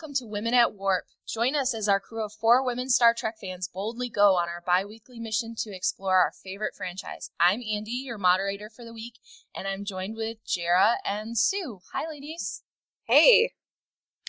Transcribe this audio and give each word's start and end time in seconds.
welcome 0.00 0.14
to 0.14 0.24
Women 0.24 0.54
at 0.54 0.72
Warp. 0.72 1.04
Join 1.28 1.54
us 1.54 1.74
as 1.74 1.86
our 1.86 2.00
crew 2.00 2.24
of 2.24 2.32
four 2.32 2.64
women 2.64 2.88
Star 2.88 3.12
Trek 3.14 3.34
fans 3.38 3.68
boldly 3.68 4.08
go 4.08 4.34
on 4.34 4.48
our 4.48 4.62
bi 4.64 4.82
weekly 4.82 5.18
mission 5.18 5.54
to 5.58 5.76
explore 5.76 6.16
our 6.16 6.32
favorite 6.42 6.74
franchise. 6.74 7.30
I'm 7.38 7.60
Andi, 7.60 8.04
your 8.04 8.16
moderator 8.16 8.70
for 8.74 8.82
the 8.82 8.94
week, 8.94 9.18
and 9.54 9.68
I'm 9.68 9.84
joined 9.84 10.16
with 10.16 10.38
Jarrah 10.46 10.94
and 11.04 11.36
Sue. 11.36 11.80
Hi, 11.92 12.08
ladies. 12.08 12.62
Hey. 13.04 13.52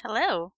Hello. 0.04 0.52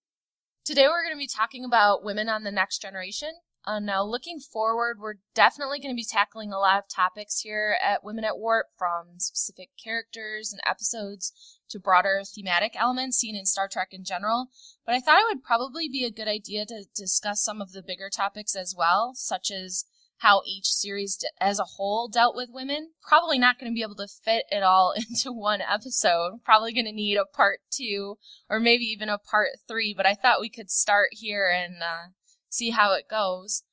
Today 0.66 0.88
we're 0.88 1.04
going 1.04 1.14
to 1.14 1.20
be 1.20 1.28
talking 1.28 1.64
about 1.64 2.04
women 2.04 2.28
on 2.28 2.44
the 2.44 2.52
next 2.52 2.82
generation. 2.82 3.34
Uh, 3.66 3.80
now, 3.80 4.04
looking 4.04 4.40
forward, 4.40 4.98
we're 5.00 5.20
definitely 5.36 5.80
going 5.80 5.94
to 5.94 5.96
be 5.96 6.08
tackling 6.10 6.52
a 6.52 6.58
lot 6.58 6.80
of 6.80 6.90
topics 6.90 7.42
here 7.42 7.78
at 7.84 8.04
Women 8.04 8.24
at 8.24 8.40
Warp, 8.40 8.66
from 8.80 9.20
specific 9.20 9.70
characters 9.82 10.52
and 10.52 10.62
episodes 10.66 11.53
to 11.70 11.80
broader 11.80 12.22
thematic 12.24 12.74
elements 12.76 13.18
seen 13.18 13.36
in 13.36 13.46
Star 13.46 13.68
Trek 13.68 13.90
in 13.92 14.04
general. 14.04 14.48
But 14.86 14.96
I 14.96 15.00
thought 15.00 15.20
it 15.20 15.28
would 15.28 15.44
probably 15.44 15.90
be 15.90 16.06
a 16.06 16.12
good 16.12 16.28
idea 16.28 16.66
to 16.66 16.86
discuss 16.96 17.42
some 17.42 17.62
of 17.62 17.72
the 17.72 17.84
bigger 17.84 18.10
topics 18.10 18.56
as 18.56 18.74
well, 18.78 19.14
such 19.16 19.52
as 19.52 19.86
how 20.18 20.42
each 20.46 20.68
series 20.68 21.24
as 21.40 21.60
a 21.60 21.66
whole 21.76 22.08
dealt 22.08 22.36
with 22.36 22.50
women. 22.52 22.92
Probably 23.02 23.38
not 23.38 23.60
going 23.60 23.72
to 23.72 23.76
be 23.76 23.82
able 23.82 23.96
to 23.96 24.08
fit 24.08 24.46
it 24.50 24.64
all 24.64 24.94
into 24.96 25.32
one 25.32 25.62
episode. 25.62 26.40
Probably 26.44 26.74
going 26.74 26.86
to 26.86 26.92
need 26.92 27.18
a 27.18 27.26
part 27.26 27.60
two 27.72 28.18
or 28.50 28.60
maybe 28.60 28.86
even 28.86 29.10
a 29.10 29.18
part 29.18 29.50
three, 29.68 29.94
but 29.96 30.06
I 30.06 30.14
thought 30.14 30.42
we 30.42 30.50
could 30.50 30.72
start 30.72 31.10
here 31.12 31.50
and 31.50 31.76
uh, 31.84 32.12
see 32.50 32.70
how 32.70 32.94
it 32.94 33.10
goes. 33.10 33.64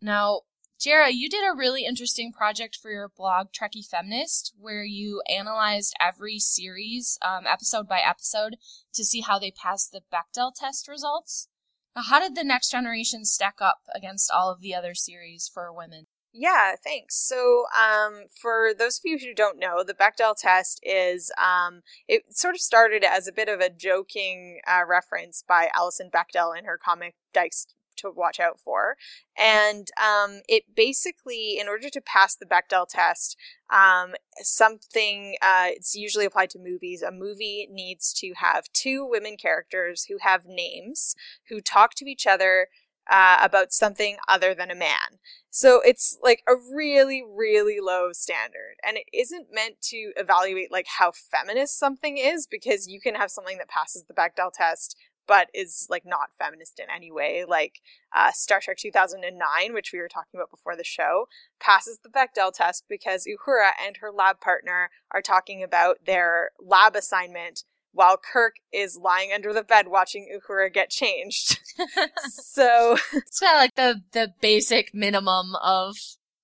Now, 0.00 0.42
Jarrah, 0.78 1.10
you 1.10 1.28
did 1.28 1.42
a 1.44 1.56
really 1.56 1.84
interesting 1.84 2.32
project 2.32 2.78
for 2.80 2.92
your 2.92 3.08
blog, 3.08 3.48
Trekkie 3.48 3.84
Feminist, 3.84 4.54
where 4.56 4.84
you 4.84 5.22
analyzed 5.28 5.92
every 6.00 6.38
series, 6.38 7.18
um, 7.20 7.46
episode 7.48 7.88
by 7.88 7.98
episode, 7.98 8.56
to 8.94 9.04
see 9.04 9.20
how 9.20 9.40
they 9.40 9.50
passed 9.50 9.90
the 9.90 10.02
Bechdel 10.12 10.52
test 10.54 10.86
results. 10.86 11.48
Now, 11.96 12.02
how 12.02 12.20
did 12.20 12.36
the 12.36 12.44
Next 12.44 12.70
Generation 12.70 13.24
stack 13.24 13.56
up 13.60 13.80
against 13.92 14.30
all 14.30 14.52
of 14.52 14.60
the 14.60 14.72
other 14.72 14.94
series 14.94 15.50
for 15.52 15.72
women? 15.72 16.06
Yeah, 16.32 16.76
thanks. 16.76 17.16
So, 17.16 17.64
um, 17.76 18.26
for 18.40 18.70
those 18.72 18.98
of 18.98 19.02
you 19.04 19.18
who 19.18 19.34
don't 19.34 19.58
know, 19.58 19.82
the 19.82 19.94
Bechdel 19.94 20.36
test 20.38 20.78
is 20.84 21.32
um, 21.42 21.82
it 22.06 22.36
sort 22.36 22.54
of 22.54 22.60
started 22.60 23.02
as 23.02 23.26
a 23.26 23.32
bit 23.32 23.48
of 23.48 23.58
a 23.58 23.70
joking 23.70 24.60
uh, 24.64 24.82
reference 24.86 25.42
by 25.42 25.70
Alison 25.74 26.08
Bechdel 26.08 26.56
in 26.56 26.66
her 26.66 26.78
comic 26.78 27.16
Dykes 27.34 27.66
to 27.98 28.10
watch 28.10 28.40
out 28.40 28.58
for. 28.58 28.96
And 29.36 29.88
um, 30.02 30.40
it 30.48 30.64
basically, 30.74 31.58
in 31.58 31.68
order 31.68 31.90
to 31.90 32.00
pass 32.00 32.36
the 32.36 32.46
Bechdel 32.46 32.86
test, 32.88 33.36
um, 33.70 34.14
something 34.38 35.36
uh, 35.42 35.66
it's 35.68 35.94
usually 35.94 36.24
applied 36.24 36.50
to 36.50 36.58
movies. 36.58 37.02
A 37.02 37.10
movie 37.10 37.68
needs 37.70 38.12
to 38.14 38.32
have 38.36 38.72
two 38.72 39.06
women 39.08 39.36
characters 39.36 40.06
who 40.08 40.16
have 40.20 40.46
names, 40.46 41.14
who 41.48 41.60
talk 41.60 41.94
to 41.96 42.06
each 42.06 42.26
other. 42.26 42.68
Uh, 43.10 43.38
about 43.40 43.72
something 43.72 44.18
other 44.28 44.54
than 44.54 44.70
a 44.70 44.74
man. 44.74 45.16
So 45.48 45.80
it's 45.82 46.18
like 46.22 46.42
a 46.46 46.52
really, 46.54 47.22
really 47.26 47.78
low 47.80 48.12
standard. 48.12 48.76
And 48.86 48.98
it 48.98 49.06
isn't 49.14 49.46
meant 49.50 49.80
to 49.84 50.12
evaluate 50.16 50.70
like 50.70 50.86
how 50.98 51.12
feminist 51.12 51.78
something 51.78 52.18
is 52.18 52.46
because 52.46 52.86
you 52.86 53.00
can 53.00 53.14
have 53.14 53.30
something 53.30 53.56
that 53.56 53.68
passes 53.70 54.04
the 54.06 54.12
Bechdel 54.12 54.52
test 54.52 54.94
but 55.28 55.48
is 55.54 55.86
like 55.88 56.04
not 56.04 56.30
feminist 56.36 56.80
in 56.80 56.86
any 56.92 57.12
way. 57.12 57.44
Like 57.46 57.80
uh, 58.16 58.32
Star 58.32 58.60
Trek 58.60 58.78
2009, 58.78 59.74
which 59.74 59.92
we 59.92 60.00
were 60.00 60.08
talking 60.08 60.40
about 60.40 60.50
before 60.50 60.74
the 60.74 60.82
show, 60.82 61.28
passes 61.60 62.00
the 62.02 62.08
Bechdel 62.08 62.52
test 62.52 62.86
because 62.88 63.26
Uhura 63.26 63.70
and 63.86 63.98
her 63.98 64.10
lab 64.10 64.40
partner 64.40 64.90
are 65.12 65.22
talking 65.22 65.62
about 65.62 65.98
their 66.06 66.50
lab 66.58 66.96
assignment 66.96 67.62
while 67.92 68.16
Kirk 68.16 68.56
is 68.72 68.96
lying 68.96 69.32
under 69.32 69.52
the 69.52 69.62
bed 69.62 69.88
watching 69.88 70.28
Uhura 70.34 70.72
get 70.72 70.90
changed. 70.90 71.60
so 72.28 72.96
it's 73.12 73.40
kind 73.40 73.56
of 73.56 73.60
like 73.60 73.74
the 73.74 74.02
the 74.12 74.32
basic 74.40 74.94
minimum 74.94 75.54
of 75.62 75.96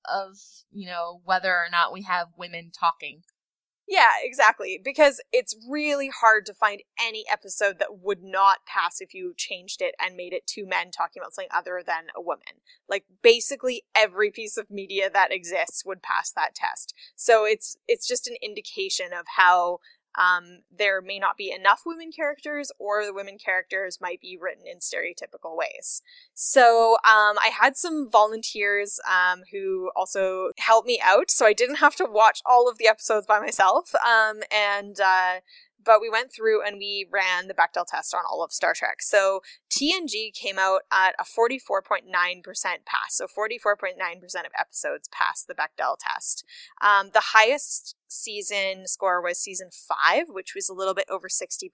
of 0.05 0.37
you 0.73 0.87
know 0.87 1.21
whether 1.25 1.51
or 1.51 1.69
not 1.71 1.93
we 1.93 2.03
have 2.03 2.29
women 2.37 2.71
talking. 2.79 3.23
Yeah, 3.87 4.13
exactly. 4.23 4.81
Because 4.83 5.21
it's 5.33 5.55
really 5.69 6.09
hard 6.09 6.47
to 6.47 6.55
find 6.55 6.83
any 6.99 7.25
episode 7.31 7.79
that 7.79 7.99
would 8.01 8.23
not 8.23 8.65
pass 8.67 9.01
if 9.01 9.13
you 9.13 9.35
changed 9.37 9.83
it 9.83 9.95
and 10.01 10.17
made 10.17 10.33
it 10.33 10.47
two 10.47 10.67
men 10.67 10.91
talking 10.91 11.21
about 11.21 11.35
something 11.35 11.51
other 11.55 11.83
than 11.87 12.05
a 12.17 12.21
woman. 12.21 12.63
Like 12.89 13.05
basically 13.23 13.83
every 13.95 14.31
piece 14.31 14.57
of 14.57 14.71
media 14.71 15.11
that 15.13 15.33
exists 15.33 15.85
would 15.85 16.03
pass 16.03 16.33
that 16.33 16.55
test. 16.55 16.95
So 17.15 17.45
it's 17.45 17.77
it's 17.87 18.09
just 18.09 18.27
an 18.27 18.37
indication 18.43 19.13
of 19.13 19.27
how 19.37 19.81
um, 20.17 20.61
there 20.77 21.01
may 21.01 21.19
not 21.19 21.37
be 21.37 21.53
enough 21.53 21.83
women 21.85 22.11
characters, 22.13 22.71
or 22.79 23.05
the 23.05 23.15
women 23.15 23.39
characters 23.39 23.99
might 24.01 24.21
be 24.21 24.39
written 24.41 24.65
in 24.67 24.79
stereotypical 24.79 25.57
ways. 25.57 26.03
So 26.35 26.95
um, 27.05 27.37
I 27.43 27.51
had 27.53 27.77
some 27.77 28.09
volunteers 28.11 29.01
um, 29.09 29.43
who 29.53 29.91
also 29.97 30.51
helped 30.59 30.87
me 30.87 31.01
out, 31.03 31.31
so 31.31 31.47
I 31.47 31.53
didn't 31.53 31.77
have 31.77 31.97
to 31.97 32.07
watch 32.07 32.41
all 32.47 32.69
of 32.69 32.79
the 32.79 32.89
episodes 32.89 33.27
by 33.27 33.41
myself. 33.41 33.95
Um, 33.95 34.41
and 34.51 34.99
uh, 35.01 35.41
but 35.85 36.01
we 36.01 36.11
went 36.11 36.33
through 36.33 36.65
and 36.65 36.79
we 36.79 37.07
ran 37.11 37.49
the 37.49 37.55
Bechdel 37.55 37.87
test 37.87 38.15
on 38.15 38.23
all 38.31 38.43
of 38.43 38.53
Star 38.53 38.75
Trek. 38.75 39.03
So 39.03 39.41
TNG 39.71 40.33
came 40.33 40.59
out 40.59 40.83
at 40.93 41.15
a 41.19 41.25
44.9% 41.25 42.03
pass. 42.85 43.11
So 43.11 43.27
44.9% 43.27 43.97
of 44.25 44.53
episodes 44.59 45.09
passed 45.13 45.47
the 45.47 45.55
Bechdel 45.55 45.97
test. 45.99 46.45
Um, 46.83 47.11
the 47.13 47.33
highest 47.35 47.97
season 48.09 48.87
score 48.87 49.23
was 49.23 49.39
season 49.39 49.71
five, 49.73 50.27
which 50.29 50.55
was 50.55 50.69
a 50.69 50.75
little 50.75 50.95
bit 50.95 51.07
over 51.11 51.29
60%. 51.29 51.71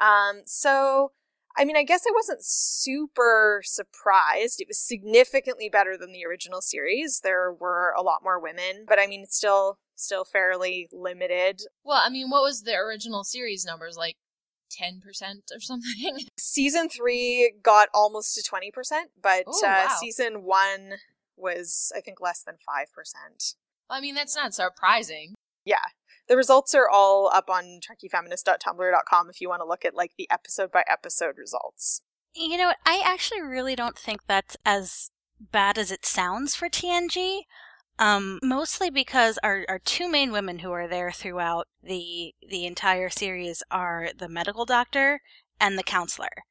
Um, 0.00 0.42
so 0.44 1.12
I 1.56 1.64
mean, 1.64 1.76
I 1.76 1.82
guess 1.82 2.04
I 2.06 2.12
wasn't 2.14 2.44
super 2.44 3.60
surprised. 3.64 4.60
It 4.60 4.68
was 4.68 4.78
significantly 4.78 5.68
better 5.68 5.96
than 5.96 6.12
the 6.12 6.24
original 6.24 6.60
series. 6.60 7.20
There 7.22 7.52
were 7.52 7.92
a 7.98 8.02
lot 8.02 8.22
more 8.22 8.40
women, 8.40 8.84
but 8.86 8.98
I 9.00 9.06
mean, 9.06 9.22
it's 9.22 9.36
still 9.36 9.78
still 10.00 10.24
fairly 10.24 10.88
limited. 10.92 11.62
Well, 11.84 12.00
I 12.04 12.10
mean, 12.10 12.30
what 12.30 12.42
was 12.42 12.62
the 12.62 12.74
original 12.74 13.24
series 13.24 13.64
numbers 13.64 13.96
like? 13.96 14.16
10% 14.70 15.02
or 15.52 15.58
something? 15.58 16.18
Season 16.38 16.88
3 16.88 17.54
got 17.60 17.88
almost 17.92 18.36
to 18.36 18.42
20%, 18.48 18.70
but 19.20 19.44
Ooh, 19.48 19.66
uh, 19.66 19.86
wow. 19.88 19.96
season 19.98 20.44
1 20.44 20.92
was 21.36 21.92
I 21.96 22.00
think 22.00 22.20
less 22.20 22.42
than 22.42 22.54
5%. 22.54 23.54
Well, 23.88 23.98
I 23.98 24.00
mean, 24.00 24.14
that's 24.14 24.36
not 24.36 24.54
surprising. 24.54 25.34
Yeah. 25.64 25.76
The 26.28 26.36
results 26.36 26.74
are 26.74 26.88
all 26.88 27.28
up 27.34 27.50
on 27.50 27.80
trekkiefeminist.tumblr.com 27.80 29.30
if 29.30 29.40
you 29.40 29.48
want 29.48 29.62
to 29.62 29.68
look 29.68 29.84
at 29.84 29.94
like 29.94 30.12
the 30.16 30.28
episode 30.30 30.70
by 30.70 30.84
episode 30.88 31.36
results. 31.36 32.02
You 32.34 32.56
know, 32.56 32.66
what, 32.66 32.76
I 32.86 33.02
actually 33.04 33.42
really 33.42 33.74
don't 33.74 33.98
think 33.98 34.20
that's 34.26 34.56
as 34.64 35.10
bad 35.40 35.76
as 35.76 35.90
it 35.90 36.06
sounds 36.06 36.54
for 36.54 36.68
TNG. 36.68 37.40
Um, 38.00 38.38
mostly 38.42 38.88
because 38.88 39.38
our, 39.42 39.66
our 39.68 39.78
two 39.78 40.08
main 40.08 40.32
women 40.32 40.60
who 40.60 40.72
are 40.72 40.88
there 40.88 41.12
throughout 41.12 41.68
the 41.82 42.34
the 42.48 42.64
entire 42.64 43.10
series 43.10 43.62
are 43.70 44.08
the 44.16 44.28
medical 44.28 44.64
doctor 44.64 45.20
and 45.60 45.78
the 45.78 45.82
counselor. 45.82 46.44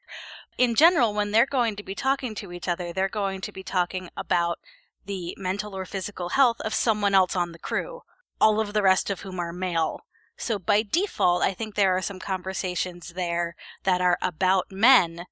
In 0.59 0.75
general, 0.75 1.11
when 1.11 1.31
they're 1.31 1.47
going 1.47 1.75
to 1.77 1.83
be 1.83 1.95
talking 1.95 2.35
to 2.35 2.51
each 2.51 2.67
other, 2.67 2.93
they're 2.93 3.09
going 3.09 3.41
to 3.41 3.51
be 3.51 3.63
talking 3.63 4.09
about 4.15 4.59
the 5.07 5.33
mental 5.39 5.75
or 5.75 5.85
physical 5.85 6.29
health 6.29 6.57
of 6.63 6.75
someone 6.75 7.15
else 7.15 7.35
on 7.35 7.51
the 7.51 7.57
crew, 7.57 8.01
all 8.39 8.59
of 8.59 8.73
the 8.73 8.83
rest 8.83 9.09
of 9.09 9.21
whom 9.21 9.39
are 9.39 9.51
male. 9.51 10.01
So 10.37 10.59
by 10.59 10.83
default, 10.83 11.41
I 11.41 11.53
think 11.55 11.73
there 11.73 11.97
are 11.97 12.01
some 12.03 12.19
conversations 12.19 13.13
there 13.15 13.55
that 13.85 14.01
are 14.01 14.19
about 14.21 14.71
men 14.71 15.25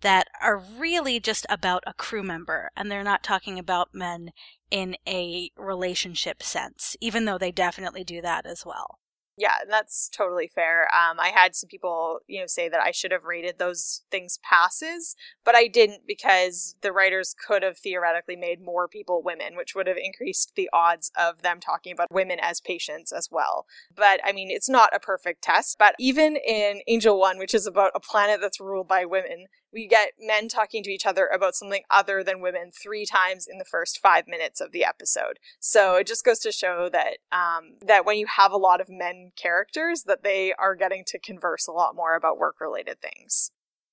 that 0.00 0.26
are 0.42 0.58
really 0.58 1.20
just 1.20 1.46
about 1.48 1.84
a 1.86 1.94
crew 1.94 2.24
member, 2.24 2.70
and 2.76 2.90
they're 2.90 3.04
not 3.04 3.22
talking 3.22 3.58
about 3.58 3.94
men 3.94 4.30
in 4.70 4.96
a 5.08 5.50
relationship 5.56 6.42
sense, 6.42 6.96
even 7.00 7.24
though 7.24 7.38
they 7.38 7.52
definitely 7.52 8.04
do 8.04 8.20
that 8.22 8.46
as 8.46 8.64
well. 8.64 8.98
Yeah, 9.40 9.54
and 9.62 9.72
that's 9.72 10.10
totally 10.10 10.48
fair. 10.48 10.82
Um, 10.94 11.18
I 11.18 11.28
had 11.34 11.56
some 11.56 11.68
people, 11.68 12.18
you 12.26 12.40
know, 12.40 12.46
say 12.46 12.68
that 12.68 12.82
I 12.82 12.90
should 12.90 13.10
have 13.10 13.24
rated 13.24 13.58
those 13.58 14.02
things 14.10 14.38
passes, 14.42 15.16
but 15.46 15.54
I 15.54 15.66
didn't 15.66 16.02
because 16.06 16.76
the 16.82 16.92
writers 16.92 17.34
could 17.46 17.62
have 17.62 17.78
theoretically 17.78 18.36
made 18.36 18.60
more 18.60 18.86
people 18.86 19.22
women, 19.22 19.56
which 19.56 19.74
would 19.74 19.86
have 19.86 19.96
increased 19.96 20.52
the 20.56 20.68
odds 20.74 21.10
of 21.18 21.40
them 21.40 21.58
talking 21.58 21.92
about 21.92 22.12
women 22.12 22.38
as 22.38 22.60
patients 22.60 23.12
as 23.12 23.28
well. 23.30 23.64
But 23.96 24.20
I 24.24 24.32
mean, 24.32 24.50
it's 24.50 24.68
not 24.68 24.94
a 24.94 25.00
perfect 25.00 25.40
test, 25.42 25.78
but 25.78 25.94
even 25.98 26.36
in 26.36 26.82
Angel 26.86 27.18
One, 27.18 27.38
which 27.38 27.54
is 27.54 27.66
about 27.66 27.92
a 27.94 28.00
planet 28.00 28.40
that's 28.42 28.60
ruled 28.60 28.88
by 28.88 29.06
women, 29.06 29.46
we 29.72 29.86
get 29.86 30.12
men 30.18 30.48
talking 30.48 30.82
to 30.82 30.90
each 30.90 31.06
other 31.06 31.26
about 31.26 31.54
something 31.54 31.82
other 31.90 32.24
than 32.24 32.40
women 32.40 32.70
three 32.70 33.06
times 33.06 33.46
in 33.50 33.58
the 33.58 33.64
first 33.64 34.00
five 34.02 34.26
minutes 34.26 34.60
of 34.60 34.72
the 34.72 34.84
episode. 34.84 35.38
So 35.58 35.96
it 35.96 36.06
just 36.06 36.24
goes 36.24 36.40
to 36.40 36.52
show 36.52 36.88
that 36.92 37.18
um, 37.32 37.76
that 37.86 38.04
when 38.04 38.18
you 38.18 38.26
have 38.36 38.52
a 38.52 38.56
lot 38.56 38.80
of 38.80 38.88
men 38.88 39.32
characters, 39.36 40.04
that 40.04 40.22
they 40.22 40.52
are 40.54 40.74
getting 40.74 41.04
to 41.08 41.18
converse 41.18 41.66
a 41.66 41.72
lot 41.72 41.94
more 41.94 42.14
about 42.14 42.38
work 42.38 42.56
related 42.60 43.00
things. 43.00 43.50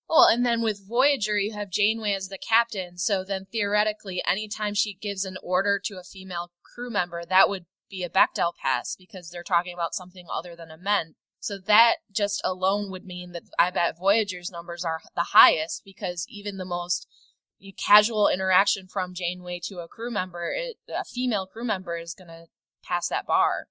Well, 0.09 0.25
and 0.25 0.45
then 0.45 0.62
with 0.62 0.88
Voyager, 0.88 1.38
you 1.38 1.53
have 1.53 1.69
Janeway 1.69 2.13
as 2.13 2.29
the 2.29 2.38
captain, 2.38 2.97
so 2.97 3.25
then 3.25 3.45
theoretically, 3.51 4.21
anytime 4.25 4.74
she 4.74 4.94
gives 4.94 5.25
an 5.25 5.38
order 5.44 5.81
to 5.83 6.00
a 6.00 6.03
female 6.03 6.51
crew 6.63 6.89
member, 6.89 7.24
that 7.27 7.50
would 7.50 7.65
be 7.89 8.03
a 8.03 8.09
Bechdel 8.09 8.53
pass 8.62 8.95
because 8.97 9.29
they're 9.29 9.44
talking 9.44 9.74
about 9.74 9.94
something 9.94 10.27
other 10.33 10.56
than 10.56 10.71
a 10.71 10.77
men 10.77 11.15
So 11.47 11.57
that 11.65 11.95
just 12.11 12.41
alone 12.44 12.91
would 12.91 13.05
mean 13.05 13.31
that 13.31 13.44
I 13.57 13.71
bet 13.71 13.97
Voyager's 13.97 14.51
numbers 14.51 14.83
are 14.83 14.99
the 15.15 15.29
highest 15.31 15.83
because 15.85 16.25
even 16.29 16.57
the 16.57 16.65
most 16.65 17.07
casual 17.83 18.27
interaction 18.27 18.88
from 18.88 19.13
Janeway 19.13 19.61
to 19.63 19.79
a 19.79 19.88
crew 19.88 20.11
member, 20.11 20.51
it, 20.51 20.75
a 20.94 21.05
female 21.05 21.47
crew 21.47 21.63
member, 21.63 21.97
is 21.97 22.13
going 22.13 22.27
to 22.27 22.47
pass 22.83 23.07
that 23.07 23.25
bar. 23.25 23.67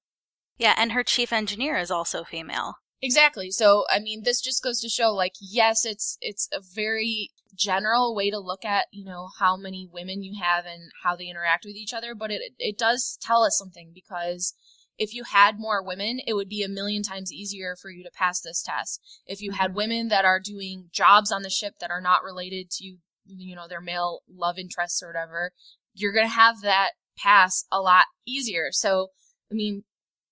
Yeah, 0.56 0.74
and 0.78 0.92
her 0.92 1.04
chief 1.04 1.34
engineer 1.34 1.76
is 1.76 1.90
also 1.90 2.24
female. 2.24 2.76
Exactly. 3.02 3.50
So, 3.50 3.84
I 3.90 3.98
mean, 3.98 4.22
this 4.24 4.40
just 4.40 4.62
goes 4.62 4.80
to 4.80 4.88
show, 4.88 5.12
like, 5.12 5.34
yes, 5.38 5.84
it's 5.84 6.16
it's 6.22 6.48
a 6.52 6.60
very 6.60 7.30
general 7.54 8.14
way 8.14 8.30
to 8.30 8.38
look 8.38 8.64
at, 8.64 8.86
you 8.90 9.04
know, 9.04 9.28
how 9.38 9.56
many 9.56 9.86
women 9.90 10.22
you 10.22 10.40
have 10.42 10.64
and 10.64 10.90
how 11.02 11.14
they 11.14 11.28
interact 11.28 11.66
with 11.66 11.76
each 11.76 11.92
other, 11.92 12.14
but 12.14 12.30
it 12.30 12.54
it 12.58 12.78
does 12.78 13.18
tell 13.20 13.42
us 13.42 13.58
something 13.58 13.92
because 13.94 14.54
if 14.98 15.14
you 15.14 15.24
had 15.24 15.58
more 15.58 15.82
women, 15.82 16.20
it 16.26 16.34
would 16.34 16.48
be 16.48 16.62
a 16.62 16.68
million 16.68 17.02
times 17.02 17.32
easier 17.32 17.76
for 17.76 17.90
you 17.90 18.02
to 18.04 18.10
pass 18.10 18.40
this 18.40 18.62
test. 18.62 19.00
If 19.26 19.42
you 19.42 19.52
had 19.52 19.68
mm-hmm. 19.68 19.76
women 19.76 20.08
that 20.08 20.24
are 20.24 20.40
doing 20.40 20.88
jobs 20.92 21.30
on 21.30 21.42
the 21.42 21.50
ship 21.50 21.74
that 21.80 21.90
are 21.90 22.00
not 22.00 22.22
related 22.22 22.70
to, 22.72 22.96
you 23.26 23.56
know, 23.56 23.68
their 23.68 23.80
male 23.80 24.20
love 24.28 24.58
interests 24.58 25.02
or 25.02 25.08
whatever, 25.08 25.52
you're 25.94 26.12
going 26.12 26.26
to 26.26 26.32
have 26.32 26.62
that 26.62 26.90
pass 27.18 27.64
a 27.70 27.80
lot 27.80 28.06
easier. 28.26 28.68
So, 28.70 29.08
I 29.50 29.54
mean, 29.54 29.84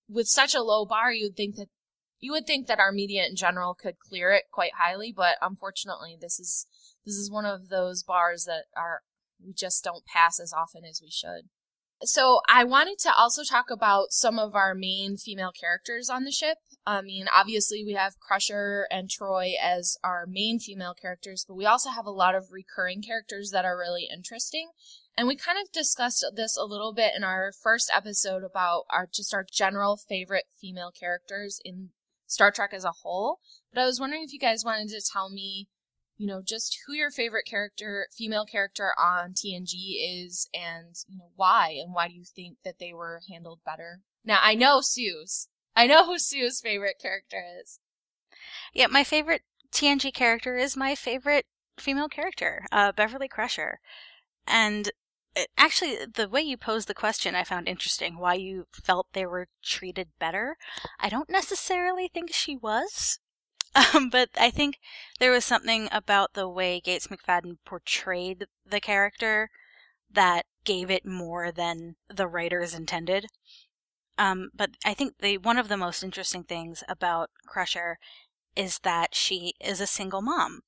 with 0.09 0.27
such 0.27 0.55
a 0.55 0.61
low 0.61 0.85
bar, 0.85 1.11
you'd 1.11 1.35
think 1.35 1.55
that 1.55 1.67
you 2.19 2.31
would 2.31 2.47
think 2.47 2.67
that 2.67 2.79
our 2.79 2.91
media 2.91 3.25
in 3.27 3.35
general 3.35 3.75
could 3.75 3.99
clear 3.99 4.31
it 4.31 4.45
quite 4.51 4.71
highly, 4.79 5.13
but 5.15 5.35
unfortunately, 5.41 6.17
this 6.19 6.39
is 6.39 6.65
this 7.05 7.15
is 7.15 7.29
one 7.29 7.45
of 7.45 7.69
those 7.69 8.03
bars 8.03 8.45
that 8.45 8.65
are 8.75 9.01
we 9.45 9.53
just 9.53 9.83
don't 9.83 10.05
pass 10.05 10.39
as 10.39 10.53
often 10.53 10.83
as 10.85 11.01
we 11.03 11.11
should. 11.11 11.49
So 12.03 12.41
I 12.49 12.63
wanted 12.65 12.99
to 12.99 13.13
also 13.15 13.43
talk 13.43 13.71
about 13.71 14.11
some 14.11 14.37
of 14.37 14.53
our 14.53 14.75
main 14.75 15.17
female 15.17 15.51
characters 15.51 16.09
on 16.09 16.23
the 16.23 16.31
ship. 16.31 16.57
I 16.85 17.01
mean, 17.01 17.27
obviously 17.33 17.83
we 17.85 17.93
have 17.93 18.19
Crusher 18.19 18.87
and 18.91 19.09
Troi 19.09 19.53
as 19.59 19.97
our 20.03 20.25
main 20.27 20.59
female 20.59 20.93
characters, 20.93 21.45
but 21.47 21.55
we 21.55 21.65
also 21.65 21.89
have 21.89 22.05
a 22.05 22.11
lot 22.11 22.35
of 22.35 22.51
recurring 22.51 23.01
characters 23.01 23.51
that 23.51 23.65
are 23.65 23.77
really 23.77 24.07
interesting. 24.13 24.69
And 25.17 25.27
we 25.27 25.37
kind 25.37 25.57
of 25.57 25.71
discussed 25.71 26.25
this 26.35 26.57
a 26.57 26.65
little 26.65 26.93
bit 26.93 27.13
in 27.15 27.23
our 27.23 27.53
first 27.63 27.89
episode 27.95 28.43
about 28.43 28.83
our 28.89 29.07
just 29.11 29.33
our 29.33 29.45
general 29.49 29.97
favorite 29.97 30.45
female 30.59 30.91
characters 30.91 31.59
in 31.63 31.89
Star 32.27 32.51
Trek 32.51 32.71
as 32.73 32.83
a 32.83 32.91
whole. 33.03 33.39
But 33.73 33.81
I 33.81 33.85
was 33.85 33.99
wondering 33.99 34.23
if 34.23 34.33
you 34.33 34.39
guys 34.39 34.65
wanted 34.65 34.89
to 34.89 35.01
tell 35.01 35.29
me 35.29 35.69
you 36.17 36.27
know, 36.27 36.41
just 36.41 36.77
who 36.85 36.93
your 36.93 37.11
favorite 37.11 37.45
character, 37.45 38.07
female 38.11 38.45
character 38.45 38.91
on 38.97 39.33
TNG 39.33 40.23
is 40.25 40.49
and, 40.53 40.95
you 41.07 41.17
know, 41.17 41.29
why 41.35 41.75
and 41.81 41.93
why 41.93 42.07
do 42.07 42.13
you 42.13 42.23
think 42.23 42.57
that 42.63 42.79
they 42.79 42.93
were 42.93 43.21
handled 43.29 43.59
better? 43.65 44.01
Now, 44.23 44.39
I 44.41 44.55
know 44.55 44.81
Sue's. 44.81 45.49
I 45.75 45.87
know 45.87 46.05
who 46.05 46.17
Sue's 46.17 46.61
favorite 46.61 46.99
character 47.01 47.43
is. 47.61 47.79
Yeah, 48.73 48.87
my 48.87 49.03
favorite 49.03 49.41
TNG 49.71 50.13
character 50.13 50.57
is 50.57 50.77
my 50.77 50.95
favorite 50.95 51.45
female 51.77 52.07
character, 52.07 52.65
uh, 52.71 52.93
Beverly 52.93 53.27
Crusher. 53.27 53.79
And 54.47 54.87
it, 54.87 54.93
uh, 55.37 55.43
actually, 55.57 55.97
the 56.05 56.29
way 56.29 56.41
you 56.41 56.55
posed 56.55 56.87
the 56.87 56.93
question 56.93 57.35
I 57.35 57.43
found 57.43 57.67
interesting, 57.67 58.17
why 58.17 58.35
you 58.35 58.67
felt 58.71 59.07
they 59.11 59.25
were 59.25 59.47
treated 59.61 60.07
better. 60.17 60.55
I 60.99 61.09
don't 61.09 61.29
necessarily 61.29 62.09
think 62.13 62.33
she 62.33 62.55
was. 62.55 63.19
Um, 63.75 64.09
but 64.09 64.29
I 64.39 64.51
think 64.51 64.79
there 65.19 65.31
was 65.31 65.43
something 65.45 65.89
about 65.91 66.33
the 66.33 66.47
way 66.47 66.79
Gates 66.79 67.07
McFadden 67.07 67.57
portrayed 67.65 68.45
the 68.65 68.79
character 68.79 69.49
that 70.11 70.45
gave 70.63 70.89
it 70.89 71.05
more 71.05 71.51
than 71.51 71.95
the 72.09 72.27
writers 72.27 72.73
intended. 72.73 73.27
Um, 74.17 74.49
but 74.55 74.71
I 74.85 74.93
think 74.93 75.17
the 75.19 75.37
one 75.37 75.57
of 75.57 75.67
the 75.67 75.77
most 75.77 76.03
interesting 76.03 76.43
things 76.43 76.83
about 76.87 77.29
Crusher 77.45 77.97
is 78.55 78.79
that 78.79 79.13
she 79.13 79.53
is 79.59 79.81
a 79.81 79.87
single 79.87 80.21
mom, 80.21 80.61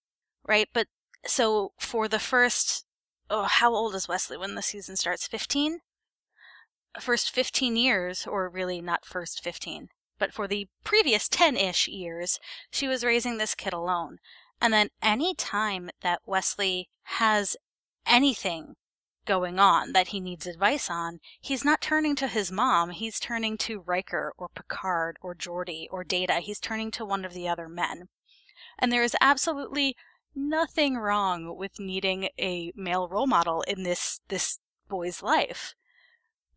right? 0.45 0.67
But 0.73 0.87
so 1.25 1.71
for 1.79 2.07
the 2.07 2.19
first, 2.19 2.85
oh, 3.29 3.43
how 3.43 3.73
old 3.73 3.95
is 3.95 4.07
Wesley 4.07 4.37
when 4.37 4.55
the 4.55 4.61
season 4.61 4.97
starts? 4.97 5.27
15? 5.27 5.79
First 6.99 7.31
15 7.31 7.75
years, 7.77 8.27
or 8.27 8.49
really 8.49 8.81
not 8.81 9.05
first 9.05 9.41
15, 9.43 9.89
but 10.19 10.33
for 10.33 10.47
the 10.47 10.67
previous 10.83 11.27
10 11.27 11.55
ish 11.55 11.87
years, 11.87 12.39
she 12.71 12.87
was 12.87 13.03
raising 13.03 13.37
this 13.37 13.55
kid 13.55 13.73
alone. 13.73 14.19
And 14.59 14.73
then 14.73 14.89
any 15.01 15.35
time 15.35 15.89
that 16.01 16.21
Wesley 16.25 16.89
has 17.03 17.55
anything 18.05 18.75
going 19.25 19.59
on 19.59 19.91
that 19.91 20.07
he 20.07 20.19
needs 20.19 20.47
advice 20.47 20.89
on, 20.89 21.19
he's 21.39 21.65
not 21.65 21.81
turning 21.81 22.15
to 22.15 22.27
his 22.27 22.51
mom, 22.51 22.91
he's 22.91 23.19
turning 23.19 23.57
to 23.57 23.81
Riker 23.81 24.33
or 24.37 24.49
Picard 24.49 25.17
or 25.21 25.35
Geordi 25.35 25.87
or 25.91 26.03
Data. 26.03 26.35
He's 26.35 26.59
turning 26.59 26.89
to 26.91 27.05
one 27.05 27.25
of 27.25 27.33
the 27.33 27.47
other 27.47 27.69
men. 27.69 28.07
And 28.79 28.91
there 28.91 29.03
is 29.03 29.15
absolutely 29.21 29.95
nothing 30.35 30.97
wrong 30.97 31.55
with 31.57 31.79
needing 31.79 32.29
a 32.39 32.71
male 32.75 33.07
role 33.07 33.27
model 33.27 33.61
in 33.63 33.83
this 33.83 34.21
this 34.29 34.59
boy's 34.87 35.21
life. 35.21 35.75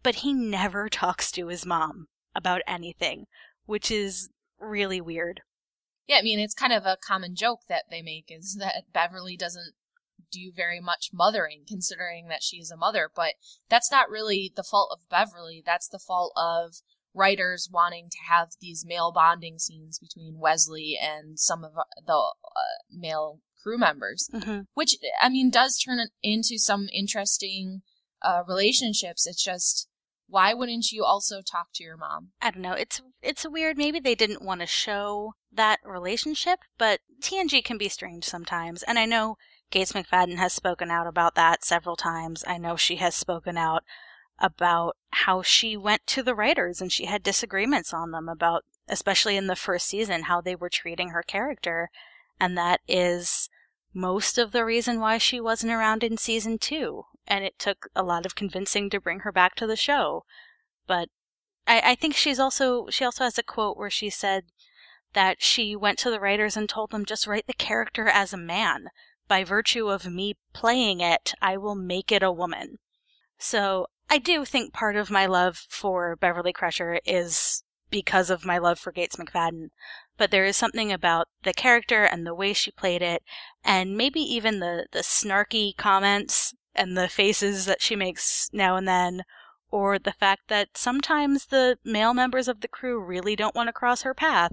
But 0.03 0.17
he 0.17 0.33
never 0.33 0.89
talks 0.89 1.31
to 1.33 1.49
his 1.49 1.67
mom 1.67 2.09
about 2.35 2.63
anything, 2.67 3.27
which 3.67 3.91
is 3.91 4.29
really 4.59 5.01
weird. 5.01 5.43
Yeah, 6.07 6.17
I 6.17 6.23
mean, 6.23 6.41
it's 6.41 6.55
kind 6.55 6.73
of 6.73 6.87
a 6.87 6.99
common 7.07 7.37
joke 7.37 7.61
that 7.69 7.85
they 7.91 8.03
make 8.03 8.27
is 8.29 8.57
that 8.59 8.85
Beverly 8.93 9.37
doesn't 9.37 9.75
do 10.31 10.53
very 10.55 10.81
much 10.81 11.11
mothering, 11.13 11.65
considering 11.67 12.29
that 12.29 12.43
she 12.43 12.57
is 12.57 12.71
a 12.71 12.77
mother, 12.77 13.11
but 13.15 13.35
that's 13.69 13.91
not 13.91 14.11
really 14.11 14.53
the 14.55 14.63
fault 14.63 14.91
of 14.93 15.09
Beverly. 15.09 15.63
That's 15.65 15.89
the 15.89 15.99
fault 15.99 16.33
of 16.37 16.75
writers 17.15 17.69
wanting 17.71 18.09
to 18.11 18.19
have 18.29 18.51
these 18.61 18.85
male 18.87 19.13
bonding 19.13 19.59
scenes 19.59 19.99
between 19.99 20.39
Wesley 20.39 20.97
and 21.01 21.39
some 21.39 21.65
of 21.65 21.73
the 22.07 22.13
uh, 22.13 22.61
male 22.91 23.41
crew 23.63 23.79
members, 23.79 24.29
mm-hmm. 24.33 24.61
which, 24.75 24.97
I 25.21 25.29
mean, 25.29 25.51
does 25.51 25.79
turn 25.79 25.99
into 26.23 26.59
some 26.59 26.89
interesting 26.93 27.83
uh, 28.23 28.43
relationships. 28.47 29.27
It's 29.27 29.43
just 29.43 29.89
why 30.31 30.55
wouldn't 30.55 30.93
you 30.93 31.05
also 31.05 31.43
talk 31.43 31.69
to 31.75 31.85
your 31.85 31.97
mom? 31.97 32.31
I 32.41 32.51
don't 32.51 32.63
know. 32.63 32.73
It's 32.73 33.03
it's 33.21 33.47
weird. 33.47 33.77
Maybe 33.77 34.01
they 34.01 34.15
didn't 34.15 34.43
want 34.43 34.61
to 34.61 34.67
show 34.67 35.35
that 35.53 35.81
relationship, 35.85 36.61
but 36.79 37.01
TNG 37.21 37.65
can 37.65 37.77
be 37.77 37.89
strange 37.89 38.25
sometimes. 38.25 38.83
And 38.85 38.99
I 38.99 39.05
know 39.05 39.37
Gates 39.71 39.93
McFadden 39.93 40.37
has 40.39 40.53
spoken 40.53 40.91
out 40.91 41.07
about 41.07 41.35
that 41.35 41.65
several 41.65 41.97
times. 41.97 42.45
I 42.47 42.59
know 42.59 42.77
she 42.77 42.97
has 42.97 43.15
spoken 43.15 43.57
out 43.57 43.83
about 44.39 44.97
how 45.11 45.43
she 45.43 45.77
went 45.77 46.07
to 46.07 46.23
the 46.23 46.35
writers 46.35 46.81
and 46.81 46.91
she 46.91 47.05
had 47.05 47.23
disagreements 47.23 47.93
on 47.93 48.11
them 48.11 48.29
about 48.29 48.65
especially 48.89 49.37
in 49.37 49.47
the 49.47 49.57
first 49.57 49.87
season 49.87 50.25
how 50.25 50.41
they 50.41 50.55
were 50.55 50.71
treating 50.71 51.11
her 51.11 51.23
character 51.23 51.91
and 52.41 52.57
that 52.57 52.81
is 52.89 53.51
most 53.93 54.39
of 54.39 54.53
the 54.53 54.65
reason 54.65 54.99
why 54.99 55.19
she 55.19 55.41
wasn't 55.41 55.71
around 55.71 56.03
in 56.03 56.17
season 56.17 56.57
2 56.59 57.05
and 57.27 57.45
it 57.45 57.59
took 57.59 57.89
a 57.95 58.03
lot 58.03 58.27
of 58.27 58.35
convincing 58.35 58.91
to 58.91 59.01
bring 59.01 59.21
her 59.21 59.33
back 59.33 59.55
to 59.57 59.67
the 59.67 59.77
show. 59.77 60.25
But 60.87 61.09
I, 61.67 61.93
I 61.93 61.95
think 61.95 62.15
she's 62.15 62.39
also 62.39 62.89
she 62.91 63.05
also 63.05 63.25
has 63.25 63.39
a 63.39 63.43
quote 63.43 63.77
where 63.77 63.91
she 63.91 64.11
said 64.11 64.45
that 65.13 65.43
she 65.43 65.75
went 65.77 65.99
to 66.01 66.11
the 66.11 66.21
writers 66.21 66.57
and 66.57 66.69
told 66.69 66.91
them 66.91 67.05
just 67.05 67.27
write 67.27 67.47
the 67.47 67.53
character 67.53 68.09
as 68.09 68.33
a 68.33 68.39
man. 68.39 68.89
By 69.29 69.45
virtue 69.45 69.89
of 69.89 70.07
me 70.07 70.35
playing 70.53 71.01
it, 71.01 71.35
I 71.41 71.57
will 71.57 71.77
make 71.77 72.11
it 72.11 72.23
a 72.23 72.33
woman. 72.33 72.79
So 73.39 73.87
I 74.09 74.19
do 74.19 74.45
think 74.45 74.73
part 74.73 74.97
of 74.97 75.11
my 75.11 75.27
love 75.27 75.67
for 75.69 76.17
Beverly 76.17 76.53
Crusher 76.53 77.01
is 77.05 77.63
because 77.91 78.31
of 78.31 78.45
my 78.45 78.59
love 78.59 78.79
for 78.79 78.93
Gates 78.93 79.17
McFadden. 79.17 79.71
But 80.17 80.31
there 80.31 80.45
is 80.45 80.57
something 80.57 80.93
about 80.93 81.29
the 81.43 81.53
character 81.53 82.05
and 82.05 82.27
the 82.27 82.35
way 82.35 82.53
she 82.53 82.71
played 82.71 83.03
it, 83.03 83.23
and 83.65 83.97
maybe 83.97 84.21
even 84.21 84.61
the, 84.61 84.87
the 84.93 85.01
snarky 85.01 85.77
comments 85.77 86.55
and 86.75 86.97
the 86.97 87.09
faces 87.09 87.65
that 87.67 87.83
she 87.83 87.97
makes 87.97 88.49
now 88.53 88.77
and 88.77 88.87
then, 88.87 89.23
or 89.71 89.99
the 89.99 90.13
fact 90.13 90.43
that 90.49 90.77
sometimes 90.77 91.47
the 91.47 91.79
male 91.85 92.15
members 92.15 92.49
of 92.49 92.61
the 92.61 92.69
crew 92.69 93.01
really 93.01 93.37
don't 93.37 93.55
want 93.55 93.69
to 93.69 93.73
cross 93.73 94.03
her 94.03 94.15
path, 94.15 94.53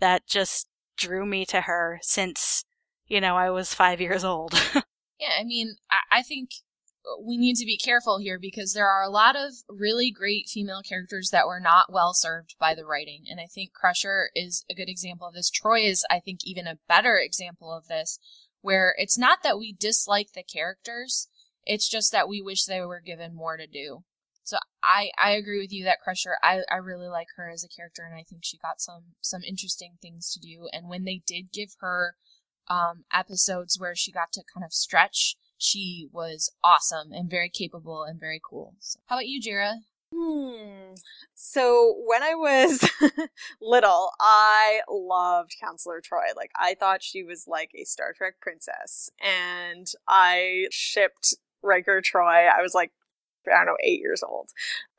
that 0.00 0.26
just 0.26 0.68
drew 0.96 1.26
me 1.26 1.44
to 1.46 1.62
her 1.62 1.98
since, 2.02 2.64
you 3.06 3.20
know, 3.20 3.36
I 3.36 3.50
was 3.50 3.74
five 3.74 4.00
years 4.00 4.24
old. 4.24 4.52
yeah, 5.18 5.30
I 5.38 5.44
mean, 5.44 5.76
I, 5.90 6.18
I 6.18 6.22
think 6.22 6.50
uh, 7.04 7.20
we 7.22 7.36
need 7.36 7.56
to 7.56 7.66
be 7.66 7.76
careful 7.76 8.18
here 8.18 8.38
because 8.38 8.72
there 8.72 8.88
are 8.88 9.02
a 9.02 9.10
lot 9.10 9.36
of 9.36 9.52
really 9.68 10.10
great 10.10 10.48
female 10.48 10.82
characters 10.82 11.30
that 11.30 11.46
were 11.46 11.60
not 11.60 11.92
well 11.92 12.14
served 12.14 12.54
by 12.58 12.74
the 12.74 12.86
writing. 12.86 13.24
And 13.28 13.40
I 13.40 13.46
think 13.46 13.72
Crusher 13.72 14.30
is 14.34 14.64
a 14.70 14.74
good 14.74 14.88
example 14.88 15.26
of 15.26 15.34
this. 15.34 15.50
Troi 15.50 15.86
is, 15.86 16.04
I 16.10 16.20
think, 16.20 16.40
even 16.44 16.66
a 16.66 16.78
better 16.88 17.18
example 17.18 17.72
of 17.72 17.88
this, 17.88 18.18
where 18.60 18.94
it's 18.96 19.18
not 19.18 19.42
that 19.42 19.58
we 19.58 19.74
dislike 19.78 20.32
the 20.34 20.42
characters, 20.42 21.28
it's 21.66 21.88
just 21.88 22.12
that 22.12 22.28
we 22.28 22.42
wish 22.42 22.64
they 22.64 22.80
were 22.80 23.00
given 23.00 23.34
more 23.34 23.56
to 23.56 23.66
do. 23.66 24.04
So 24.42 24.58
I, 24.82 25.10
I 25.18 25.30
agree 25.30 25.60
with 25.60 25.72
you 25.72 25.84
that 25.84 26.00
Crusher, 26.02 26.36
I, 26.42 26.60
I 26.70 26.76
really 26.76 27.08
like 27.08 27.28
her 27.36 27.50
as 27.50 27.64
a 27.64 27.68
character 27.68 28.02
and 28.04 28.14
I 28.14 28.24
think 28.28 28.42
she 28.44 28.58
got 28.58 28.80
some, 28.80 29.14
some 29.22 29.42
interesting 29.42 29.94
things 30.02 30.30
to 30.32 30.40
do. 30.40 30.68
And 30.72 30.88
when 30.88 31.04
they 31.04 31.22
did 31.26 31.50
give 31.52 31.70
her, 31.80 32.16
um, 32.68 33.04
episodes 33.12 33.78
where 33.78 33.94
she 33.94 34.12
got 34.12 34.32
to 34.32 34.42
kind 34.52 34.64
of 34.64 34.72
stretch, 34.72 35.36
she 35.58 36.08
was 36.12 36.50
awesome 36.62 37.12
and 37.12 37.30
very 37.30 37.48
capable 37.48 38.02
and 38.02 38.18
very 38.18 38.40
cool. 38.42 38.74
So, 38.80 39.00
how 39.06 39.16
about 39.16 39.26
you, 39.26 39.40
Jarrah? 39.40 39.80
Hmm. 40.14 40.94
So 41.34 41.94
when 42.06 42.22
I 42.22 42.34
was 42.34 42.88
little, 43.60 44.12
I 44.20 44.80
loved 44.88 45.56
Counselor 45.60 46.00
Troi. 46.00 46.36
Like 46.36 46.52
I 46.56 46.74
thought 46.74 47.02
she 47.02 47.24
was 47.24 47.46
like 47.48 47.70
a 47.74 47.84
Star 47.84 48.12
Trek 48.16 48.34
princess, 48.40 49.10
and 49.20 49.86
I 50.06 50.66
shipped 50.70 51.34
Riker 51.64 52.00
Troi, 52.00 52.48
I 52.48 52.62
was 52.62 52.74
like, 52.74 52.92
I 53.46 53.56
don't 53.56 53.66
know, 53.66 53.76
eight 53.82 54.00
years 54.00 54.22
old. 54.22 54.50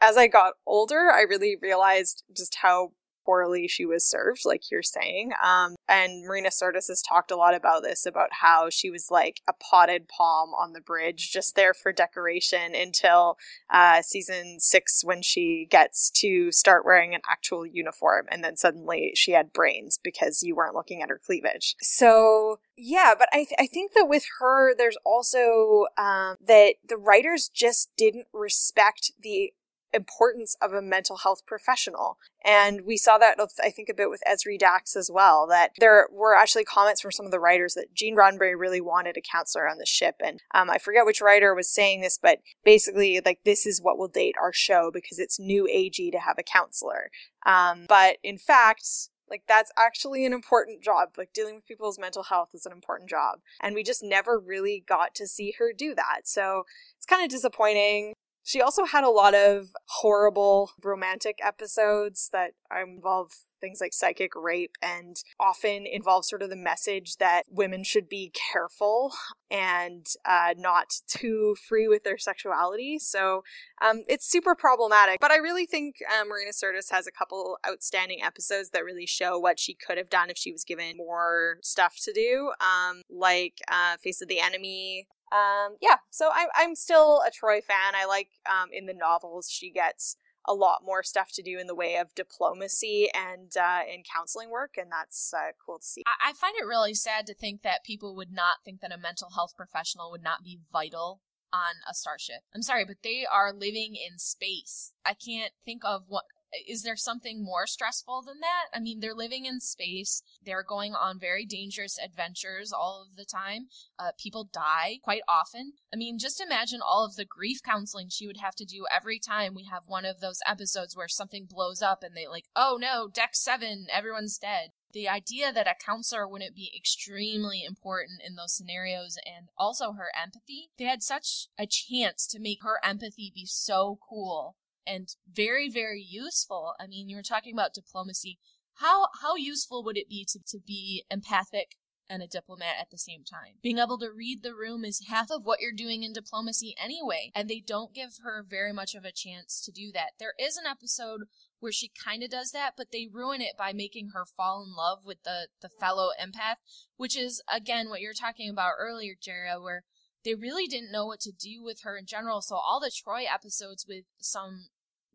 As 0.02 0.18
I 0.18 0.28
got 0.28 0.54
older, 0.68 1.12
I 1.12 1.22
really 1.22 1.58
realized 1.62 2.24
just 2.36 2.56
how 2.62 2.92
poorly 3.26 3.68
she 3.68 3.86
was 3.86 4.06
served, 4.06 4.42
like 4.46 4.72
you're 4.72 4.84
saying. 4.84 5.32
Um, 5.44 5.76
and 5.88 6.26
Marina 6.26 6.50
Sirtis 6.50 6.88
has 6.88 7.02
talked 7.02 7.32
a 7.32 7.36
lot 7.36 7.56
about 7.56 7.84
this, 7.84 8.06
about 8.06 8.30
how 8.32 8.70
she 8.70 8.90
was 8.90 9.10
like 9.10 9.42
a 9.48 9.54
potted 9.54 10.08
palm 10.08 10.50
on 10.54 10.74
the 10.74 10.82
bridge, 10.82 11.32
just 11.32 11.56
there 11.56 11.74
for 11.74 11.92
decoration 11.92 12.76
until 12.76 13.38
uh, 13.70 14.02
season 14.02 14.60
six 14.60 15.04
when 15.04 15.22
she 15.22 15.68
gets 15.70 16.10
to 16.12 16.52
start 16.52 16.86
wearing 16.86 17.14
an 17.14 17.22
actual 17.30 17.66
uniform. 17.66 18.28
And 18.30 18.44
then 18.44 18.56
suddenly 18.56 19.12
she 19.16 19.32
had 19.32 19.54
brains 19.54 20.00
because 20.04 20.44
you 20.44 20.56
weren't 20.56 20.76
looking 20.76 21.02
at 21.02 21.10
her 21.10 21.20
cleavage. 21.24 21.76
So 21.82 22.60
yeah, 22.78 23.14
but 23.18 23.30
I, 23.32 23.38
th- 23.38 23.56
I 23.60 23.68
think 23.68 23.94
that 23.94 24.10
with 24.10 24.26
her, 24.40 24.76
there's 24.76 24.98
also 25.06 25.86
um, 25.98 26.36
that 26.46 26.76
the 26.88 26.98
writers 26.98 27.50
just 27.54 27.90
didn't 27.98 28.28
respect 28.34 29.12
the 29.22 29.54
importance 29.96 30.56
of 30.62 30.74
a 30.74 30.82
mental 30.82 31.18
health 31.18 31.46
professional. 31.46 32.18
And 32.44 32.82
we 32.86 32.98
saw 32.98 33.18
that, 33.18 33.40
I 33.64 33.70
think, 33.70 33.90
a 33.90 33.94
bit 33.94 34.10
with 34.10 34.22
Ezri 34.28 34.60
Dax 34.60 34.96
as 34.96 35.10
well, 35.12 35.48
that 35.48 35.72
there 35.80 36.08
were 36.12 36.36
actually 36.36 36.66
comments 36.66 37.02
from 37.02 37.12
some 37.12 37.26
of 37.26 37.32
the 37.32 37.40
writers 37.40 37.74
that 37.74 37.94
Gene 37.94 38.16
Roddenberry 38.16 38.58
really 38.58 38.82
wanted 38.82 39.18
a 39.18 39.22
counselor 39.22 39.68
on 39.68 39.78
the 39.78 39.86
ship. 39.86 40.16
And 40.24 40.42
um, 40.54 40.70
I 40.70 40.78
forget 40.78 41.06
which 41.06 41.22
writer 41.22 41.56
was 41.56 41.74
saying 41.74 42.02
this, 42.02 42.20
but 42.22 42.40
basically, 42.64 43.22
like, 43.26 43.40
this 43.46 43.66
is 43.66 43.82
what 43.82 43.98
will 43.98 44.08
date 44.08 44.36
our 44.42 44.54
show 44.54 44.92
because 44.94 45.18
it's 45.18 45.40
new 45.40 45.68
agey 45.74 46.12
to 46.12 46.20
have 46.20 46.38
a 46.38 46.44
counselor. 46.44 47.10
Um, 47.46 47.86
but 47.88 48.18
in 48.24 48.38
fact, 48.38 49.10
like 49.30 49.44
that's 49.48 49.72
actually 49.78 50.26
an 50.26 50.34
important 50.34 50.84
job. 50.84 51.10
Like 51.18 51.34
dealing 51.34 51.56
with 51.56 51.68
people's 51.68 52.00
mental 52.00 52.24
health 52.24 52.50
is 52.54 52.66
an 52.66 52.72
important 52.72 53.10
job. 53.10 53.40
And 53.62 53.76
we 53.76 53.84
just 53.84 54.04
never 54.04 54.40
really 54.40 54.84
got 54.88 55.16
to 55.16 55.28
see 55.28 55.54
her 55.58 55.74
do 55.76 55.96
that. 55.96 56.22
So 56.26 56.66
it's 56.98 57.06
kind 57.06 57.24
of 57.24 57.30
disappointing. 57.30 58.14
She 58.46 58.62
also 58.62 58.86
had 58.86 59.04
a 59.04 59.10
lot 59.10 59.34
of 59.34 59.70
horrible 59.88 60.70
romantic 60.84 61.40
episodes 61.44 62.30
that 62.32 62.52
involve 62.80 63.32
things 63.60 63.82
like 63.82 63.92
psychic 63.92 64.36
rape 64.36 64.76
and 64.84 65.18
often 65.40 65.88
involve 65.88 66.26
sort 66.26 66.44
of 66.44 66.52
the 66.52 66.56
message 66.56 67.16
that 67.18 67.44
women 67.50 67.84
should 67.84 68.08
be 68.08 68.32
careful 68.54 69.12
and 69.50 70.06
uh, 70.26 70.54
not 70.56 70.94
too 71.08 71.56
free 71.68 71.88
with 71.88 72.04
their 72.04 72.20
sexuality. 72.20 73.00
So 73.00 73.44
um, 73.82 74.04
it's 74.08 74.30
super 74.30 74.54
problematic. 74.54 75.20
But 75.20 75.32
I 75.32 75.38
really 75.38 75.66
think 75.66 75.96
uh, 76.08 76.24
Marina 76.26 76.52
Sirtis 76.52 76.92
has 76.92 77.08
a 77.08 77.12
couple 77.12 77.58
outstanding 77.68 78.22
episodes 78.22 78.70
that 78.70 78.86
really 78.86 79.08
show 79.08 79.40
what 79.40 79.60
she 79.60 79.74
could 79.74 79.98
have 79.98 80.12
done 80.12 80.30
if 80.30 80.38
she 80.38 80.52
was 80.52 80.64
given 80.64 80.98
more 80.98 81.58
stuff 81.64 81.96
to 82.04 82.14
do, 82.14 82.52
um, 82.60 83.02
like 83.10 83.56
uh, 83.68 83.98
Face 83.98 84.22
of 84.22 84.28
the 84.28 84.40
Enemy, 84.40 85.08
um, 85.36 85.76
yeah, 85.82 85.98
so 86.10 86.30
I'm 86.34 86.48
I'm 86.56 86.76
still 86.76 87.22
a 87.28 87.32
Troi 87.32 87.62
fan. 87.62 87.94
I 87.96 88.06
like 88.06 88.30
um, 88.46 88.70
in 88.72 88.86
the 88.86 88.94
novels 88.94 89.50
she 89.50 89.70
gets 89.72 90.16
a 90.48 90.54
lot 90.54 90.82
more 90.84 91.02
stuff 91.04 91.32
to 91.34 91.42
do 91.42 91.58
in 91.58 91.68
the 91.68 91.76
way 91.76 91.96
of 91.98 92.14
diplomacy 92.14 93.10
and 93.14 93.52
uh, 93.58 93.82
in 93.92 94.04
counseling 94.04 94.50
work, 94.50 94.76
and 94.78 94.92
that's 94.92 95.34
uh, 95.34 95.52
cool 95.66 95.80
to 95.80 95.86
see. 95.86 96.04
I-, 96.06 96.30
I 96.30 96.34
find 96.34 96.54
it 96.58 96.66
really 96.66 96.94
sad 96.94 97.26
to 97.28 97.34
think 97.34 97.64
that 97.64 97.84
people 97.84 98.16
would 98.16 98.32
not 98.32 98.58
think 98.64 98.82
that 98.82 98.94
a 98.94 98.98
mental 98.98 99.30
health 99.36 99.54
professional 99.58 100.12
would 100.12 100.24
not 100.24 100.44
be 100.44 100.60
vital 100.72 101.22
on 101.52 101.76
a 101.90 101.94
starship. 101.94 102.42
I'm 102.54 102.62
sorry, 102.62 102.86
but 102.86 102.98
they 103.04 103.26
are 103.32 103.54
living 103.54 103.96
in 103.96 104.18
space. 104.18 104.94
I 105.06 105.14
can't 105.14 105.54
think 105.66 105.84
of 105.84 106.04
what 106.08 106.26
is 106.68 106.84
there 106.84 106.96
something 106.96 107.44
more 107.44 107.68
stressful 107.68 108.24
than 108.26 108.40
that? 108.42 108.66
I 108.74 108.80
mean, 108.80 109.00
they're 109.00 109.14
living 109.14 109.46
in 109.46 109.60
space. 109.60 110.22
They're 110.44 110.64
going 110.64 110.94
on 110.94 111.20
very 111.20 111.46
dangerous 111.46 111.98
adventures 112.04 112.72
all 112.72 113.06
of 113.10 113.16
the 113.16 113.26
time. 113.26 113.68
Uh, 114.00 114.12
people 114.18 114.50
die 114.52 115.00
quite 115.04 115.22
often. 115.28 115.74
I 115.94 115.98
mean, 115.98 116.18
just 116.20 116.42
imagine 116.42 116.80
all 116.86 117.06
of 117.06 117.16
the 117.16 117.26
grief 117.26 117.62
counseling 117.64 118.10
she 118.10 118.28
would 118.28 118.38
have 118.38 118.56
to 118.56 118.66
do 118.66 118.86
every 118.94 119.20
time 119.20 119.54
we 119.54 119.66
have 119.66 119.84
one 119.88 120.06
of 120.06 120.20
those 120.20 120.40
episodes 120.48 120.96
where 120.96 121.08
something 121.08 121.48
blows 121.50 121.82
up 121.82 122.04
and 122.04 122.16
they 122.16 122.28
like, 122.28 122.46
oh 122.56 122.78
no, 122.80 123.08
deck 123.08 123.32
seven, 123.36 123.88
everyone's 123.92 124.38
dead 124.38 124.72
the 124.94 125.10
idea 125.10 125.52
that 125.52 125.68
a 125.68 125.76
counselor 125.86 126.26
wouldn't 126.26 126.56
be 126.56 126.72
extremely 126.74 127.66
important 127.66 128.22
in 128.26 128.36
those 128.36 128.56
scenarios 128.56 129.18
and 129.26 129.50
also 129.58 129.92
her 129.92 130.08
empathy 130.18 130.70
they 130.78 130.86
had 130.86 131.04
such 131.04 131.50
a 131.60 131.68
chance 131.68 132.26
to 132.26 132.40
make 132.40 132.64
her 132.64 132.80
empathy 132.82 133.30
be 133.36 133.46
so 133.46 134.00
cool 134.10 134.56
and 134.88 135.10
very 135.32 135.70
very 135.70 136.02
useful. 136.02 136.74
I 136.80 136.88
mean 136.88 137.10
you 137.10 137.16
were 137.16 137.24
talking 137.24 137.54
about 137.54 137.74
diplomacy. 137.74 138.40
How 138.76 139.08
how 139.22 139.36
useful 139.36 139.84
would 139.84 139.98
it 139.98 140.10
be 140.10 140.26
to, 140.32 140.40
to 140.48 140.60
be 140.66 141.06
empathic 141.10 141.78
and 142.08 142.22
a 142.22 142.28
diplomat 142.28 142.76
at 142.80 142.92
the 142.92 142.98
same 142.98 143.24
time? 143.24 143.56
Being 143.64 143.80
able 143.80 143.98
to 144.00 144.12
read 144.12 144.44
the 144.44 144.54
room 144.54 144.86
is 144.86 145.08
half 145.08 145.32
of 145.32 145.44
what 145.44 145.60
you're 145.60 145.72
doing 145.72 146.04
in 146.04 146.14
diplomacy 146.14 146.76
anyway 146.82 147.32
and 147.34 147.50
they 147.50 147.64
don't 147.66 147.94
give 147.94 148.18
her 148.24 148.46
very 148.48 148.74
much 148.74 148.96
of 148.96 149.06
a 149.06 149.12
chance 149.12 149.62
to 149.66 149.72
do 149.72 149.92
that. 149.94 150.12
There 150.20 150.34
is 150.40 150.58
an 150.58 150.66
episode 150.66 151.22
where 151.60 151.72
she 151.72 151.92
kind 152.04 152.22
of 152.22 152.30
does 152.30 152.52
that 152.52 152.74
but 152.78 152.92
they 152.92 153.08
ruin 153.12 153.42
it 153.42 153.58
by 153.58 153.74
making 153.74 154.10
her 154.14 154.26
fall 154.26 154.64
in 154.64 154.76
love 154.76 155.00
with 155.06 155.24
the 155.24 155.48
the 155.62 155.70
fellow 155.70 156.10
empath 156.22 156.58
which 156.98 157.18
is 157.18 157.42
again 157.52 157.90
what 157.90 158.02
you 158.02 158.10
were 158.10 158.14
talking 158.14 158.50
about 158.50 158.74
earlier 158.78 159.14
Jarrah, 159.20 159.62
where 159.62 159.84
they 160.26 160.34
really 160.34 160.66
didn't 160.66 160.92
know 160.92 161.06
what 161.06 161.22
to 161.22 161.32
do 161.32 161.64
with 161.64 161.82
her 161.84 161.96
in 161.96 162.08
general. 162.08 162.42
So 162.42 162.56
all 162.56 162.80
the 162.80 162.92
Troi 162.92 163.26
episodes 163.32 163.86
with 163.88 164.06
some 164.20 164.68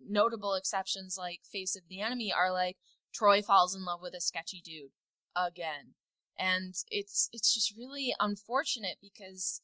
notable 0.06 0.54
exceptions 0.54 1.16
like 1.18 1.40
Face 1.44 1.76
of 1.76 1.82
the 1.88 2.00
Enemy 2.00 2.32
are 2.32 2.52
like 2.52 2.76
Troi 3.12 3.44
falls 3.44 3.74
in 3.74 3.84
love 3.84 4.00
with 4.02 4.14
a 4.14 4.20
sketchy 4.20 4.60
dude 4.64 4.92
again. 5.36 5.94
And 6.38 6.74
it's 6.90 7.28
it's 7.32 7.52
just 7.52 7.76
really 7.76 8.14
unfortunate 8.18 8.96
because 9.02 9.60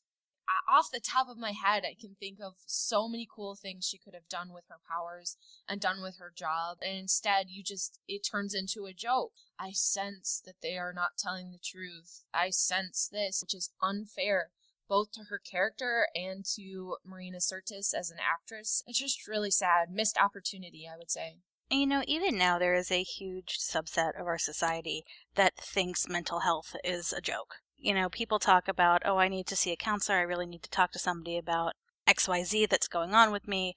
off 0.68 0.90
the 0.92 1.00
top 1.00 1.28
of 1.28 1.38
my 1.38 1.52
head, 1.52 1.84
I 1.84 1.96
can 1.98 2.16
think 2.18 2.38
of 2.40 2.54
so 2.66 3.08
many 3.08 3.26
cool 3.32 3.56
things 3.56 3.86
she 3.86 3.98
could 3.98 4.14
have 4.14 4.28
done 4.28 4.52
with 4.52 4.64
her 4.68 4.78
powers 4.88 5.36
and 5.68 5.80
done 5.80 6.02
with 6.02 6.18
her 6.18 6.32
job. 6.34 6.78
And 6.82 6.96
instead, 6.96 7.46
you 7.48 7.62
just, 7.62 7.98
it 8.06 8.20
turns 8.20 8.54
into 8.54 8.86
a 8.86 8.92
joke. 8.92 9.32
I 9.58 9.72
sense 9.72 10.42
that 10.44 10.56
they 10.62 10.76
are 10.76 10.92
not 10.92 11.18
telling 11.18 11.50
the 11.50 11.58
truth. 11.62 12.24
I 12.32 12.50
sense 12.50 13.08
this, 13.10 13.42
which 13.42 13.54
is 13.54 13.70
unfair 13.82 14.50
both 14.88 15.12
to 15.12 15.24
her 15.24 15.38
character 15.38 16.08
and 16.14 16.44
to 16.56 16.96
Marina 17.04 17.38
Sirtis 17.38 17.94
as 17.94 18.10
an 18.10 18.18
actress. 18.18 18.82
It's 18.86 18.98
just 18.98 19.26
really 19.26 19.50
sad. 19.50 19.90
Missed 19.90 20.18
opportunity, 20.18 20.88
I 20.92 20.96
would 20.96 21.10
say. 21.10 21.36
And 21.70 21.80
You 21.80 21.86
know, 21.86 22.02
even 22.06 22.38
now 22.38 22.58
there 22.58 22.74
is 22.74 22.90
a 22.90 23.02
huge 23.02 23.58
subset 23.58 24.18
of 24.20 24.26
our 24.26 24.38
society 24.38 25.04
that 25.34 25.56
thinks 25.56 26.08
mental 26.08 26.40
health 26.40 26.76
is 26.84 27.12
a 27.12 27.20
joke. 27.20 27.56
You 27.76 27.94
know, 27.94 28.08
people 28.08 28.38
talk 28.38 28.68
about, 28.68 29.02
oh, 29.04 29.18
I 29.18 29.28
need 29.28 29.46
to 29.48 29.56
see 29.56 29.72
a 29.72 29.76
counselor, 29.76 30.18
I 30.18 30.22
really 30.22 30.46
need 30.46 30.62
to 30.62 30.70
talk 30.70 30.92
to 30.92 30.98
somebody 30.98 31.36
about 31.36 31.74
XYZ 32.08 32.68
that's 32.68 32.88
going 32.88 33.14
on 33.14 33.32
with 33.32 33.48
me 33.48 33.74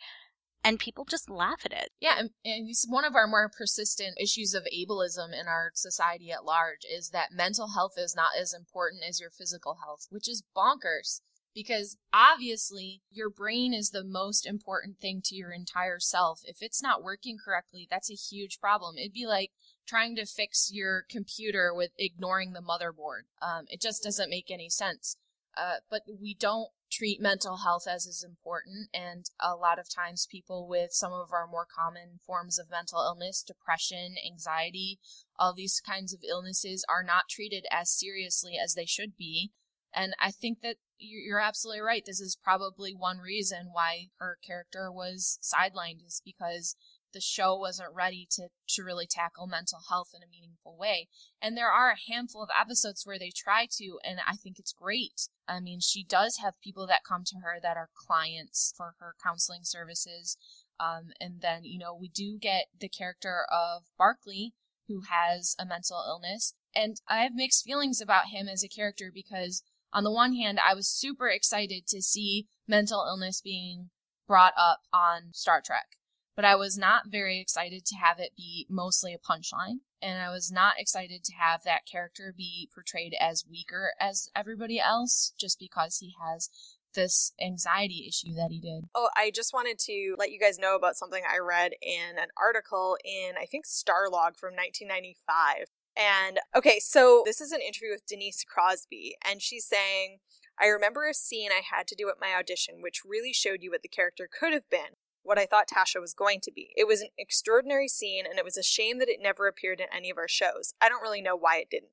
and 0.63 0.79
people 0.79 1.05
just 1.05 1.29
laugh 1.29 1.61
at 1.65 1.71
it. 1.71 1.89
Yeah, 1.99 2.15
and, 2.17 2.29
and 2.43 2.69
it's 2.69 2.85
one 2.87 3.05
of 3.05 3.15
our 3.15 3.27
more 3.27 3.49
persistent 3.49 4.17
issues 4.19 4.53
of 4.53 4.63
ableism 4.63 5.33
in 5.33 5.47
our 5.47 5.71
society 5.73 6.31
at 6.31 6.45
large 6.45 6.81
is 6.89 7.09
that 7.09 7.31
mental 7.31 7.69
health 7.69 7.93
is 7.97 8.15
not 8.15 8.31
as 8.39 8.53
important 8.53 9.03
as 9.07 9.19
your 9.19 9.29
physical 9.29 9.77
health, 9.83 10.07
which 10.09 10.27
is 10.27 10.43
bonkers 10.55 11.21
because 11.53 11.97
obviously 12.13 13.01
your 13.11 13.29
brain 13.29 13.73
is 13.73 13.89
the 13.89 14.03
most 14.03 14.45
important 14.45 14.99
thing 14.99 15.21
to 15.25 15.35
your 15.35 15.51
entire 15.51 15.99
self. 15.99 16.41
If 16.43 16.57
it's 16.61 16.81
not 16.81 17.03
working 17.03 17.37
correctly, 17.43 17.87
that's 17.89 18.11
a 18.11 18.15
huge 18.15 18.59
problem. 18.59 18.97
It'd 18.97 19.13
be 19.13 19.25
like 19.25 19.51
trying 19.87 20.15
to 20.15 20.25
fix 20.25 20.69
your 20.71 21.05
computer 21.09 21.73
with 21.73 21.91
ignoring 21.97 22.53
the 22.53 22.61
motherboard. 22.61 23.23
Um, 23.41 23.65
it 23.67 23.81
just 23.81 24.03
doesn't 24.03 24.29
make 24.29 24.51
any 24.51 24.69
sense. 24.69 25.17
Uh, 25.59 25.77
but 25.89 26.03
we 26.21 26.33
don't 26.33 26.69
treat 26.91 27.21
mental 27.21 27.57
health 27.57 27.83
as 27.87 28.05
is 28.05 28.25
important 28.27 28.87
and 28.93 29.25
a 29.39 29.55
lot 29.55 29.77
of 29.77 29.93
times 29.93 30.27
people 30.31 30.67
with 30.67 30.91
some 30.91 31.13
of 31.13 31.31
our 31.31 31.45
more 31.45 31.67
common 31.69 32.19
forms 32.25 32.57
of 32.57 32.71
mental 32.71 32.99
illness 32.99 33.43
depression 33.43 34.15
anxiety 34.25 34.97
all 35.37 35.53
these 35.53 35.79
kinds 35.85 36.13
of 36.13 36.21
illnesses 36.27 36.83
are 36.89 37.03
not 37.03 37.29
treated 37.29 37.65
as 37.71 37.91
seriously 37.91 38.53
as 38.61 38.73
they 38.73 38.85
should 38.85 39.15
be. 39.15 39.51
And 39.93 40.13
i 40.19 40.31
think 40.31 40.61
that 40.61 40.77
you're 40.99 41.39
absolutely 41.39 41.81
right. 41.81 42.03
This 42.05 42.19
is 42.19 42.37
probably 42.41 42.93
one 42.93 43.19
reason 43.19 43.69
why 43.71 44.07
her 44.19 44.37
character 44.45 44.91
was 44.91 45.39
sidelined 45.41 46.05
is 46.05 46.21
because 46.23 46.75
the 47.13 47.21
show 47.21 47.55
wasn't 47.55 47.93
ready 47.93 48.27
to, 48.31 48.49
to 48.69 48.83
really 48.83 49.07
tackle 49.09 49.47
mental 49.47 49.79
health 49.89 50.09
in 50.15 50.23
a 50.23 50.29
meaningful 50.29 50.77
way. 50.77 51.07
And 51.41 51.55
there 51.55 51.71
are 51.71 51.91
a 51.91 52.11
handful 52.11 52.43
of 52.43 52.49
episodes 52.59 53.05
where 53.05 53.19
they 53.19 53.31
try 53.35 53.67
to, 53.77 53.99
and 54.03 54.19
I 54.27 54.35
think 54.35 54.59
it's 54.59 54.73
great. 54.73 55.27
I 55.47 55.59
mean, 55.59 55.79
she 55.79 56.03
does 56.03 56.39
have 56.43 56.61
people 56.63 56.87
that 56.87 57.01
come 57.07 57.23
to 57.25 57.37
her 57.43 57.59
that 57.61 57.77
are 57.77 57.89
clients 57.95 58.73
for 58.75 58.95
her 58.99 59.15
counseling 59.23 59.61
services. 59.63 60.37
Um, 60.79 61.09
and 61.19 61.41
then, 61.41 61.63
you 61.63 61.79
know, 61.79 61.95
we 61.95 62.09
do 62.09 62.37
get 62.39 62.65
the 62.79 62.89
character 62.89 63.45
of 63.51 63.83
Barclay, 63.97 64.51
who 64.87 65.01
has 65.09 65.55
a 65.59 65.65
mental 65.65 66.03
illness. 66.07 66.53
And 66.75 66.97
I 67.07 67.23
have 67.23 67.33
mixed 67.33 67.65
feelings 67.65 67.99
about 67.99 68.27
him 68.27 68.47
as 68.47 68.63
a 68.63 68.69
character 68.69 69.11
because, 69.13 69.63
on 69.91 70.03
the 70.03 70.11
one 70.11 70.33
hand, 70.33 70.59
I 70.59 70.73
was 70.75 70.87
super 70.87 71.27
excited 71.27 71.87
to 71.87 72.01
see 72.01 72.47
mental 72.67 73.05
illness 73.07 73.41
being 73.41 73.89
brought 74.27 74.53
up 74.55 74.81
on 74.93 75.31
Star 75.33 75.61
Trek 75.65 75.98
but 76.39 76.45
I 76.45 76.55
was 76.55 76.77
not 76.77 77.11
very 77.11 77.37
excited 77.37 77.85
to 77.87 77.97
have 77.97 78.17
it 78.17 78.31
be 78.37 78.65
mostly 78.69 79.13
a 79.13 79.17
punchline. 79.17 79.79
And 80.01 80.23
I 80.23 80.29
was 80.29 80.49
not 80.49 80.75
excited 80.77 81.21
to 81.25 81.33
have 81.33 81.63
that 81.65 81.85
character 81.85 82.33
be 82.33 82.69
portrayed 82.73 83.13
as 83.19 83.43
weaker 83.45 83.91
as 83.99 84.29
everybody 84.33 84.79
else 84.79 85.33
just 85.37 85.59
because 85.59 85.97
he 85.97 86.13
has 86.25 86.49
this 86.95 87.33
anxiety 87.45 88.05
issue 88.07 88.33
that 88.35 88.51
he 88.51 88.61
did. 88.61 88.85
Oh, 88.95 89.09
I 89.17 89.31
just 89.35 89.53
wanted 89.53 89.79
to 89.79 90.15
let 90.17 90.31
you 90.31 90.39
guys 90.39 90.57
know 90.57 90.77
about 90.77 90.95
something 90.95 91.23
I 91.29 91.39
read 91.39 91.73
in 91.81 92.17
an 92.17 92.29
article 92.41 92.97
in, 93.03 93.33
I 93.37 93.43
think, 93.43 93.65
Starlog 93.65 94.37
from 94.37 94.55
1995. 94.55 95.65
And 95.97 96.39
okay, 96.55 96.79
so 96.79 97.23
this 97.25 97.41
is 97.41 97.51
an 97.51 97.59
interview 97.59 97.89
with 97.91 98.07
Denise 98.07 98.45
Crosby, 98.47 99.17
and 99.29 99.41
she's 99.41 99.65
saying, 99.65 100.19
I 100.57 100.67
remember 100.67 101.05
a 101.05 101.13
scene 101.13 101.51
I 101.51 101.63
had 101.69 101.85
to 101.87 101.95
do 101.95 102.07
at 102.07 102.21
my 102.21 102.33
audition, 102.33 102.75
which 102.79 103.01
really 103.05 103.33
showed 103.33 103.61
you 103.61 103.71
what 103.71 103.81
the 103.81 103.89
character 103.89 104.29
could 104.31 104.53
have 104.53 104.69
been, 104.69 104.95
what 105.23 105.37
I 105.37 105.45
thought 105.45 105.69
Tasha 105.69 106.01
was 106.01 106.13
going 106.13 106.39
to 106.41 106.51
be. 106.51 106.73
It 106.75 106.87
was 106.87 107.01
an 107.01 107.09
extraordinary 107.17 107.87
scene, 107.87 108.25
and 108.25 108.39
it 108.39 108.45
was 108.45 108.57
a 108.57 108.63
shame 108.63 108.99
that 108.99 109.09
it 109.09 109.19
never 109.21 109.47
appeared 109.47 109.79
in 109.79 109.87
any 109.95 110.09
of 110.09 110.17
our 110.17 110.27
shows. 110.27 110.73
I 110.81 110.89
don't 110.89 111.01
really 111.01 111.21
know 111.21 111.35
why 111.35 111.57
it 111.57 111.69
didn't. 111.69 111.91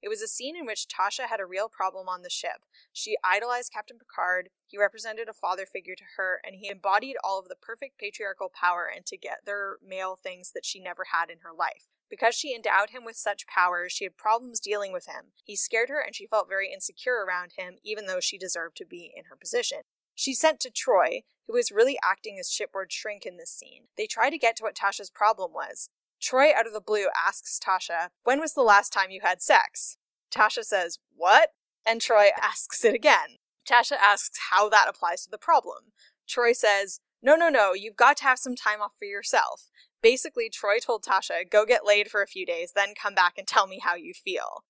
It 0.00 0.08
was 0.08 0.22
a 0.22 0.28
scene 0.28 0.56
in 0.56 0.64
which 0.64 0.86
Tasha 0.86 1.26
had 1.28 1.40
a 1.40 1.46
real 1.46 1.68
problem 1.68 2.08
on 2.08 2.22
the 2.22 2.30
ship. 2.30 2.62
She 2.92 3.16
idolized 3.24 3.72
Captain 3.72 3.98
Picard, 3.98 4.50
he 4.66 4.78
represented 4.78 5.28
a 5.28 5.32
father 5.32 5.66
figure 5.66 5.96
to 5.96 6.04
her, 6.16 6.40
and 6.44 6.54
he 6.56 6.68
embodied 6.68 7.16
all 7.24 7.38
of 7.40 7.48
the 7.48 7.56
perfect 7.56 7.98
patriarchal 7.98 8.50
power 8.54 8.88
and 8.94 9.04
together 9.04 9.78
male 9.84 10.14
things 10.14 10.52
that 10.52 10.64
she 10.64 10.78
never 10.78 11.06
had 11.12 11.30
in 11.30 11.38
her 11.38 11.52
life. 11.56 11.88
Because 12.10 12.34
she 12.34 12.54
endowed 12.54 12.90
him 12.90 13.04
with 13.04 13.16
such 13.16 13.46
powers, 13.46 13.92
she 13.92 14.04
had 14.04 14.16
problems 14.16 14.60
dealing 14.60 14.92
with 14.92 15.06
him. 15.06 15.32
He 15.44 15.56
scared 15.56 15.88
her 15.88 16.00
and 16.00 16.14
she 16.14 16.26
felt 16.26 16.48
very 16.48 16.72
insecure 16.72 17.24
around 17.26 17.52
him, 17.56 17.76
even 17.84 18.06
though 18.06 18.20
she 18.20 18.38
deserved 18.38 18.76
to 18.76 18.86
be 18.86 19.12
in 19.14 19.24
her 19.24 19.36
position. 19.36 19.80
She 20.18 20.34
sent 20.34 20.58
to 20.60 20.70
Troi, 20.72 21.22
who 21.46 21.54
is 21.54 21.70
really 21.70 21.96
acting 22.02 22.40
as 22.40 22.50
shipboard 22.50 22.90
shrink 22.90 23.24
in 23.24 23.36
this 23.36 23.52
scene. 23.52 23.84
They 23.96 24.08
try 24.08 24.30
to 24.30 24.36
get 24.36 24.56
to 24.56 24.64
what 24.64 24.74
Tasha's 24.74 25.10
problem 25.10 25.52
was. 25.52 25.90
Troi, 26.20 26.52
out 26.52 26.66
of 26.66 26.72
the 26.72 26.80
blue, 26.80 27.06
asks 27.16 27.60
Tasha, 27.64 28.08
When 28.24 28.40
was 28.40 28.54
the 28.54 28.62
last 28.62 28.92
time 28.92 29.12
you 29.12 29.20
had 29.22 29.40
sex? 29.40 29.96
Tasha 30.34 30.64
says, 30.64 30.98
What? 31.14 31.50
And 31.86 32.00
Troi 32.00 32.30
asks 32.42 32.84
it 32.84 32.96
again. 32.96 33.38
Tasha 33.64 33.92
asks 33.92 34.40
how 34.50 34.68
that 34.70 34.88
applies 34.88 35.22
to 35.22 35.30
the 35.30 35.38
problem. 35.38 35.92
Troi 36.28 36.52
says, 36.52 36.98
No, 37.22 37.36
no, 37.36 37.48
no, 37.48 37.72
you've 37.72 37.94
got 37.94 38.16
to 38.16 38.24
have 38.24 38.40
some 38.40 38.56
time 38.56 38.82
off 38.82 38.94
for 38.98 39.04
yourself. 39.04 39.70
Basically, 40.02 40.50
Troi 40.50 40.84
told 40.84 41.04
Tasha, 41.04 41.48
Go 41.48 41.64
get 41.64 41.86
laid 41.86 42.10
for 42.10 42.22
a 42.22 42.26
few 42.26 42.44
days, 42.44 42.72
then 42.74 42.94
come 43.00 43.14
back 43.14 43.34
and 43.38 43.46
tell 43.46 43.68
me 43.68 43.78
how 43.80 43.94
you 43.94 44.12
feel. 44.14 44.64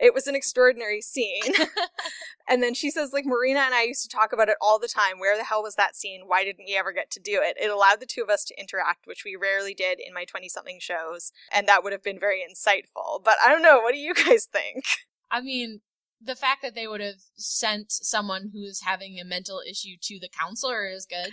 It 0.00 0.14
was 0.14 0.26
an 0.26 0.34
extraordinary 0.34 1.02
scene. 1.02 1.42
and 2.48 2.62
then 2.62 2.74
she 2.74 2.90
says, 2.90 3.12
like, 3.12 3.26
Marina 3.26 3.60
and 3.60 3.74
I 3.74 3.82
used 3.82 4.02
to 4.02 4.08
talk 4.16 4.32
about 4.32 4.48
it 4.48 4.56
all 4.60 4.78
the 4.78 4.88
time. 4.88 5.18
Where 5.18 5.36
the 5.36 5.44
hell 5.44 5.62
was 5.62 5.74
that 5.74 5.94
scene? 5.94 6.22
Why 6.26 6.42
didn't 6.44 6.64
we 6.66 6.76
ever 6.76 6.92
get 6.92 7.10
to 7.12 7.20
do 7.20 7.40
it? 7.42 7.56
It 7.60 7.70
allowed 7.70 8.00
the 8.00 8.06
two 8.06 8.22
of 8.22 8.30
us 8.30 8.44
to 8.46 8.58
interact, 8.58 9.06
which 9.06 9.24
we 9.24 9.36
rarely 9.36 9.74
did 9.74 10.00
in 10.00 10.14
my 10.14 10.24
20 10.24 10.48
something 10.48 10.78
shows. 10.80 11.32
And 11.52 11.68
that 11.68 11.84
would 11.84 11.92
have 11.92 12.02
been 12.02 12.18
very 12.18 12.40
insightful. 12.40 13.22
But 13.22 13.36
I 13.44 13.50
don't 13.50 13.62
know. 13.62 13.80
What 13.80 13.92
do 13.92 13.98
you 13.98 14.14
guys 14.26 14.46
think? 14.46 14.84
I 15.30 15.42
mean, 15.42 15.80
the 16.22 16.36
fact 16.36 16.62
that 16.62 16.74
they 16.74 16.86
would 16.86 17.00
have 17.00 17.22
sent 17.36 17.92
someone 17.92 18.50
who's 18.52 18.82
having 18.82 19.18
a 19.18 19.24
mental 19.24 19.62
issue 19.68 19.96
to 20.02 20.18
the 20.20 20.28
counselor 20.28 20.88
is 20.88 21.06
good. 21.06 21.30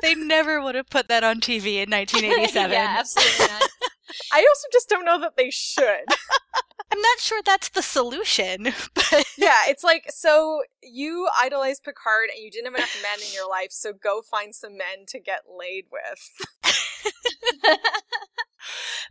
They 0.00 0.14
never 0.14 0.62
would 0.62 0.74
have 0.74 0.88
put 0.88 1.08
that 1.08 1.24
on 1.24 1.40
TV 1.40 1.82
in 1.82 1.90
1987. 1.90 2.72
yeah, 2.72 2.96
absolutely 2.98 3.46
not. 3.46 3.68
I 4.32 4.38
also 4.38 4.68
just 4.72 4.88
don't 4.88 5.04
know 5.04 5.20
that 5.20 5.36
they 5.36 5.50
should. 5.50 6.04
I'm 6.92 7.00
not 7.00 7.20
sure 7.20 7.40
that's 7.42 7.70
the 7.70 7.80
solution, 7.80 8.64
but 8.94 9.24
yeah, 9.38 9.60
it's 9.66 9.82
like 9.82 10.04
so 10.10 10.62
you 10.82 11.26
idolize 11.40 11.80
Picard 11.80 12.28
and 12.34 12.44
you 12.44 12.50
didn't 12.50 12.66
have 12.66 12.74
enough 12.74 13.02
men 13.02 13.26
in 13.26 13.32
your 13.32 13.48
life, 13.48 13.70
so 13.70 13.94
go 13.94 14.20
find 14.20 14.54
some 14.54 14.76
men 14.76 15.06
to 15.08 15.18
get 15.18 15.40
laid 15.58 15.86
with. 15.90 16.30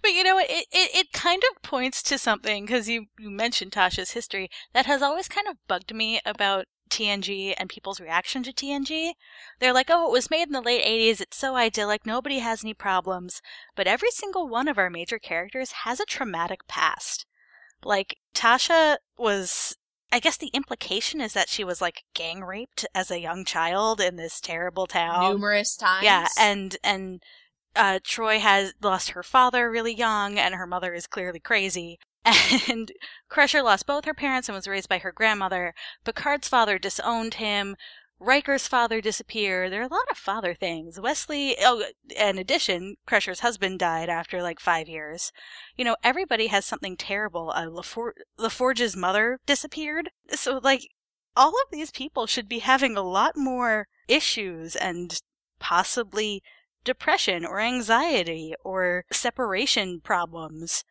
but 0.03 0.11
you 0.11 0.23
know 0.23 0.35
what? 0.35 0.47
It, 0.47 0.67
it, 0.71 0.95
it 0.95 1.11
kind 1.11 1.41
of 1.49 1.63
points 1.63 2.03
to 2.03 2.19
something 2.19 2.65
because 2.65 2.87
you, 2.87 3.07
you 3.17 3.31
mentioned 3.31 3.71
Tasha's 3.71 4.11
history 4.11 4.51
that 4.73 4.85
has 4.85 5.01
always 5.01 5.27
kind 5.27 5.47
of 5.47 5.57
bugged 5.67 5.93
me 5.93 6.21
about 6.23 6.65
TNG 6.91 7.55
and 7.57 7.67
people's 7.67 7.99
reaction 7.99 8.43
to 8.43 8.53
TNG. 8.53 9.13
They're 9.59 9.73
like, 9.73 9.89
oh, 9.89 10.07
it 10.07 10.11
was 10.11 10.29
made 10.29 10.47
in 10.47 10.53
the 10.53 10.61
late 10.61 10.85
80s, 10.85 11.19
it's 11.19 11.37
so 11.37 11.55
idyllic, 11.55 12.05
nobody 12.05 12.39
has 12.39 12.63
any 12.63 12.75
problems. 12.75 13.41
But 13.75 13.87
every 13.87 14.11
single 14.11 14.47
one 14.47 14.67
of 14.67 14.77
our 14.77 14.89
major 14.91 15.17
characters 15.17 15.71
has 15.83 15.99
a 15.99 16.05
traumatic 16.05 16.67
past. 16.67 17.25
Like, 17.83 18.17
Tasha 18.35 18.97
was. 19.17 19.77
I 20.13 20.19
guess 20.19 20.35
the 20.35 20.51
implication 20.53 21.21
is 21.21 21.31
that 21.31 21.47
she 21.47 21.63
was 21.63 21.79
like 21.79 22.03
gang 22.13 22.43
raped 22.43 22.85
as 22.93 23.09
a 23.09 23.21
young 23.21 23.45
child 23.45 24.01
in 24.01 24.17
this 24.17 24.41
terrible 24.41 24.85
town. 24.85 25.31
Numerous 25.31 25.77
times. 25.77 26.03
Yeah, 26.03 26.27
and 26.37 26.75
and 26.83 27.23
uh, 27.75 27.99
Troi 28.03 28.39
has 28.39 28.73
lost 28.81 29.11
her 29.11 29.23
father 29.23 29.71
really 29.71 29.93
young, 29.93 30.37
and 30.37 30.55
her 30.55 30.67
mother 30.67 30.93
is 30.93 31.07
clearly 31.07 31.39
crazy. 31.39 31.99
And 32.69 32.91
Crusher 33.29 33.63
lost 33.63 33.87
both 33.87 34.05
her 34.05 34.13
parents 34.13 34.47
and 34.47 34.55
was 34.55 34.67
raised 34.67 34.87
by 34.87 34.99
her 34.99 35.11
grandmother. 35.11 35.73
Picard's 36.05 36.47
father 36.47 36.77
disowned 36.77 37.35
him. 37.35 37.75
Riker's 38.21 38.67
father 38.67 39.01
disappeared. 39.01 39.71
There 39.71 39.81
are 39.81 39.87
a 39.87 39.93
lot 39.93 40.09
of 40.11 40.17
father 40.17 40.53
things. 40.53 40.99
Wesley, 40.99 41.57
oh, 41.59 41.83
in 42.15 42.37
addition, 42.37 42.97
Crusher's 43.07 43.39
husband 43.39 43.79
died 43.79 44.09
after 44.09 44.43
like 44.43 44.59
five 44.59 44.87
years. 44.87 45.31
You 45.75 45.85
know, 45.85 45.95
everybody 46.03 46.47
has 46.47 46.63
something 46.63 46.95
terrible. 46.95 47.51
Uh, 47.55 47.65
LaFor- 47.65 48.13
LaForge's 48.37 48.95
mother 48.95 49.39
disappeared. 49.47 50.11
So, 50.29 50.59
like, 50.61 50.81
all 51.35 51.49
of 51.49 51.71
these 51.71 51.89
people 51.89 52.27
should 52.27 52.47
be 52.47 52.59
having 52.59 52.95
a 52.95 53.01
lot 53.01 53.35
more 53.35 53.87
issues 54.07 54.75
and 54.75 55.19
possibly 55.59 56.43
depression 56.83 57.43
or 57.43 57.59
anxiety 57.59 58.53
or 58.63 59.05
separation 59.11 59.99
problems 59.99 60.83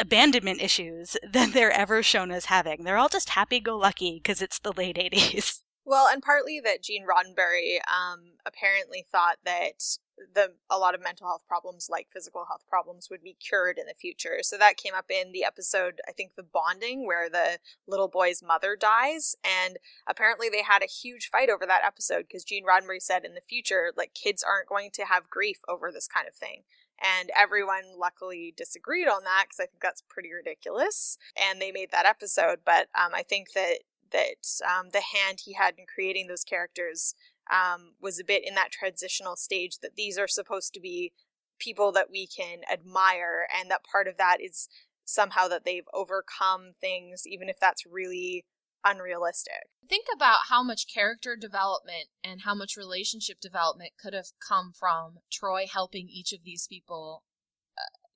abandonment 0.00 0.60
issues 0.60 1.16
than 1.32 1.52
they're 1.52 1.70
ever 1.70 2.02
shown 2.02 2.32
as 2.32 2.46
having. 2.46 2.82
They're 2.82 2.98
all 2.98 3.08
just 3.08 3.30
happy 3.30 3.60
go 3.60 3.78
lucky 3.78 4.18
because 4.20 4.42
it's 4.42 4.58
the 4.58 4.72
late 4.72 4.96
80s. 4.96 5.60
Well, 5.84 6.06
and 6.10 6.22
partly 6.22 6.60
that 6.60 6.82
Gene 6.82 7.04
Roddenberry 7.04 7.78
um, 7.90 8.34
apparently 8.46 9.04
thought 9.10 9.38
that 9.44 9.98
the 10.34 10.52
a 10.70 10.78
lot 10.78 10.94
of 10.94 11.02
mental 11.02 11.26
health 11.26 11.42
problems, 11.48 11.88
like 11.90 12.06
physical 12.12 12.44
health 12.46 12.62
problems, 12.68 13.08
would 13.10 13.22
be 13.22 13.34
cured 13.34 13.78
in 13.78 13.86
the 13.86 13.94
future. 13.94 14.38
So 14.42 14.56
that 14.58 14.76
came 14.76 14.94
up 14.94 15.10
in 15.10 15.32
the 15.32 15.44
episode, 15.44 16.00
I 16.08 16.12
think, 16.12 16.32
The 16.36 16.44
Bonding, 16.44 17.06
where 17.06 17.28
the 17.28 17.58
little 17.88 18.08
boy's 18.08 18.42
mother 18.42 18.76
dies, 18.78 19.34
and 19.44 19.78
apparently 20.06 20.48
they 20.48 20.62
had 20.62 20.82
a 20.82 20.86
huge 20.86 21.30
fight 21.30 21.50
over 21.50 21.66
that 21.66 21.84
episode 21.84 22.26
because 22.28 22.44
Gene 22.44 22.64
Roddenberry 22.64 23.02
said 23.02 23.24
in 23.24 23.34
the 23.34 23.40
future, 23.48 23.92
like 23.96 24.14
kids 24.14 24.44
aren't 24.44 24.68
going 24.68 24.90
to 24.94 25.04
have 25.06 25.30
grief 25.30 25.58
over 25.68 25.90
this 25.90 26.06
kind 26.06 26.28
of 26.28 26.34
thing. 26.34 26.62
And 27.02 27.32
everyone 27.36 27.98
luckily 27.98 28.54
disagreed 28.56 29.08
on 29.08 29.24
that 29.24 29.46
because 29.48 29.58
I 29.58 29.66
think 29.66 29.82
that's 29.82 30.04
pretty 30.08 30.32
ridiculous. 30.32 31.18
And 31.36 31.60
they 31.60 31.72
made 31.72 31.90
that 31.90 32.06
episode. 32.06 32.60
But 32.64 32.88
um, 32.94 33.10
I 33.12 33.24
think 33.24 33.54
that 33.54 33.78
that 34.12 34.36
um, 34.64 34.90
the 34.92 35.02
hand 35.14 35.40
he 35.44 35.54
had 35.54 35.74
in 35.78 35.84
creating 35.92 36.26
those 36.26 36.44
characters 36.44 37.14
um, 37.50 37.94
was 38.00 38.20
a 38.20 38.24
bit 38.24 38.46
in 38.46 38.54
that 38.54 38.70
transitional 38.70 39.36
stage 39.36 39.78
that 39.82 39.96
these 39.96 40.18
are 40.18 40.28
supposed 40.28 40.72
to 40.74 40.80
be 40.80 41.12
people 41.58 41.92
that 41.92 42.10
we 42.10 42.26
can 42.26 42.60
admire 42.72 43.46
and 43.56 43.70
that 43.70 43.82
part 43.90 44.08
of 44.08 44.16
that 44.16 44.38
is 44.40 44.68
somehow 45.04 45.48
that 45.48 45.64
they've 45.64 45.88
overcome 45.92 46.72
things 46.80 47.22
even 47.26 47.48
if 47.48 47.56
that's 47.60 47.84
really 47.86 48.44
unrealistic. 48.84 49.68
Think 49.88 50.06
about 50.14 50.38
how 50.48 50.62
much 50.62 50.92
character 50.92 51.36
development 51.36 52.08
and 52.24 52.42
how 52.42 52.54
much 52.54 52.76
relationship 52.76 53.40
development 53.40 53.92
could 54.00 54.14
have 54.14 54.28
come 54.46 54.72
from 54.72 55.18
Troi 55.30 55.66
helping 55.70 56.08
each 56.08 56.32
of 56.32 56.40
these 56.44 56.66
people 56.66 57.22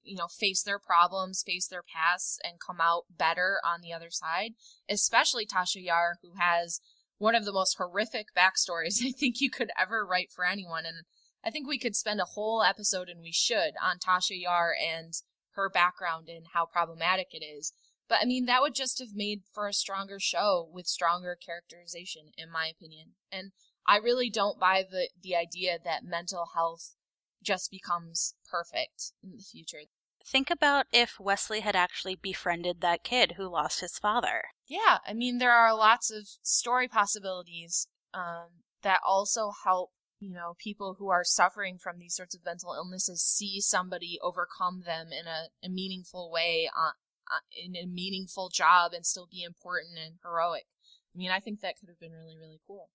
you 0.06 0.16
know, 0.16 0.28
face 0.28 0.62
their 0.62 0.78
problems, 0.78 1.42
face 1.44 1.66
their 1.68 1.82
pasts, 1.82 2.38
and 2.42 2.54
come 2.64 2.80
out 2.80 3.04
better 3.10 3.58
on 3.64 3.80
the 3.80 3.92
other 3.92 4.10
side. 4.10 4.52
Especially 4.88 5.46
Tasha 5.46 5.82
Yar, 5.82 6.16
who 6.22 6.32
has 6.38 6.80
one 7.18 7.34
of 7.34 7.44
the 7.44 7.52
most 7.52 7.76
horrific 7.78 8.28
backstories 8.36 9.02
I 9.04 9.12
think 9.12 9.40
you 9.40 9.50
could 9.50 9.70
ever 9.80 10.06
write 10.06 10.30
for 10.32 10.44
anyone. 10.44 10.84
And 10.86 11.04
I 11.44 11.50
think 11.50 11.66
we 11.66 11.78
could 11.78 11.96
spend 11.96 12.20
a 12.20 12.24
whole 12.24 12.62
episode, 12.62 13.08
and 13.08 13.20
we 13.20 13.32
should, 13.32 13.72
on 13.82 13.98
Tasha 13.98 14.40
Yar 14.40 14.74
and 14.74 15.12
her 15.52 15.70
background 15.70 16.28
and 16.28 16.46
how 16.52 16.66
problematic 16.66 17.28
it 17.32 17.44
is. 17.44 17.72
But 18.08 18.18
I 18.22 18.24
mean, 18.24 18.46
that 18.46 18.62
would 18.62 18.74
just 18.74 18.98
have 19.00 19.14
made 19.14 19.42
for 19.52 19.66
a 19.66 19.72
stronger 19.72 20.20
show 20.20 20.68
with 20.72 20.86
stronger 20.86 21.36
characterization, 21.36 22.30
in 22.36 22.50
my 22.50 22.68
opinion. 22.68 23.14
And 23.32 23.52
I 23.86 23.96
really 23.96 24.30
don't 24.30 24.60
buy 24.60 24.84
the, 24.88 25.08
the 25.20 25.34
idea 25.34 25.78
that 25.84 26.04
mental 26.04 26.50
health 26.54 26.94
just 27.42 27.70
becomes 27.70 28.34
perfect 28.48 29.12
in 29.22 29.32
the 29.36 29.42
future. 29.42 29.78
Think 30.26 30.50
about 30.50 30.86
if 30.92 31.20
Wesley 31.20 31.60
had 31.60 31.76
actually 31.76 32.16
befriended 32.16 32.80
that 32.80 33.04
kid 33.04 33.34
who 33.36 33.48
lost 33.48 33.80
his 33.80 33.96
father. 33.96 34.42
Yeah, 34.66 34.98
I 35.06 35.14
mean, 35.14 35.38
there 35.38 35.52
are 35.52 35.74
lots 35.74 36.10
of 36.10 36.26
story 36.42 36.88
possibilities 36.88 37.86
um, 38.12 38.64
that 38.82 38.98
also 39.06 39.52
help, 39.64 39.92
you 40.18 40.34
know, 40.34 40.54
people 40.58 40.96
who 40.98 41.10
are 41.10 41.22
suffering 41.22 41.78
from 41.78 41.98
these 41.98 42.16
sorts 42.16 42.34
of 42.34 42.44
mental 42.44 42.74
illnesses 42.74 43.22
see 43.22 43.60
somebody 43.60 44.18
overcome 44.20 44.82
them 44.84 45.08
in 45.12 45.26
a, 45.28 45.46
a 45.64 45.68
meaningful 45.68 46.30
way, 46.32 46.68
on, 46.76 46.92
uh, 47.30 47.46
in 47.64 47.76
a 47.76 47.86
meaningful 47.86 48.48
job, 48.48 48.92
and 48.92 49.06
still 49.06 49.28
be 49.30 49.44
important 49.44 49.98
and 50.04 50.16
heroic. 50.24 50.66
I 51.14 51.18
mean, 51.18 51.30
I 51.30 51.38
think 51.38 51.60
that 51.60 51.78
could 51.78 51.88
have 51.88 52.00
been 52.00 52.12
really, 52.12 52.36
really 52.36 52.60
cool. 52.66 52.90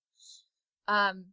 Um, 0.85 1.27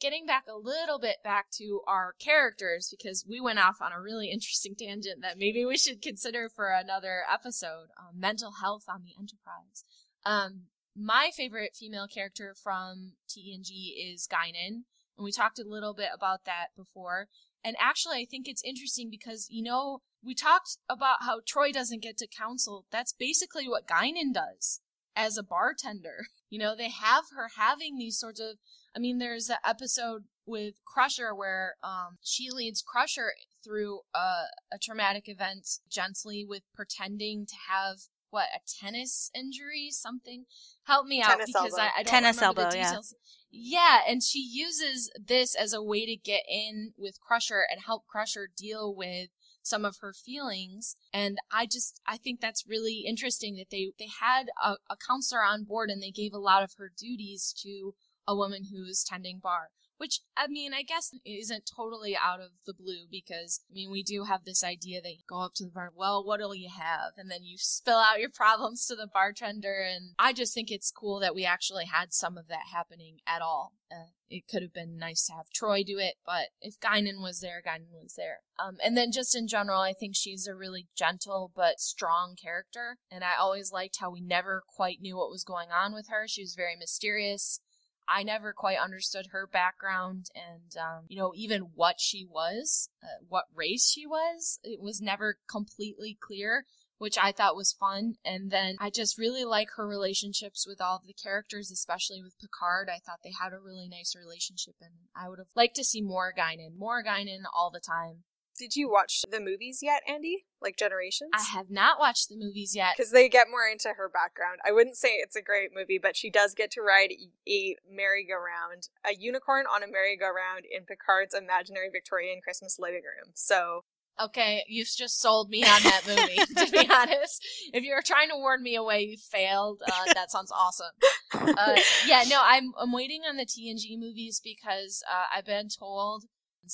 getting 0.00 0.26
back 0.26 0.44
a 0.48 0.56
little 0.56 0.98
bit 0.98 1.16
back 1.22 1.50
to 1.52 1.80
our 1.86 2.14
characters 2.18 2.88
because 2.90 3.24
we 3.28 3.40
went 3.40 3.58
off 3.58 3.80
on 3.80 3.92
a 3.92 4.00
really 4.00 4.30
interesting 4.30 4.74
tangent 4.74 5.22
that 5.22 5.38
maybe 5.38 5.64
we 5.64 5.76
should 5.76 6.02
consider 6.02 6.48
for 6.48 6.70
another 6.70 7.22
episode 7.32 7.88
um, 7.98 8.18
mental 8.18 8.52
health 8.60 8.84
on 8.88 9.02
the 9.02 9.12
enterprise. 9.18 9.84
Um, 10.24 10.64
my 10.96 11.30
favorite 11.36 11.76
female 11.78 12.08
character 12.08 12.54
from 12.60 13.12
tng 13.28 13.92
is 13.96 14.26
guinan 14.26 14.82
and 15.16 15.24
we 15.24 15.30
talked 15.32 15.58
a 15.58 15.64
little 15.68 15.94
bit 15.94 16.10
about 16.14 16.44
that 16.44 16.68
before. 16.76 17.28
And 17.64 17.76
actually 17.80 18.18
i 18.18 18.26
think 18.28 18.48
it's 18.48 18.64
interesting 18.64 19.08
because 19.10 19.46
you 19.50 19.62
know 19.62 20.00
we 20.22 20.34
talked 20.34 20.78
about 20.88 21.22
how 21.22 21.40
Troi 21.40 21.72
doesn't 21.72 22.02
get 22.02 22.18
to 22.18 22.26
counsel. 22.26 22.86
That's 22.90 23.12
basically 23.12 23.68
what 23.68 23.86
guinan 23.86 24.34
does 24.34 24.80
as 25.14 25.36
a 25.36 25.42
bartender. 25.42 26.26
You 26.50 26.58
know 26.58 26.74
they 26.74 26.88
have 26.88 27.24
her 27.36 27.50
having 27.58 27.98
these 27.98 28.18
sorts 28.18 28.40
of 28.40 28.56
I 28.98 29.00
mean, 29.00 29.18
there's 29.18 29.48
an 29.48 29.58
episode 29.64 30.24
with 30.44 30.74
Crusher 30.84 31.32
where 31.32 31.76
um, 31.84 32.18
she 32.20 32.50
leads 32.50 32.82
Crusher 32.82 33.30
through 33.64 34.00
a, 34.12 34.46
a 34.72 34.78
traumatic 34.82 35.28
event 35.28 35.68
gently 35.88 36.44
with 36.44 36.62
pretending 36.74 37.46
to 37.46 37.54
have 37.70 37.98
what 38.30 38.46
a 38.52 38.58
tennis 38.66 39.30
injury, 39.36 39.90
something. 39.92 40.46
Help 40.82 41.06
me 41.06 41.22
out 41.22 41.30
Tennis 41.30 41.46
because 41.46 41.78
elbow. 41.78 41.82
I, 41.82 42.00
I 42.00 42.02
don't 42.02 42.06
Tennis 42.06 42.36
remember 42.38 42.62
elbow, 42.62 42.70
the 42.72 42.76
yeah. 42.76 42.88
details. 42.88 43.14
Yeah, 43.52 43.98
and 44.08 44.20
she 44.20 44.40
uses 44.40 45.12
this 45.16 45.54
as 45.54 45.72
a 45.72 45.82
way 45.82 46.04
to 46.04 46.16
get 46.16 46.42
in 46.50 46.92
with 46.98 47.20
Crusher 47.20 47.62
and 47.70 47.82
help 47.86 48.04
Crusher 48.08 48.48
deal 48.54 48.92
with 48.92 49.28
some 49.62 49.84
of 49.84 49.98
her 50.00 50.14
feelings 50.14 50.96
and 51.12 51.36
i 51.52 51.66
just 51.66 52.00
i 52.06 52.16
think 52.16 52.40
that's 52.40 52.64
really 52.66 53.04
interesting 53.06 53.56
that 53.56 53.68
they 53.70 53.90
they 53.98 54.08
had 54.18 54.46
a, 54.64 54.76
a 54.88 54.96
counselor 54.96 55.42
on 55.42 55.62
board 55.62 55.90
and 55.90 56.02
they 56.02 56.10
gave 56.10 56.32
a 56.32 56.38
lot 56.38 56.62
of 56.62 56.72
her 56.78 56.90
duties 56.96 57.54
to 57.54 57.92
a 58.28 58.36
woman 58.36 58.66
who's 58.70 59.02
tending 59.02 59.40
bar 59.42 59.70
which 59.96 60.20
i 60.36 60.46
mean 60.46 60.72
i 60.72 60.82
guess 60.82 61.12
isn't 61.24 61.70
totally 61.76 62.16
out 62.16 62.40
of 62.40 62.50
the 62.66 62.74
blue 62.74 63.06
because 63.10 63.60
i 63.70 63.74
mean 63.74 63.90
we 63.90 64.02
do 64.02 64.24
have 64.24 64.44
this 64.44 64.62
idea 64.62 65.00
that 65.00 65.12
you 65.12 65.22
go 65.28 65.40
up 65.40 65.54
to 65.54 65.64
the 65.64 65.70
bar 65.70 65.90
well 65.96 66.24
what'll 66.24 66.54
you 66.54 66.68
have 66.68 67.12
and 67.16 67.30
then 67.30 67.42
you 67.42 67.56
spill 67.58 67.96
out 67.96 68.20
your 68.20 68.30
problems 68.34 68.86
to 68.86 68.94
the 68.94 69.08
bartender 69.12 69.80
and 69.80 70.12
i 70.18 70.32
just 70.32 70.54
think 70.54 70.70
it's 70.70 70.92
cool 70.92 71.18
that 71.18 71.34
we 71.34 71.44
actually 71.44 71.86
had 71.86 72.12
some 72.12 72.38
of 72.38 72.46
that 72.48 72.66
happening 72.72 73.18
at 73.26 73.42
all 73.42 73.72
uh, 73.90 74.12
it 74.30 74.46
could 74.46 74.62
have 74.62 74.74
been 74.74 74.98
nice 74.98 75.26
to 75.26 75.32
have 75.32 75.46
Troi 75.50 75.82
do 75.82 75.98
it, 75.98 76.16
but 76.26 76.48
if 76.60 76.78
Guinan 76.78 77.22
was 77.22 77.40
there, 77.40 77.62
Guinan 77.66 78.02
was 78.02 78.14
there. 78.14 78.40
Um, 78.58 78.76
and 78.84 78.96
then 78.96 79.10
just 79.10 79.34
in 79.34 79.48
general, 79.48 79.80
I 79.80 79.94
think 79.94 80.14
she's 80.14 80.46
a 80.46 80.54
really 80.54 80.88
gentle 80.94 81.50
but 81.56 81.80
strong 81.80 82.36
character, 82.36 82.98
and 83.10 83.24
I 83.24 83.40
always 83.40 83.72
liked 83.72 83.98
how 84.00 84.10
we 84.10 84.20
never 84.20 84.62
quite 84.66 85.00
knew 85.00 85.16
what 85.16 85.30
was 85.30 85.44
going 85.44 85.68
on 85.70 85.94
with 85.94 86.08
her. 86.10 86.28
She 86.28 86.42
was 86.42 86.54
very 86.54 86.76
mysterious. 86.76 87.60
I 88.08 88.22
never 88.22 88.52
quite 88.52 88.78
understood 88.78 89.28
her 89.32 89.46
background 89.46 90.26
and, 90.34 90.76
um, 90.76 91.04
you 91.08 91.18
know, 91.18 91.32
even 91.36 91.70
what 91.74 92.00
she 92.00 92.24
was, 92.24 92.88
uh, 93.02 93.22
what 93.28 93.44
race 93.54 93.90
she 93.90 94.06
was. 94.06 94.58
It 94.62 94.80
was 94.80 95.00
never 95.00 95.38
completely 95.48 96.16
clear 96.20 96.64
which 96.98 97.16
I 97.16 97.32
thought 97.32 97.56
was 97.56 97.72
fun. 97.72 98.14
And 98.24 98.50
then 98.50 98.76
I 98.80 98.90
just 98.90 99.18
really 99.18 99.44
like 99.44 99.68
her 99.76 99.86
relationships 99.86 100.66
with 100.66 100.80
all 100.80 100.96
of 100.96 101.06
the 101.06 101.14
characters, 101.14 101.70
especially 101.70 102.22
with 102.22 102.38
Picard. 102.38 102.88
I 102.90 102.98
thought 102.98 103.20
they 103.22 103.32
had 103.40 103.52
a 103.52 103.60
really 103.60 103.88
nice 103.88 104.14
relationship, 104.16 104.74
and 104.80 104.90
I 105.16 105.28
would 105.28 105.38
have 105.38 105.54
liked 105.54 105.76
to 105.76 105.84
see 105.84 106.02
more 106.02 106.34
Guinan, 106.36 106.76
more 106.76 107.02
Guinan 107.02 107.42
all 107.54 107.70
the 107.70 107.80
time. 107.80 108.24
Did 108.58 108.74
you 108.74 108.90
watch 108.90 109.24
the 109.30 109.40
movies 109.40 109.80
yet, 109.82 110.02
Andi? 110.08 110.44
Like 110.60 110.76
Generations? 110.76 111.30
I 111.32 111.42
have 111.56 111.70
not 111.70 112.00
watched 112.00 112.28
the 112.28 112.36
movies 112.36 112.74
yet. 112.74 112.94
Because 112.96 113.12
they 113.12 113.28
get 113.28 113.46
more 113.50 113.66
into 113.70 113.90
her 113.90 114.08
background. 114.08 114.58
I 114.66 114.72
wouldn't 114.72 114.96
say 114.96 115.10
it's 115.10 115.36
a 115.36 115.42
great 115.42 115.70
movie, 115.74 115.98
but 116.02 116.16
she 116.16 116.30
does 116.30 116.54
get 116.54 116.72
to 116.72 116.82
ride 116.82 117.12
a 117.48 117.76
merry-go-round, 117.88 118.88
a 119.06 119.14
unicorn 119.14 119.66
on 119.72 119.84
a 119.84 119.86
merry-go-round 119.86 120.64
in 120.68 120.84
Picard's 120.84 121.34
imaginary 121.34 121.88
Victorian 121.92 122.40
Christmas 122.42 122.78
living 122.78 123.02
room. 123.02 123.32
So 123.34 123.84
Okay, 124.20 124.64
you've 124.66 124.88
just 124.88 125.20
sold 125.20 125.48
me 125.48 125.62
on 125.62 125.82
that 125.84 126.02
movie. 126.06 126.36
to 126.64 126.70
be 126.72 126.90
honest, 126.90 127.46
if 127.72 127.84
you 127.84 127.94
were 127.94 128.02
trying 128.04 128.28
to 128.30 128.36
warn 128.36 128.62
me 128.62 128.74
away, 128.74 129.02
you 129.02 129.16
failed. 129.16 129.80
Uh, 129.86 130.12
that 130.14 130.30
sounds 130.30 130.50
awesome. 130.50 130.90
Uh, 131.32 131.76
yeah, 132.06 132.24
no, 132.28 132.40
I'm 132.42 132.72
I'm 132.76 132.92
waiting 132.92 133.22
on 133.28 133.36
the 133.36 133.46
TNG 133.46 133.96
movies 133.98 134.40
because 134.42 135.04
uh, 135.08 135.26
I've 135.36 135.46
been 135.46 135.68
told 135.68 136.24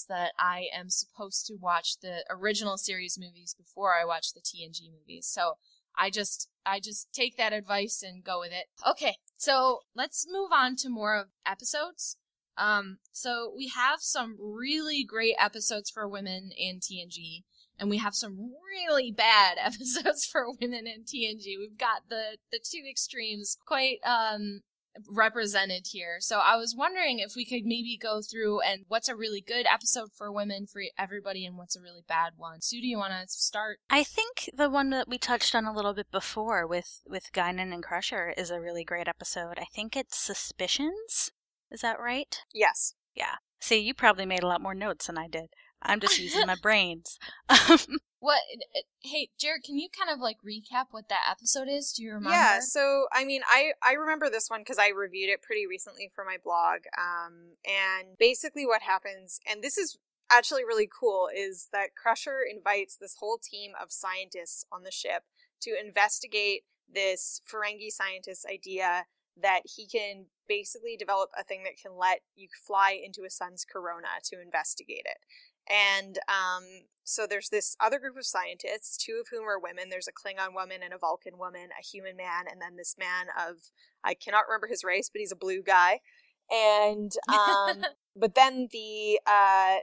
that 0.08 0.32
I 0.38 0.66
am 0.74 0.90
supposed 0.90 1.46
to 1.46 1.56
watch 1.60 1.98
the 2.00 2.24
original 2.30 2.76
series 2.76 3.18
movies 3.18 3.54
before 3.56 3.94
I 3.94 4.04
watch 4.04 4.32
the 4.32 4.40
TNG 4.40 4.90
movies. 4.90 5.26
So 5.26 5.54
I 5.96 6.10
just 6.10 6.48
I 6.66 6.80
just 6.80 7.12
take 7.12 7.36
that 7.36 7.52
advice 7.52 8.02
and 8.02 8.24
go 8.24 8.40
with 8.40 8.52
it. 8.52 8.66
Okay, 8.88 9.16
so 9.36 9.80
let's 9.94 10.26
move 10.28 10.50
on 10.52 10.76
to 10.76 10.88
more 10.88 11.16
of 11.16 11.28
episodes. 11.46 12.16
Um, 12.56 12.98
so 13.12 13.52
we 13.56 13.68
have 13.68 14.00
some 14.00 14.36
really 14.40 15.04
great 15.04 15.34
episodes 15.40 15.90
for 15.90 16.08
women 16.08 16.50
in 16.56 16.78
TNG, 16.78 17.42
and 17.78 17.90
we 17.90 17.98
have 17.98 18.14
some 18.14 18.36
really 18.38 19.12
bad 19.12 19.56
episodes 19.62 20.24
for 20.24 20.46
women 20.60 20.86
in 20.86 21.04
TNG. 21.04 21.58
We've 21.58 21.78
got 21.78 22.08
the 22.08 22.38
the 22.50 22.60
two 22.62 22.82
extremes 22.88 23.56
quite 23.66 23.98
um 24.04 24.62
represented 25.08 25.88
here. 25.90 26.16
So 26.20 26.38
I 26.38 26.56
was 26.56 26.74
wondering 26.76 27.18
if 27.18 27.34
we 27.36 27.44
could 27.44 27.64
maybe 27.64 27.98
go 28.00 28.20
through 28.22 28.60
and 28.60 28.84
what's 28.88 29.08
a 29.08 29.16
really 29.16 29.40
good 29.40 29.66
episode 29.72 30.10
for 30.16 30.30
women 30.32 30.66
for 30.66 30.82
everybody 30.98 31.44
and 31.44 31.56
what's 31.56 31.76
a 31.76 31.80
really 31.80 32.02
bad 32.06 32.34
one. 32.36 32.60
Sue, 32.60 32.80
do 32.80 32.86
you 32.86 32.98
want 32.98 33.12
to 33.12 33.28
start? 33.28 33.78
I 33.90 34.04
think 34.04 34.50
the 34.54 34.70
one 34.70 34.90
that 34.90 35.08
we 35.08 35.18
touched 35.18 35.54
on 35.54 35.64
a 35.64 35.74
little 35.74 35.94
bit 35.94 36.10
before 36.10 36.66
with 36.66 37.00
with 37.06 37.32
Guinan 37.32 37.72
and 37.72 37.82
Crusher 37.82 38.34
is 38.36 38.50
a 38.50 38.60
really 38.60 38.84
great 38.84 39.08
episode. 39.08 39.58
I 39.58 39.66
think 39.74 39.96
it's 39.96 40.16
Suspicions. 40.16 41.30
Is 41.70 41.80
that 41.80 41.98
right? 42.00 42.40
yes. 42.52 42.94
Yeah. 43.14 43.36
See, 43.60 43.78
you 43.78 43.94
probably 43.94 44.26
made 44.26 44.42
a 44.42 44.46
lot 44.46 44.60
more 44.60 44.74
notes 44.74 45.06
than 45.06 45.16
I 45.16 45.28
did. 45.28 45.46
I'm 45.80 46.00
just 46.00 46.18
using 46.18 46.46
my 46.46 46.56
brains. 46.62 47.18
Um, 47.48 47.78
What? 48.24 48.40
uh, 48.74 48.80
Hey, 49.00 49.28
Jarrah, 49.38 49.60
can 49.62 49.76
you 49.76 49.88
kind 49.90 50.10
of 50.10 50.18
like 50.18 50.38
recap 50.40 50.86
what 50.92 51.10
that 51.10 51.26
episode 51.30 51.68
is? 51.68 51.92
Do 51.92 52.02
you 52.02 52.14
remember? 52.14 52.30
Yeah, 52.30 52.60
so 52.60 53.04
I 53.12 53.26
mean, 53.26 53.42
I 53.46 53.72
I 53.82 53.92
remember 53.92 54.30
this 54.30 54.48
one 54.48 54.60
because 54.60 54.78
I 54.78 54.88
reviewed 54.88 55.28
it 55.28 55.42
pretty 55.42 55.66
recently 55.66 56.10
for 56.14 56.24
my 56.24 56.38
blog. 56.42 56.80
Um, 56.96 57.56
and 57.66 58.16
basically, 58.18 58.64
what 58.64 58.80
happens, 58.80 59.40
and 59.46 59.62
this 59.62 59.76
is 59.76 59.98
actually 60.32 60.64
really 60.64 60.88
cool, 60.88 61.28
is 61.36 61.68
that 61.72 61.94
Crusher 61.94 62.40
invites 62.50 62.96
this 62.96 63.16
whole 63.20 63.38
team 63.38 63.72
of 63.80 63.92
scientists 63.92 64.64
on 64.72 64.84
the 64.84 64.90
ship 64.90 65.24
to 65.60 65.76
investigate 65.78 66.62
this 66.90 67.42
Ferengi 67.46 67.90
scientist's 67.90 68.46
idea 68.46 69.04
that 69.36 69.62
he 69.64 69.86
can 69.86 70.26
basically 70.48 70.96
develop 70.96 71.30
a 71.38 71.44
thing 71.44 71.64
that 71.64 71.76
can 71.80 71.98
let 71.98 72.20
you 72.36 72.48
fly 72.66 72.98
into 73.04 73.24
a 73.26 73.30
sun's 73.30 73.64
corona 73.64 74.08
to 74.24 74.40
investigate 74.40 75.04
it. 75.04 75.18
And 75.70 76.18
um, 76.28 76.64
so 77.04 77.26
there's 77.26 77.50
this 77.50 77.76
other 77.80 77.98
group 77.98 78.16
of 78.16 78.26
scientists, 78.26 78.96
two 78.96 79.20
of 79.20 79.28
whom 79.30 79.48
are 79.48 79.58
women. 79.58 79.88
There's 79.90 80.08
a 80.08 80.12
Klingon 80.12 80.54
woman 80.54 80.80
and 80.82 80.92
a 80.92 80.98
Vulcan 80.98 81.38
woman, 81.38 81.68
a 81.78 81.84
human 81.84 82.16
man, 82.16 82.44
and 82.50 82.60
then 82.60 82.76
this 82.76 82.96
man 82.98 83.26
of 83.36 83.56
I 84.02 84.14
cannot 84.14 84.44
remember 84.48 84.66
his 84.66 84.84
race, 84.84 85.10
but 85.12 85.20
he's 85.20 85.32
a 85.32 85.36
blue 85.36 85.62
guy. 85.62 86.00
And 86.50 87.12
um, 87.28 87.84
but 88.16 88.34
then 88.34 88.68
the 88.72 89.20
uh, 89.26 89.76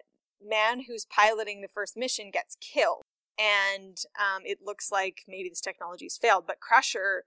man 0.43 0.83
who's 0.87 1.05
piloting 1.05 1.61
the 1.61 1.67
first 1.67 1.95
mission 1.95 2.31
gets 2.31 2.57
killed, 2.59 3.03
and 3.39 3.97
um, 4.19 4.41
it 4.43 4.59
looks 4.63 4.91
like 4.91 5.23
maybe 5.27 5.49
this 5.49 5.61
technology's 5.61 6.17
failed. 6.17 6.45
But 6.47 6.59
Crusher 6.59 7.25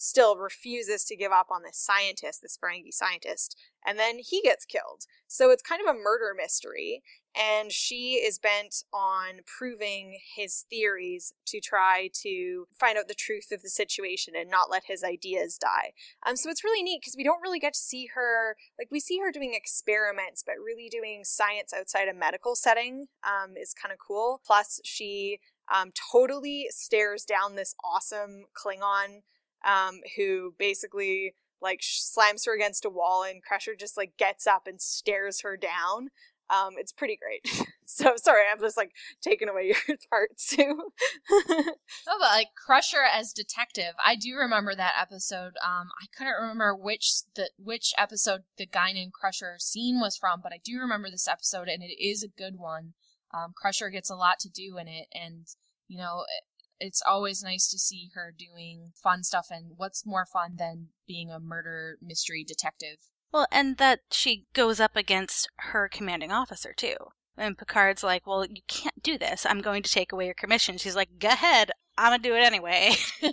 still 0.00 0.36
refuses 0.36 1.04
to 1.04 1.16
give 1.16 1.30
up 1.30 1.48
on 1.50 1.62
this 1.62 1.76
scientist, 1.76 2.40
this 2.40 2.56
Ferengi 2.56 2.92
scientist, 2.92 3.56
and 3.86 3.98
then 3.98 4.18
he 4.18 4.40
gets 4.40 4.64
killed. 4.64 5.04
So 5.26 5.50
it's 5.50 5.62
kind 5.62 5.80
of 5.86 5.94
a 5.94 5.98
murder 5.98 6.34
mystery, 6.34 7.02
and 7.36 7.70
she 7.70 8.14
is 8.14 8.38
bent 8.38 8.82
on 8.92 9.40
proving 9.46 10.18
his 10.36 10.64
theories 10.68 11.32
to 11.46 11.60
try 11.60 12.10
to 12.22 12.66
find 12.78 12.98
out 12.98 13.08
the 13.08 13.14
truth 13.14 13.52
of 13.52 13.62
the 13.62 13.68
situation 13.68 14.34
and 14.36 14.50
not 14.50 14.70
let 14.70 14.84
his 14.86 15.04
ideas 15.04 15.56
die. 15.56 15.92
Um, 16.26 16.36
so 16.36 16.50
it's 16.50 16.64
really 16.64 16.82
neat 16.82 17.00
because 17.00 17.14
we 17.16 17.24
don't 17.24 17.42
really 17.42 17.60
get 17.60 17.74
to 17.74 17.80
see 17.80 18.08
her 18.14 18.56
like 18.78 18.88
we 18.90 19.00
see 19.00 19.18
her 19.20 19.30
doing 19.30 19.54
experiments, 19.54 20.42
but 20.44 20.56
really 20.64 20.88
doing 20.88 21.22
science 21.24 21.72
outside 21.72 22.08
a 22.08 22.14
medical 22.14 22.56
setting 22.56 23.06
um, 23.24 23.54
is 23.56 23.74
kind 23.74 23.92
of 23.92 23.98
cool. 23.98 24.40
Plus, 24.44 24.80
she 24.84 25.38
um, 25.72 25.92
totally 26.12 26.66
stares 26.70 27.24
down 27.24 27.54
this 27.54 27.74
awesome 27.84 28.46
Klingon 28.54 29.22
um, 29.64 30.00
who 30.16 30.54
basically 30.58 31.34
like 31.62 31.80
slams 31.82 32.46
her 32.46 32.54
against 32.54 32.84
a 32.84 32.90
wall 32.90 33.22
and 33.22 33.42
Crusher 33.42 33.74
just 33.78 33.96
like 33.96 34.16
gets 34.16 34.46
up 34.46 34.66
and 34.66 34.80
stares 34.80 35.42
her 35.42 35.56
down. 35.56 36.08
Um, 36.50 36.74
it's 36.78 36.92
pretty 36.92 37.16
great. 37.16 37.66
so 37.84 38.14
sorry, 38.16 38.42
I'm 38.50 38.60
just 38.60 38.76
like 38.76 38.90
taking 39.22 39.48
away 39.48 39.72
your 39.88 39.96
part 40.10 40.30
too. 40.36 40.90
Oh, 42.08 42.16
but 42.18 42.28
like 42.30 42.48
Crusher 42.56 43.02
as 43.12 43.32
detective, 43.32 43.94
I 44.04 44.16
do 44.16 44.34
remember 44.36 44.74
that 44.74 44.94
episode. 45.00 45.52
Um, 45.64 45.88
I 46.02 46.06
couldn't 46.16 46.34
remember 46.40 46.74
which 46.74 47.22
the 47.34 47.50
which 47.58 47.92
episode 47.98 48.40
the 48.58 48.66
Guinan 48.66 49.12
Crusher 49.12 49.56
scene 49.58 50.00
was 50.00 50.16
from, 50.16 50.40
but 50.42 50.52
I 50.52 50.60
do 50.64 50.78
remember 50.78 51.08
this 51.10 51.28
episode, 51.28 51.68
and 51.68 51.82
it 51.82 52.02
is 52.02 52.22
a 52.22 52.28
good 52.28 52.54
one. 52.56 52.94
Um, 53.32 53.52
Crusher 53.54 53.90
gets 53.90 54.10
a 54.10 54.16
lot 54.16 54.38
to 54.40 54.48
do 54.48 54.76
in 54.78 54.88
it, 54.88 55.06
and 55.12 55.46
you 55.88 55.98
know, 55.98 56.24
it- 56.28 56.44
it's 56.82 57.02
always 57.06 57.42
nice 57.42 57.68
to 57.68 57.78
see 57.78 58.08
her 58.14 58.32
doing 58.36 58.92
fun 59.02 59.22
stuff. 59.22 59.48
And 59.50 59.72
what's 59.76 60.06
more 60.06 60.24
fun 60.24 60.56
than 60.56 60.88
being 61.06 61.30
a 61.30 61.38
murder 61.38 61.98
mystery 62.00 62.42
detective? 62.42 63.09
Well, 63.32 63.46
and 63.52 63.76
that 63.76 64.00
she 64.10 64.46
goes 64.52 64.80
up 64.80 64.96
against 64.96 65.48
her 65.56 65.88
commanding 65.88 66.32
officer 66.32 66.72
too. 66.72 66.96
And 67.36 67.56
Picard's 67.56 68.02
like, 68.02 68.26
"Well, 68.26 68.44
you 68.44 68.62
can't 68.66 69.02
do 69.02 69.16
this. 69.16 69.46
I'm 69.46 69.60
going 69.60 69.82
to 69.82 69.90
take 69.90 70.12
away 70.12 70.26
your 70.26 70.34
commission." 70.34 70.78
She's 70.78 70.96
like, 70.96 71.18
"Go 71.18 71.28
ahead. 71.28 71.70
I'm 71.96 72.12
gonna 72.12 72.22
do 72.22 72.34
it 72.34 72.40
anyway." 72.40 72.94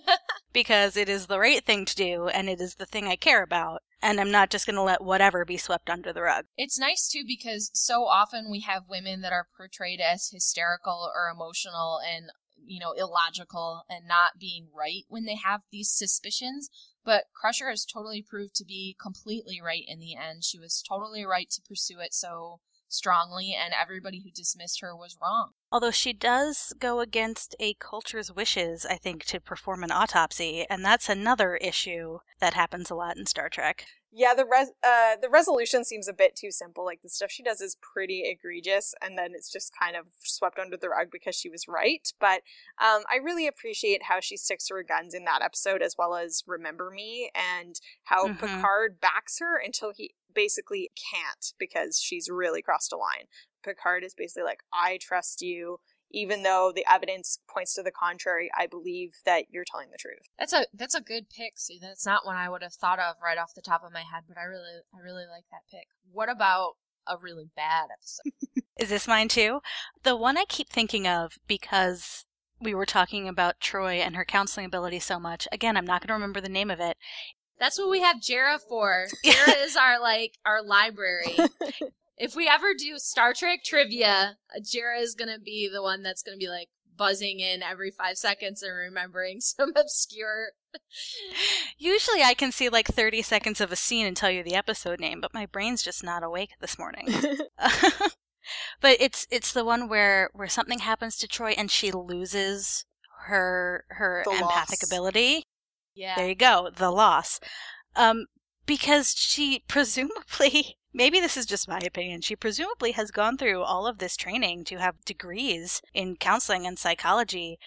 because 0.57 0.97
it 0.97 1.07
is 1.07 1.27
the 1.27 1.37
right 1.37 1.63
thing 1.63 1.85
to 1.85 1.95
do 1.95 2.27
and 2.29 2.49
it 2.49 2.59
is 2.59 2.75
the 2.75 2.85
thing 2.87 3.07
I 3.07 3.15
care 3.15 3.43
about. 3.43 3.83
And 4.01 4.19
I'm 4.19 4.31
not 4.31 4.49
just 4.49 4.65
going 4.65 4.75
to 4.75 4.81
let 4.81 5.03
whatever 5.03 5.45
be 5.45 5.55
swept 5.55 5.87
under 5.87 6.11
the 6.11 6.23
rug. 6.23 6.45
It's 6.57 6.79
nice 6.79 7.07
too 7.07 7.23
because 7.27 7.69
so 7.75 8.05
often 8.05 8.49
we 8.49 8.61
have 8.61 8.89
women 8.89 9.21
that 9.21 9.31
are 9.31 9.47
portrayed 9.55 9.99
as 9.99 10.29
hysterical 10.31 11.11
or 11.15 11.29
emotional 11.29 11.99
and, 12.03 12.31
you 12.65 12.79
know, 12.79 12.93
illogical 12.93 13.83
and 13.87 14.07
not 14.07 14.39
being 14.39 14.69
right 14.75 15.03
when 15.09 15.25
they 15.25 15.35
have 15.35 15.61
these 15.71 15.91
suspicions. 15.91 16.71
But 17.07 17.27
Crusher 17.33 17.69
has 17.69 17.85
totally 17.85 18.21
proved 18.21 18.53
to 18.55 18.65
be 18.65 18.97
completely 18.99 19.61
right 19.61 19.85
in 19.87 19.99
the 19.99 20.17
end. 20.17 20.43
She 20.43 20.59
was 20.59 20.83
totally 20.85 21.23
right 21.23 21.49
to 21.51 21.61
pursue 21.61 22.01
it 22.01 22.13
so 22.13 22.59
strongly, 22.87 23.55
and 23.59 23.73
everybody 23.79 24.21
who 24.23 24.31
dismissed 24.31 24.81
her 24.81 24.95
was 24.95 25.17
wrong. 25.21 25.51
Although 25.71 25.91
she 25.91 26.13
does 26.13 26.73
go 26.79 26.99
against 26.99 27.55
a 27.59 27.73
culture's 27.75 28.31
wishes, 28.33 28.85
I 28.85 28.95
think, 28.95 29.25
to 29.25 29.39
perform 29.39 29.83
an 29.83 29.91
autopsy, 29.91 30.65
and 30.69 30.83
that's 30.83 31.09
another 31.09 31.55
issue 31.57 32.19
that 32.39 32.53
happens 32.53 32.89
a 32.89 32.95
lot 32.95 33.17
in 33.17 33.25
Star 33.25 33.49
Trek. 33.49 33.85
Yeah, 34.09 34.33
the 34.33 34.45
res- 34.45 34.71
uh, 34.83 35.17
the 35.21 35.29
resolution 35.29 35.83
seems 35.83 36.07
a 36.07 36.13
bit 36.13 36.35
too 36.35 36.49
simple. 36.49 36.85
Like 36.85 37.01
the 37.01 37.09
stuff 37.09 37.29
she 37.29 37.43
does 37.43 37.59
is 37.59 37.75
pretty 37.81 38.23
egregious, 38.25 38.95
and 39.01 39.17
then 39.17 39.31
it's 39.35 39.51
just 39.51 39.73
kind 39.77 39.97
of 39.97 40.05
swept 40.23 40.57
under 40.57 40.77
the 40.77 40.89
rug 40.89 41.09
because 41.11 41.35
she 41.35 41.49
was 41.49 41.67
right. 41.67 42.07
But 42.19 42.41
um, 42.81 43.03
I 43.11 43.17
really 43.21 43.45
appreciate 43.47 44.03
how 44.03 44.21
she 44.21 44.37
sticks 44.37 44.67
to 44.67 44.75
her 44.75 44.83
guns 44.83 45.13
in 45.13 45.25
that 45.25 45.41
episode, 45.43 45.81
as 45.81 45.95
well 45.97 46.15
as 46.15 46.43
Remember 46.47 46.89
Me, 46.89 47.29
and 47.35 47.79
how 48.05 48.27
Mhm. 48.29 48.39
Picard 48.39 49.01
backs 49.01 49.39
her 49.39 49.57
until 49.57 49.91
he 49.93 50.15
basically 50.37 50.91
can't 51.11 51.53
because 51.57 51.99
she's 51.99 52.29
really 52.29 52.61
crossed 52.61 52.93
a 52.93 52.95
line. 52.95 53.25
Picard 53.63 54.03
is 54.03 54.13
basically 54.13 54.43
like, 54.43 54.61
"I 54.71 54.99
trust 55.01 55.41
you." 55.41 55.79
Even 56.09 56.43
though 56.43 56.71
the 56.73 56.85
evidence 56.89 57.39
points 57.49 57.73
to 57.73 57.83
the 57.83 57.91
contrary, 57.91 58.49
I 58.57 58.65
believe 58.65 59.15
that 59.25 59.47
you're 59.49 59.65
telling 59.65 59.89
the 59.91 59.97
truth. 59.97 60.29
That's 60.39 60.53
a 60.53 60.67
that's 60.73 60.95
a 60.95 61.01
good 61.01 61.29
pick, 61.29 61.53
Sue. 61.57 61.79
That's 61.81 62.05
not 62.05 62.25
one 62.25 62.37
I 62.37 62.49
would 62.49 62.61
have 62.61 62.75
thought 62.75 62.99
of 62.99 63.15
right 63.21 63.37
off 63.37 63.55
the 63.55 63.61
top 63.61 63.83
of 63.83 63.91
my 63.91 64.03
head, 64.03 64.23
but 64.27 64.37
I 64.37 64.43
really 64.43 64.81
I 64.93 64.99
really 65.03 65.25
like 65.25 65.45
that 65.51 65.67
pick. 65.69 65.87
What 66.09 66.29
about 66.29 66.75
a 67.07 67.17
really 67.17 67.49
bad 67.55 67.87
episode? 67.91 68.63
Is 68.79 68.89
this 68.89 69.07
mine 69.07 69.27
too? 69.27 69.61
The 70.03 70.15
one 70.15 70.37
I 70.37 70.45
keep 70.47 70.69
thinking 70.69 71.07
of 71.07 71.33
because 71.47 72.25
we 72.59 72.73
were 72.73 72.85
talking 72.85 73.27
about 73.27 73.59
Troi 73.59 73.99
and 73.99 74.15
her 74.15 74.25
counseling 74.25 74.65
ability 74.65 74.99
so 74.99 75.19
much. 75.19 75.47
Again, 75.51 75.77
I'm 75.77 75.85
not 75.85 76.01
going 76.01 76.07
to 76.07 76.13
remember 76.13 76.41
the 76.41 76.49
name 76.49 76.71
of 76.71 76.79
it. 76.79 76.97
That's 77.59 77.79
what 77.79 77.89
we 77.89 78.01
have 78.01 78.21
Jarrah 78.21 78.59
for. 78.59 79.07
Jarrah 79.23 79.57
is 79.63 79.75
our 79.75 79.99
like 79.99 80.37
our 80.45 80.61
library. 80.63 81.35
If 82.19 82.35
we 82.35 82.47
ever 82.47 82.73
do 82.75 82.97
Star 82.97 83.31
Trek 83.35 83.59
trivia, 83.63 84.37
Jarrah 84.63 84.99
is 85.01 85.13
gonna 85.13 85.37
be 85.37 85.69
the 85.71 85.83
one 85.83 86.01
that's 86.01 86.23
gonna 86.23 86.37
be 86.37 86.47
like 86.49 86.69
buzzing 86.97 87.39
in 87.39 87.61
every 87.61 87.91
five 87.91 88.17
seconds 88.17 88.63
and 88.63 88.75
remembering 88.75 89.39
some 89.41 89.71
obscure. 89.75 90.47
Usually 91.77 92.23
I 92.23 92.33
can 92.33 92.51
see 92.51 92.69
like 92.69 92.87
30 92.87 93.21
seconds 93.21 93.61
of 93.61 93.71
a 93.71 93.75
scene 93.75 94.07
and 94.07 94.17
tell 94.17 94.31
you 94.31 94.41
the 94.41 94.55
episode 94.55 94.99
name, 94.99 95.21
but 95.21 95.31
my 95.33 95.45
brain's 95.45 95.83
just 95.83 96.03
not 96.03 96.23
awake 96.23 96.49
this 96.59 96.79
morning. 96.79 97.07
but 98.81 98.97
it's 98.99 99.27
it's 99.29 99.53
the 99.53 99.63
one 99.63 99.87
where 99.87 100.31
where 100.33 100.47
something 100.47 100.79
happens 100.79 101.17
to 101.17 101.27
Troi 101.27 101.53
and 101.55 101.69
she 101.69 101.91
loses 101.91 102.85
her 103.27 103.85
her 103.89 104.23
The 104.25 104.31
empathic 104.31 104.79
loss. 104.81 104.91
ability. 104.91 105.43
Yeah. 105.97 106.15
There 106.15 106.29
you 106.29 106.35
go, 106.35 106.69
the 106.75 106.91
loss. 106.91 107.39
Um, 107.95 108.27
because 108.67 109.15
she 109.15 109.63
presumably, 109.67 110.77
maybe 110.93 111.19
this 111.19 111.35
is 111.35 111.47
just 111.47 111.67
my 111.67 111.79
opinion, 111.79 112.21
she 112.21 112.35
presumably 112.35 112.91
has 112.91 113.09
gone 113.09 113.35
through 113.35 113.63
all 113.63 113.87
of 113.87 113.97
this 113.97 114.15
training 114.15 114.63
to 114.65 114.77
have 114.77 115.03
degrees 115.05 115.81
in 115.95 116.15
counseling 116.15 116.67
and 116.67 116.77
psychology. 116.77 117.57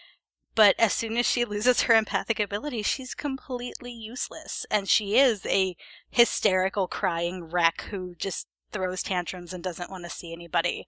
But 0.54 0.76
as 0.78 0.92
soon 0.92 1.16
as 1.16 1.26
she 1.26 1.44
loses 1.44 1.82
her 1.82 1.94
empathic 1.94 2.38
ability, 2.38 2.82
she's 2.84 3.14
completely 3.16 3.90
useless. 3.90 4.64
And 4.70 4.88
she 4.88 5.18
is 5.18 5.44
a 5.46 5.74
hysterical, 6.08 6.86
crying 6.86 7.42
wreck 7.42 7.88
who 7.90 8.14
just 8.14 8.46
throws 8.70 9.02
tantrums 9.02 9.52
and 9.52 9.64
doesn't 9.64 9.90
want 9.90 10.04
to 10.04 10.10
see 10.10 10.32
anybody. 10.32 10.86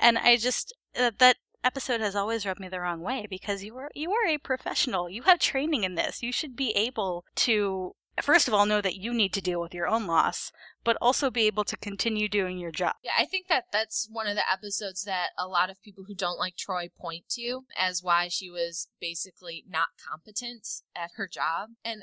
And 0.00 0.18
I 0.18 0.36
just, 0.36 0.74
uh, 0.98 1.12
that 1.18 1.36
episode 1.64 2.00
has 2.00 2.16
always 2.16 2.46
rubbed 2.46 2.60
me 2.60 2.68
the 2.68 2.80
wrong 2.80 3.00
way 3.00 3.26
because 3.28 3.62
you 3.62 3.76
are 3.76 3.90
you 3.94 4.12
are 4.12 4.26
a 4.26 4.38
professional. 4.38 5.08
You 5.08 5.22
have 5.22 5.38
training 5.38 5.84
in 5.84 5.94
this. 5.94 6.22
You 6.22 6.32
should 6.32 6.56
be 6.56 6.72
able 6.72 7.24
to 7.36 7.94
first 8.20 8.46
of 8.46 8.54
all 8.54 8.66
know 8.66 8.80
that 8.80 8.96
you 8.96 9.14
need 9.14 9.32
to 9.32 9.40
deal 9.40 9.60
with 9.60 9.72
your 9.72 9.88
own 9.88 10.06
loss, 10.06 10.52
but 10.84 10.98
also 11.00 11.30
be 11.30 11.46
able 11.46 11.64
to 11.64 11.76
continue 11.76 12.28
doing 12.28 12.58
your 12.58 12.70
job. 12.70 12.94
Yeah, 13.02 13.12
I 13.18 13.24
think 13.24 13.48
that 13.48 13.64
that's 13.72 14.08
one 14.10 14.26
of 14.26 14.36
the 14.36 14.50
episodes 14.50 15.04
that 15.04 15.30
a 15.38 15.48
lot 15.48 15.70
of 15.70 15.80
people 15.82 16.04
who 16.06 16.14
don't 16.14 16.38
like 16.38 16.56
Troi 16.56 16.90
point 16.98 17.24
to 17.30 17.62
as 17.76 18.02
why 18.02 18.28
she 18.28 18.50
was 18.50 18.88
basically 19.00 19.64
not 19.68 19.88
competent 20.10 20.66
at 20.94 21.12
her 21.16 21.28
job. 21.28 21.70
And 21.84 22.02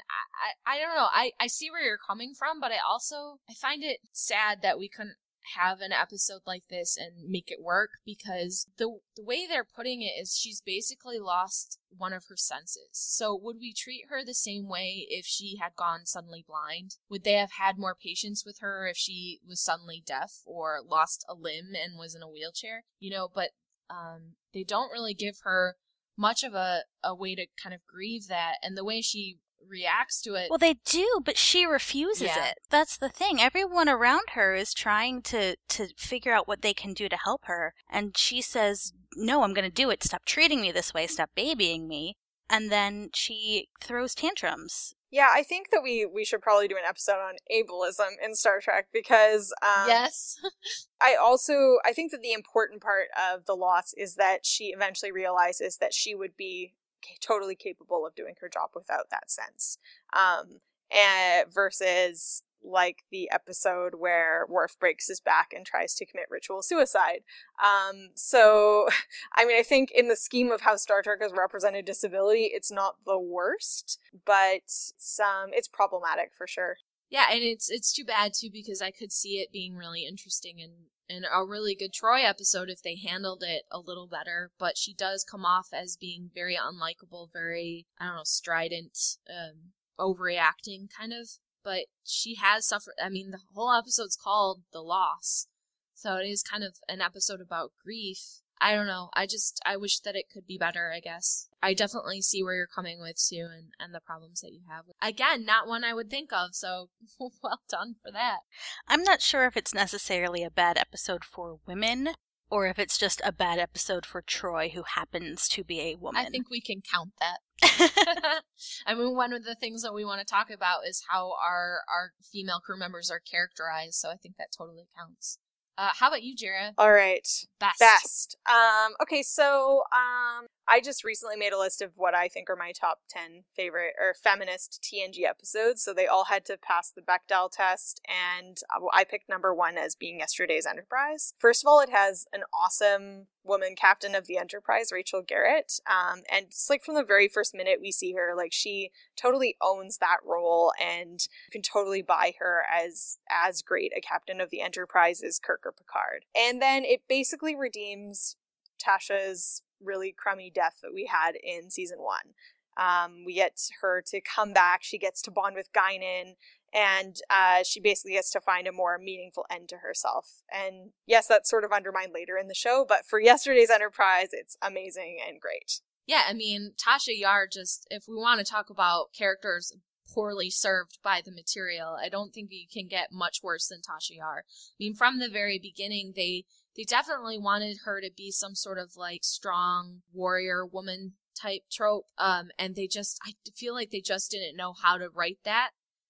I, 0.65 0.71
I, 0.71 0.77
I 0.77 0.79
don't 0.79 0.95
know. 0.95 1.07
I, 1.11 1.31
I 1.39 1.47
see 1.47 1.69
where 1.69 1.83
you're 1.83 1.97
coming 1.97 2.33
from, 2.37 2.59
but 2.59 2.71
I 2.71 2.77
also 2.87 3.39
I 3.49 3.53
find 3.53 3.83
it 3.83 3.99
sad 4.11 4.61
that 4.61 4.79
we 4.79 4.89
couldn't 4.89 5.17
have 5.55 5.81
an 5.81 5.91
episode 5.91 6.41
like 6.45 6.63
this 6.69 6.97
and 6.97 7.29
make 7.29 7.51
it 7.51 7.61
work 7.61 7.91
because 8.05 8.67
the 8.77 8.99
the 9.15 9.23
way 9.23 9.45
they're 9.47 9.65
putting 9.65 10.01
it 10.01 10.13
is 10.19 10.37
she's 10.37 10.61
basically 10.61 11.19
lost 11.19 11.79
one 11.89 12.13
of 12.13 12.25
her 12.29 12.37
senses. 12.37 12.89
So 12.91 13.37
would 13.41 13.57
we 13.59 13.73
treat 13.73 14.05
her 14.09 14.23
the 14.23 14.33
same 14.33 14.67
way 14.67 15.05
if 15.09 15.25
she 15.25 15.57
had 15.61 15.75
gone 15.75 16.05
suddenly 16.05 16.45
blind? 16.47 16.95
Would 17.09 17.23
they 17.23 17.33
have 17.33 17.51
had 17.59 17.77
more 17.77 17.95
patience 17.95 18.43
with 18.45 18.59
her 18.59 18.87
if 18.87 18.97
she 18.97 19.39
was 19.47 19.61
suddenly 19.61 20.03
deaf 20.05 20.41
or 20.45 20.79
lost 20.85 21.25
a 21.27 21.33
limb 21.33 21.73
and 21.73 21.97
was 21.97 22.15
in 22.15 22.21
a 22.21 22.29
wheelchair? 22.29 22.83
You 22.99 23.11
know, 23.11 23.29
but 23.33 23.49
um, 23.89 24.35
they 24.53 24.63
don't 24.63 24.91
really 24.91 25.13
give 25.13 25.39
her 25.43 25.75
much 26.17 26.43
of 26.43 26.53
a, 26.53 26.83
a 27.03 27.15
way 27.15 27.33
to 27.35 27.47
kind 27.61 27.73
of 27.73 27.81
grieve 27.87 28.27
that 28.27 28.55
and 28.61 28.77
the 28.77 28.85
way 28.85 29.01
she 29.01 29.39
reacts 29.67 30.21
to 30.21 30.35
it 30.35 30.49
Well, 30.49 30.57
they 30.59 30.75
do, 30.85 31.21
but 31.23 31.37
she 31.37 31.65
refuses 31.65 32.23
Yeah. 32.23 32.49
it. 32.49 32.57
That's 32.69 32.97
the 32.97 33.09
thing. 33.09 33.41
Everyone 33.41 33.87
around 33.89 34.29
her 34.31 34.55
is 34.55 34.73
trying 34.73 35.21
to 35.23 35.55
to 35.69 35.87
figure 35.97 36.33
out 36.33 36.47
what 36.47 36.61
they 36.61 36.73
can 36.73 36.93
do 36.93 37.07
to 37.09 37.17
help 37.17 37.45
her, 37.45 37.73
and 37.89 38.17
she 38.17 38.41
says, 38.41 38.93
"No, 39.15 39.43
I'm 39.43 39.53
going 39.53 39.69
to 39.69 39.73
do 39.83 39.89
it. 39.89 40.03
Stop 40.03 40.25
treating 40.25 40.61
me 40.61 40.71
this 40.71 40.93
way. 40.93 41.07
Stop 41.07 41.29
babying 41.35 41.87
me." 41.87 42.17
And 42.51 42.71
then 42.71 43.09
she 43.13 43.69
throws 43.79 44.15
tantrums. 44.15 44.95
Yeah, 45.11 45.29
I 45.31 45.43
think 45.43 45.69
that 45.71 45.81
we 45.83 46.05
we 46.05 46.23
should 46.25 46.41
probably 46.41 46.67
do 46.67 46.77
an 46.77 46.83
episode 46.87 47.19
on 47.19 47.35
ableism 47.51 48.11
in 48.23 48.35
Star 48.35 48.59
Trek 48.59 48.87
because 48.93 49.53
um, 49.61 49.87
yes 49.87 50.35
I 51.01 51.15
also 51.15 51.77
I 51.85 51.93
think 51.93 52.11
that 52.11 52.21
the 52.21 52.33
important 52.33 52.81
part 52.81 53.07
of 53.17 53.45
the 53.45 53.55
loss 53.55 53.93
is 53.97 54.15
that 54.15 54.45
she 54.45 54.65
eventually 54.67 55.11
realizes 55.11 55.77
that 55.77 55.93
she 55.93 56.13
would 56.15 56.35
be 56.37 56.73
ca- 56.73 56.75
totally 57.21 57.55
capable 57.55 58.05
of 58.05 58.15
doing 58.15 58.35
her 58.41 58.49
job 58.49 58.71
without 58.75 59.09
that 59.11 59.31
sense. 59.31 59.77
Um, 60.13 60.59
and 60.91 61.53
versus 61.53 62.43
like 62.63 63.03
the 63.11 63.29
episode 63.31 63.95
where 63.97 64.45
Worf 64.49 64.77
breaks 64.79 65.07
his 65.07 65.19
back 65.19 65.53
and 65.55 65.65
tries 65.65 65.95
to 65.95 66.05
commit 66.05 66.25
ritual 66.29 66.61
suicide. 66.61 67.21
Um, 67.63 68.09
so, 68.15 68.89
I 69.35 69.45
mean, 69.45 69.57
I 69.57 69.63
think 69.63 69.91
in 69.91 70.07
the 70.07 70.15
scheme 70.15 70.51
of 70.51 70.61
how 70.61 70.75
Star 70.75 71.01
Trek 71.01 71.19
has 71.21 71.31
represented 71.31 71.85
disability, 71.85 72.51
it's 72.53 72.71
not 72.71 72.95
the 73.05 73.19
worst, 73.19 73.99
but 74.25 74.61
some 74.65 75.51
it's 75.53 75.67
problematic 75.67 76.31
for 76.37 76.47
sure. 76.47 76.77
Yeah, 77.09 77.25
and 77.31 77.41
it's 77.41 77.69
it's 77.69 77.91
too 77.91 78.05
bad 78.05 78.33
too 78.35 78.49
because 78.51 78.81
I 78.81 78.91
could 78.91 79.11
see 79.11 79.39
it 79.39 79.51
being 79.51 79.75
really 79.75 80.05
interesting 80.05 80.61
and 80.61 80.73
and 81.09 81.25
a 81.31 81.45
really 81.45 81.75
good 81.75 81.91
Troi 81.93 82.23
episode 82.23 82.69
if 82.69 82.81
they 82.81 82.95
handled 82.95 83.43
it 83.43 83.63
a 83.71 83.79
little 83.79 84.07
better. 84.07 84.51
But 84.59 84.77
she 84.77 84.93
does 84.93 85.23
come 85.23 85.45
off 85.45 85.69
as 85.73 85.97
being 85.97 86.29
very 86.33 86.55
unlikable, 86.55 87.29
very 87.33 87.87
I 87.99 88.05
don't 88.07 88.15
know, 88.15 88.23
strident, 88.23 88.97
um, 89.29 89.73
overreacting 89.99 90.89
kind 90.95 91.13
of. 91.13 91.29
But 91.63 91.85
she 92.05 92.35
has 92.35 92.67
suffered. 92.67 92.95
I 93.03 93.09
mean, 93.09 93.31
the 93.31 93.41
whole 93.53 93.73
episode's 93.73 94.15
called 94.15 94.61
"The 94.71 94.81
Loss," 94.81 95.47
so 95.93 96.15
it 96.15 96.27
is 96.27 96.43
kind 96.43 96.63
of 96.63 96.77
an 96.87 97.01
episode 97.01 97.41
about 97.41 97.73
grief. 97.83 98.41
I 98.61 98.75
don't 98.75 98.87
know. 98.87 99.09
I 99.13 99.25
just 99.25 99.61
I 99.65 99.77
wish 99.77 99.99
that 100.01 100.15
it 100.15 100.25
could 100.31 100.45
be 100.45 100.57
better. 100.57 100.91
I 100.95 100.99
guess 100.99 101.47
I 101.63 101.73
definitely 101.73 102.21
see 102.21 102.43
where 102.43 102.55
you're 102.55 102.67
coming 102.67 102.99
with 102.99 103.17
Sue 103.17 103.47
and 103.51 103.71
and 103.79 103.93
the 103.93 104.01
problems 104.01 104.41
that 104.41 104.51
you 104.51 104.61
have. 104.69 104.85
Again, 105.01 105.45
not 105.45 105.67
one 105.67 105.83
I 105.83 105.93
would 105.93 106.09
think 106.09 106.33
of. 106.33 106.49
So 106.53 106.89
well 107.19 107.61
done 107.69 107.95
for 108.03 108.11
that. 108.11 108.39
I'm 108.87 109.03
not 109.03 109.21
sure 109.21 109.45
if 109.45 109.55
it's 109.55 109.73
necessarily 109.73 110.43
a 110.43 110.51
bad 110.51 110.77
episode 110.77 111.23
for 111.23 111.59
women 111.65 112.09
or 112.49 112.67
if 112.67 112.79
it's 112.79 112.97
just 112.97 113.21
a 113.23 113.31
bad 113.31 113.59
episode 113.59 114.05
for 114.05 114.21
Troi, 114.21 114.73
who 114.73 114.83
happens 114.95 115.47
to 115.49 115.63
be 115.63 115.81
a 115.81 115.95
woman. 115.95 116.25
I 116.25 116.29
think 116.29 116.49
we 116.49 116.61
can 116.61 116.81
count 116.81 117.11
that. 117.19 117.39
I 118.87 118.95
mean, 118.95 119.15
one 119.15 119.33
of 119.33 119.43
the 119.43 119.55
things 119.55 119.83
that 119.83 119.93
we 119.93 120.03
want 120.03 120.19
to 120.19 120.25
talk 120.25 120.49
about 120.49 120.87
is 120.87 121.03
how 121.09 121.33
our 121.43 121.81
our 121.87 122.11
female 122.31 122.59
crew 122.59 122.77
members 122.77 123.11
are 123.11 123.19
characterized. 123.19 123.95
So 123.95 124.09
I 124.09 124.15
think 124.15 124.35
that 124.37 124.49
totally 124.57 124.87
counts. 124.97 125.39
Uh, 125.79 125.91
how 125.97 126.09
about 126.09 126.21
you, 126.23 126.35
Jarrah? 126.35 126.73
All 126.77 126.91
right. 126.91 127.25
Best. 127.57 127.79
Best. 127.79 128.37
Um, 128.45 128.91
okay, 129.01 129.23
so 129.23 129.83
um, 129.95 130.45
I 130.69 130.81
just 130.81 131.03
recently 131.03 131.35
made 131.35 131.51
a 131.51 131.57
list 131.57 131.81
of 131.81 131.93
what 131.95 132.13
I 132.13 132.27
think 132.27 132.47
are 132.49 132.55
my 132.55 132.71
top 132.71 132.99
10 133.09 133.43
favorite 133.55 133.95
or 133.99 134.13
feminist 134.13 134.79
TNG 134.83 135.23
episodes. 135.27 135.81
So 135.81 135.93
they 135.93 136.05
all 136.05 136.25
had 136.25 136.45
to 136.45 136.57
pass 136.57 136.91
the 136.91 137.01
Bechdel 137.01 137.49
test, 137.51 137.99
and 138.07 138.57
uh, 138.73 138.85
I 138.93 139.03
picked 139.03 139.27
number 139.27 139.53
one 139.53 139.77
as 139.77 139.95
being 139.95 140.19
yesterday's 140.19 140.67
Enterprise. 140.67 141.33
First 141.39 141.63
of 141.63 141.67
all, 141.67 141.79
it 141.79 141.89
has 141.89 142.27
an 142.31 142.43
awesome 142.53 143.27
woman 143.43 143.73
captain 143.75 144.13
of 144.13 144.27
the 144.27 144.37
Enterprise, 144.37 144.91
Rachel 144.91 145.23
Garrett. 145.25 145.79
Um, 145.89 146.21
and 146.31 146.45
it's 146.45 146.69
like 146.69 146.83
from 146.83 146.93
the 146.93 147.03
very 147.03 147.27
first 147.27 147.55
minute 147.55 147.79
we 147.81 147.91
see 147.91 148.13
her, 148.13 148.35
like 148.37 148.53
she 148.53 148.91
totally 149.15 149.55
owns 149.61 149.97
that 149.97 150.17
role, 150.23 150.71
and 150.79 151.19
you 151.47 151.51
can 151.51 151.63
totally 151.63 152.03
buy 152.03 152.33
her 152.39 152.61
as 152.71 153.17
as 153.29 153.63
great 153.63 153.91
a 153.97 154.01
captain 154.01 154.39
of 154.39 154.51
the 154.51 154.61
Enterprise 154.61 155.23
as 155.23 155.39
Kirk 155.39 155.61
or 155.65 155.71
Picard. 155.71 156.25
And 156.37 156.61
then 156.61 156.85
it 156.85 157.01
basically 157.09 157.55
redeems 157.55 158.35
Tasha's 158.79 159.63
really 159.81 160.13
crummy 160.17 160.51
death 160.53 160.79
that 160.81 160.93
we 160.93 161.05
had 161.05 161.35
in 161.41 161.69
season 161.69 161.99
one. 161.99 162.33
Um, 162.77 163.25
we 163.25 163.33
get 163.33 163.59
her 163.81 164.01
to 164.07 164.21
come 164.21 164.53
back. 164.53 164.83
She 164.83 164.97
gets 164.97 165.21
to 165.23 165.31
bond 165.31 165.55
with 165.55 165.73
Guinan, 165.73 166.35
and 166.73 167.17
uh, 167.29 167.63
she 167.63 167.81
basically 167.81 168.13
gets 168.13 168.31
to 168.31 168.39
find 168.39 168.67
a 168.67 168.71
more 168.71 168.97
meaningful 168.97 169.45
end 169.51 169.67
to 169.69 169.77
herself. 169.77 170.41
And 170.51 170.91
yes, 171.05 171.27
that's 171.27 171.49
sort 171.49 171.65
of 171.65 171.71
undermined 171.71 172.13
later 172.13 172.37
in 172.37 172.47
the 172.47 172.55
show, 172.55 172.85
but 172.87 173.05
for 173.05 173.19
yesterday's 173.19 173.69
Enterprise, 173.69 174.29
it's 174.31 174.57
amazing 174.61 175.17
and 175.27 175.41
great. 175.41 175.81
Yeah, 176.07 176.23
I 176.27 176.33
mean, 176.33 176.71
Tasha 176.77 177.17
Yar 177.17 177.47
just, 177.51 177.85
if 177.91 178.05
we 178.07 178.15
want 178.15 178.39
to 178.39 178.49
talk 178.49 178.69
about 178.69 179.13
characters 179.17 179.73
poorly 180.13 180.49
served 180.49 180.99
by 181.03 181.21
the 181.23 181.31
material, 181.31 181.97
I 182.01 182.09
don't 182.09 182.33
think 182.33 182.49
you 182.51 182.67
can 182.71 182.87
get 182.87 183.11
much 183.11 183.39
worse 183.43 183.67
than 183.67 183.79
Tasha 183.79 184.17
Yar. 184.17 184.43
I 184.47 184.75
mean, 184.79 184.95
from 184.95 185.19
the 185.19 185.29
very 185.29 185.59
beginning, 185.59 186.13
they 186.15 186.45
they 186.75 186.83
definitely 186.83 187.37
wanted 187.37 187.79
her 187.85 187.99
to 188.01 188.11
be 188.15 188.31
some 188.31 188.55
sort 188.55 188.77
of 188.77 188.95
like 188.95 189.23
strong 189.23 190.01
warrior 190.13 190.65
woman 190.65 191.13
type 191.39 191.61
trope 191.71 192.05
um 192.17 192.49
and 192.57 192.75
they 192.75 192.85
just 192.85 193.17
i 193.25 193.31
feel 193.55 193.73
like 193.73 193.91
they 193.91 194.01
just 194.01 194.29
didn't 194.29 194.57
know 194.57 194.73
how 194.73 194.97
to 194.97 195.07
write 195.09 195.37
that 195.45 195.69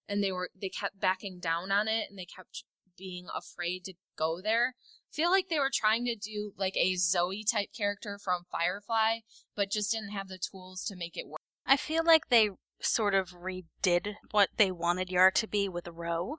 and 0.10 0.24
they 0.24 0.32
were 0.32 0.50
they 0.60 0.70
kept 0.70 1.00
backing 1.00 1.40
down 1.40 1.72
on 1.72 1.88
it 1.88 2.10
and 2.10 2.18
they 2.18 2.26
kept 2.26 2.64
being 2.98 3.28
afraid 3.34 3.86
to 3.86 3.94
go 4.18 4.42
there. 4.42 4.76
Feel 5.10 5.32
like 5.32 5.48
they 5.48 5.58
were 5.58 5.72
trying 5.74 6.06
to 6.06 6.16
do 6.16 6.52
like 6.58 6.76
a 6.76 6.96
zoe 6.96 7.44
type 7.50 7.70
character 7.76 8.20
from 8.22 8.44
firefly 8.52 9.20
but 9.56 9.72
just 9.72 9.92
didn't 9.92 10.10
have 10.10 10.28
the 10.28 10.38
tools 10.38 10.84
to 10.86 10.96
make 10.96 11.16
it 11.16 11.28
work. 11.28 11.40
I 11.66 11.78
feel 11.78 12.04
like 12.04 12.28
they 12.30 12.50
sort 12.82 13.14
of 13.14 13.32
redid 13.32 14.16
what 14.32 14.50
they 14.58 14.72
wanted 14.72 15.10
Yar 15.10 15.32
to 15.32 15.48
be 15.48 15.68
with 15.68 15.88
Ro. 15.88 16.38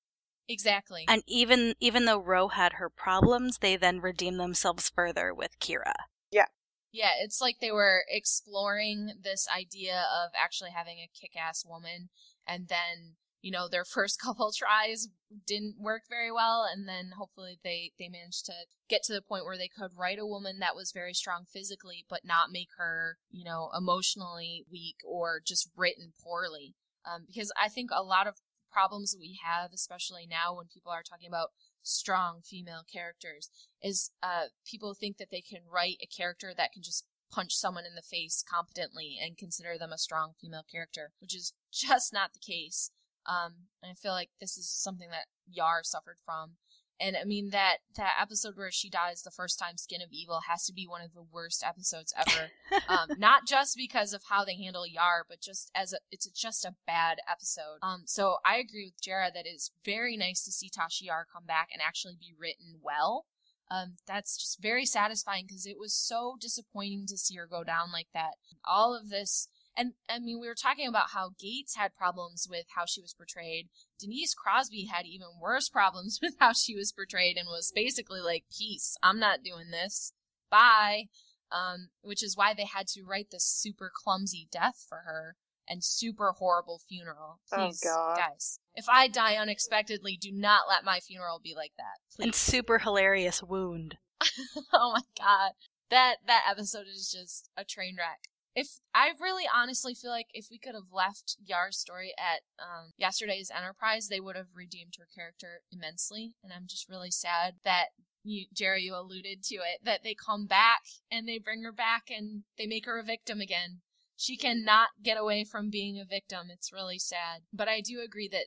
exactly 0.49 1.05
And 1.09 1.23
even 1.27 1.75
even 1.81 2.05
though 2.05 2.19
Ro 2.19 2.49
had 2.49 2.75
her 2.75 2.89
problems, 2.89 3.59
they 3.59 3.77
then 3.77 4.01
redeemed 4.01 4.41
themselves 4.41 4.89
further 4.89 5.35
with 5.35 5.59
Kira. 5.61 5.95
Yeah. 6.31 6.47
Yeah, 6.93 7.11
it's 7.21 7.41
like 7.41 7.57
they 7.61 7.71
were 7.71 8.05
exploring 8.09 9.13
this 9.23 9.47
idea 9.49 10.07
of 10.25 10.31
actually 10.37 10.71
having 10.71 10.99
a 10.99 11.11
kick 11.15 11.37
ass 11.37 11.65
woman, 11.65 12.09
and 12.47 12.67
then, 12.67 13.15
you 13.43 13.51
know, 13.51 13.69
their 13.69 13.85
first 13.85 14.21
couple 14.25 14.53
tries 14.53 15.09
didn't 15.47 15.77
work 15.79 16.03
very 16.09 16.33
well, 16.33 16.67
and 16.71 16.89
then 16.89 17.13
hopefully 17.17 17.59
they, 17.63 17.93
they 17.99 18.09
managed 18.09 18.47
to 18.47 18.53
get 18.89 19.03
to 19.05 19.13
the 19.13 19.23
point 19.23 19.45
where 19.45 19.59
they 19.59 19.69
could 19.69 19.93
write 19.97 20.19
a 20.19 20.27
woman 20.27 20.59
that 20.59 20.77
was 20.77 20.93
very 20.93 21.15
strong 21.15 21.45
physically, 21.51 22.05
but 22.09 22.25
not 22.25 22.51
make 22.51 22.69
her, 22.79 23.19
you 23.31 23.45
know, 23.45 23.71
emotionally 23.77 24.65
weak 24.71 24.97
or 25.07 25.41
just 25.45 25.71
written 25.77 26.13
poorly. 26.23 26.75
Um, 27.05 27.25
because 27.27 27.53
I 27.61 27.69
think 27.69 27.91
a 27.93 28.03
lot 28.03 28.27
of 28.27 28.35
problems 28.71 29.13
that 29.13 29.21
we 29.21 29.39
have, 29.45 29.71
especially 29.73 30.27
now 30.29 30.55
when 30.55 30.67
people 30.67 30.93
are 30.93 31.03
talking 31.03 31.29
about 31.29 31.51
strong 31.83 32.41
female 32.45 32.83
characters 32.91 33.51
is 33.83 34.11
uh, 34.23 34.47
people 34.67 34.95
think 34.95 35.17
that 35.17 35.31
they 35.31 35.41
can 35.41 35.61
write 35.71 35.97
a 36.03 36.07
character 36.07 36.53
that 36.57 36.73
can 36.73 36.83
just 36.83 37.07
punch 37.31 37.55
someone 37.55 37.85
in 37.87 37.95
the 37.95 38.03
face 38.03 38.43
competently 38.49 39.17
and 39.23 39.39
consider 39.39 39.79
them 39.79 39.93
a 39.93 39.99
strong 39.99 40.33
female 40.41 40.65
character, 40.71 41.13
which 41.21 41.35
is 41.35 41.53
just 41.73 42.13
not 42.13 42.33
the 42.33 42.41
case. 42.41 42.91
Um, 43.27 43.69
and 43.83 43.91
I 43.91 43.95
feel 43.95 44.13
like 44.13 44.31
this 44.41 44.57
is 44.57 44.69
something 44.69 45.11
that 45.11 45.27
Yar 45.49 45.81
suffered 45.83 46.19
from. 46.25 46.53
And 47.01 47.17
I 47.17 47.25
mean 47.25 47.49
that 47.51 47.79
that 47.97 48.17
episode 48.21 48.57
where 48.57 48.71
she 48.71 48.91
dies 48.91 49.23
the 49.23 49.31
first 49.31 49.59
time, 49.59 49.79
Skin 49.79 50.03
of 50.03 50.11
Evil, 50.13 50.43
has 50.47 50.67
to 50.67 50.73
be 50.73 50.87
one 50.87 51.01
of 51.01 51.15
the 51.15 51.23
worst 51.23 51.65
episodes 51.67 52.13
ever. 52.15 52.51
um, 52.89 53.09
not 53.19 53.47
just 53.47 53.75
because 53.75 54.13
of 54.13 54.25
how 54.29 54.45
they 54.45 54.55
handle 54.55 54.87
Yar, 54.87 55.25
but 55.27 55.41
just 55.41 55.71
as 55.75 55.95
a, 55.95 55.99
it's 56.11 56.29
just 56.29 56.65
a 56.65 56.75
bad 56.87 57.19
episode. 57.31 57.79
Um, 57.83 58.03
so 58.05 58.37
I 58.45 58.57
agree 58.57 58.85
with 58.85 59.03
Jarrah 59.03 59.31
that 59.33 59.47
it's 59.47 59.71
very 59.83 60.17
nice 60.19 60.45
to 60.45 60.53
see 60.53 60.69
Tasha 60.69 61.03
Yar 61.03 61.27
come 61.33 61.47
back 61.47 61.69
and 61.73 61.81
actually 61.81 62.17
be 62.21 62.35
written 62.39 62.81
well. 62.83 63.25
Um, 63.71 63.95
that's 64.07 64.37
just 64.37 64.61
very 64.61 64.85
satisfying 64.85 65.47
because 65.47 65.65
it 65.65 65.79
was 65.79 65.95
so 65.95 66.37
disappointing 66.39 67.07
to 67.07 67.17
see 67.17 67.37
her 67.37 67.47
go 67.47 67.63
down 67.65 67.93
like 67.93 68.09
that. 68.13 68.33
All 68.65 68.95
of 68.95 69.09
this, 69.09 69.49
and 69.81 69.93
I 70.11 70.19
mean, 70.19 70.39
we 70.39 70.47
were 70.47 70.55
talking 70.55 70.87
about 70.87 71.11
how 71.15 71.31
Gates 71.39 71.77
had 71.77 71.97
problems 71.97 72.47
with 72.51 72.67
how 72.77 72.85
she 72.85 73.01
was 73.01 73.15
portrayed. 73.15 73.69
Denise 73.99 74.35
Crosby 74.35 74.91
had 74.93 75.07
even 75.07 75.29
worse 75.41 75.71
problems 75.71 76.19
with 76.23 76.35
how 76.39 76.53
she 76.53 76.77
was 76.77 76.93
portrayed 76.93 77.39
and 77.39 77.49
was 77.49 77.73
basically 77.75 78.21
like, 78.21 78.45
"Peace, 78.57 78.97
I'm 79.03 79.19
not 79.19 79.43
doing 79.43 79.71
this. 79.71 80.13
Bye." 80.51 81.05
Um, 81.51 81.89
which 82.03 82.23
is 82.23 82.37
why 82.37 82.55
they 82.55 82.67
had 82.67 82.87
to 82.89 83.03
write 83.03 83.31
this 83.33 83.45
super 83.45 83.91
clumsy 83.93 84.47
death 84.53 84.85
for 84.89 84.99
her 84.99 85.35
and 85.67 85.83
super 85.83 86.33
horrible 86.39 86.81
funeral. 86.89 87.41
Oh, 87.53 87.57
Please, 87.57 87.81
God. 87.81 88.17
guys, 88.17 88.61
if 88.75 88.85
I 88.89 89.09
die 89.09 89.35
unexpectedly, 89.35 90.17
do 90.21 90.31
not 90.31 90.63
let 90.69 90.85
my 90.85 91.01
funeral 91.01 91.41
be 91.43 91.55
like 91.57 91.73
that. 91.77 91.99
Please. 92.15 92.25
And 92.25 92.35
super 92.35 92.79
hilarious 92.79 93.43
wound. 93.43 93.97
oh 94.73 94.93
my 94.93 95.03
god. 95.19 95.53
That 95.91 96.17
that 96.27 96.45
episode 96.49 96.87
is 96.87 97.11
just 97.11 97.51
a 97.57 97.65
train 97.65 97.97
wreck. 97.99 98.30
If 98.55 98.81
I 98.95 99.13
really 99.21 99.45
honestly 99.53 99.95
feel 99.95 100.11
like 100.11 100.29
if 100.35 100.49
we 100.51 100.59
could 100.59 100.75
have 100.75 100.93
left 100.93 101.37
Yar's 101.45 101.79
story 101.79 102.13
at 102.19 102.41
um, 102.59 102.91
yesterday's 102.97 103.51
Enterprise, 103.55 104.09
they 104.09 104.21
would 104.21 104.37
have 104.37 104.49
redeemed 104.55 104.95
her 104.99 105.07
character 105.15 105.63
immensely, 105.73 106.35
and 106.43 106.53
I'm 106.53 106.67
just 106.67 106.89
really 106.89 107.11
sad 107.11 107.55
that 107.65 107.87
you, 108.23 108.47
Jerry, 108.53 108.83
you 108.83 108.95
alluded 108.95 109.43
to 109.45 109.57
it 109.57 109.85
that 109.85 110.03
they 110.03 110.15
come 110.15 110.47
back 110.47 110.83
and 111.11 111.27
they 111.27 111.39
bring 111.39 111.63
her 111.63 111.73
back 111.73 112.11
and 112.11 112.43
they 112.59 112.67
make 112.67 112.87
her 112.87 112.99
a 112.99 113.05
victim 113.05 113.41
again. 113.41 113.81
She 114.17 114.37
cannot 114.37 114.91
get 115.03 115.17
away 115.17 115.45
from 115.45 115.71
being 115.71 115.99
a 115.99 116.05
victim. 116.05 116.49
It's 116.51 116.73
really 116.73 116.99
sad. 116.99 117.43
But 117.53 117.69
I 117.69 117.81
do 117.81 118.03
agree 118.05 118.29
that 118.29 118.47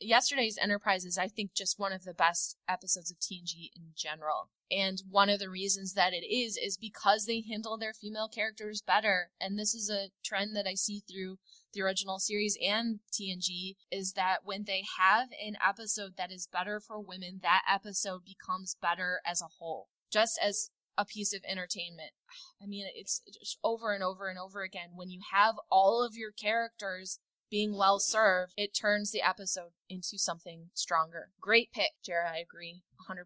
yesterday's 0.00 0.58
Enterprise 0.60 1.04
is, 1.04 1.18
I 1.18 1.28
think, 1.28 1.54
just 1.54 1.78
one 1.78 1.92
of 1.92 2.04
the 2.04 2.14
best 2.14 2.56
episodes 2.68 3.10
of 3.10 3.18
TNG 3.18 3.70
in 3.76 3.92
general. 3.94 4.50
And 4.70 5.02
one 5.08 5.28
of 5.28 5.40
the 5.40 5.50
reasons 5.50 5.94
that 5.94 6.12
it 6.12 6.24
is, 6.24 6.56
is 6.56 6.76
because 6.76 7.26
they 7.26 7.42
handle 7.42 7.76
their 7.76 7.92
female 7.92 8.28
characters 8.28 8.82
better. 8.82 9.30
And 9.40 9.58
this 9.58 9.74
is 9.74 9.90
a 9.90 10.10
trend 10.24 10.54
that 10.56 10.66
I 10.66 10.74
see 10.74 11.02
through 11.10 11.38
the 11.72 11.82
original 11.82 12.18
series 12.18 12.58
and 12.60 13.00
TNG 13.12 13.76
is 13.90 14.14
that 14.14 14.38
when 14.44 14.64
they 14.64 14.82
have 14.98 15.28
an 15.44 15.56
episode 15.66 16.16
that 16.16 16.32
is 16.32 16.48
better 16.52 16.80
for 16.80 17.00
women, 17.00 17.40
that 17.42 17.62
episode 17.72 18.22
becomes 18.24 18.76
better 18.80 19.20
as 19.24 19.40
a 19.40 19.48
whole. 19.58 19.88
Just 20.10 20.38
as 20.42 20.70
a 20.98 21.04
piece 21.04 21.32
of 21.32 21.42
entertainment. 21.48 22.10
I 22.62 22.66
mean, 22.66 22.86
it's 22.94 23.22
over 23.64 23.92
and 23.92 24.02
over 24.02 24.28
and 24.28 24.38
over 24.38 24.62
again. 24.62 24.90
When 24.94 25.10
you 25.10 25.20
have 25.32 25.54
all 25.70 26.04
of 26.04 26.14
your 26.14 26.30
characters 26.30 27.18
being 27.50 27.76
well 27.76 27.98
served, 27.98 28.52
it 28.56 28.74
turns 28.74 29.10
the 29.10 29.22
episode 29.22 29.72
into 29.88 30.18
something 30.18 30.70
stronger. 30.74 31.30
Great 31.40 31.72
pick, 31.72 31.90
Jarrah. 32.04 32.32
I 32.34 32.38
agree 32.38 32.82
100%. 33.08 33.24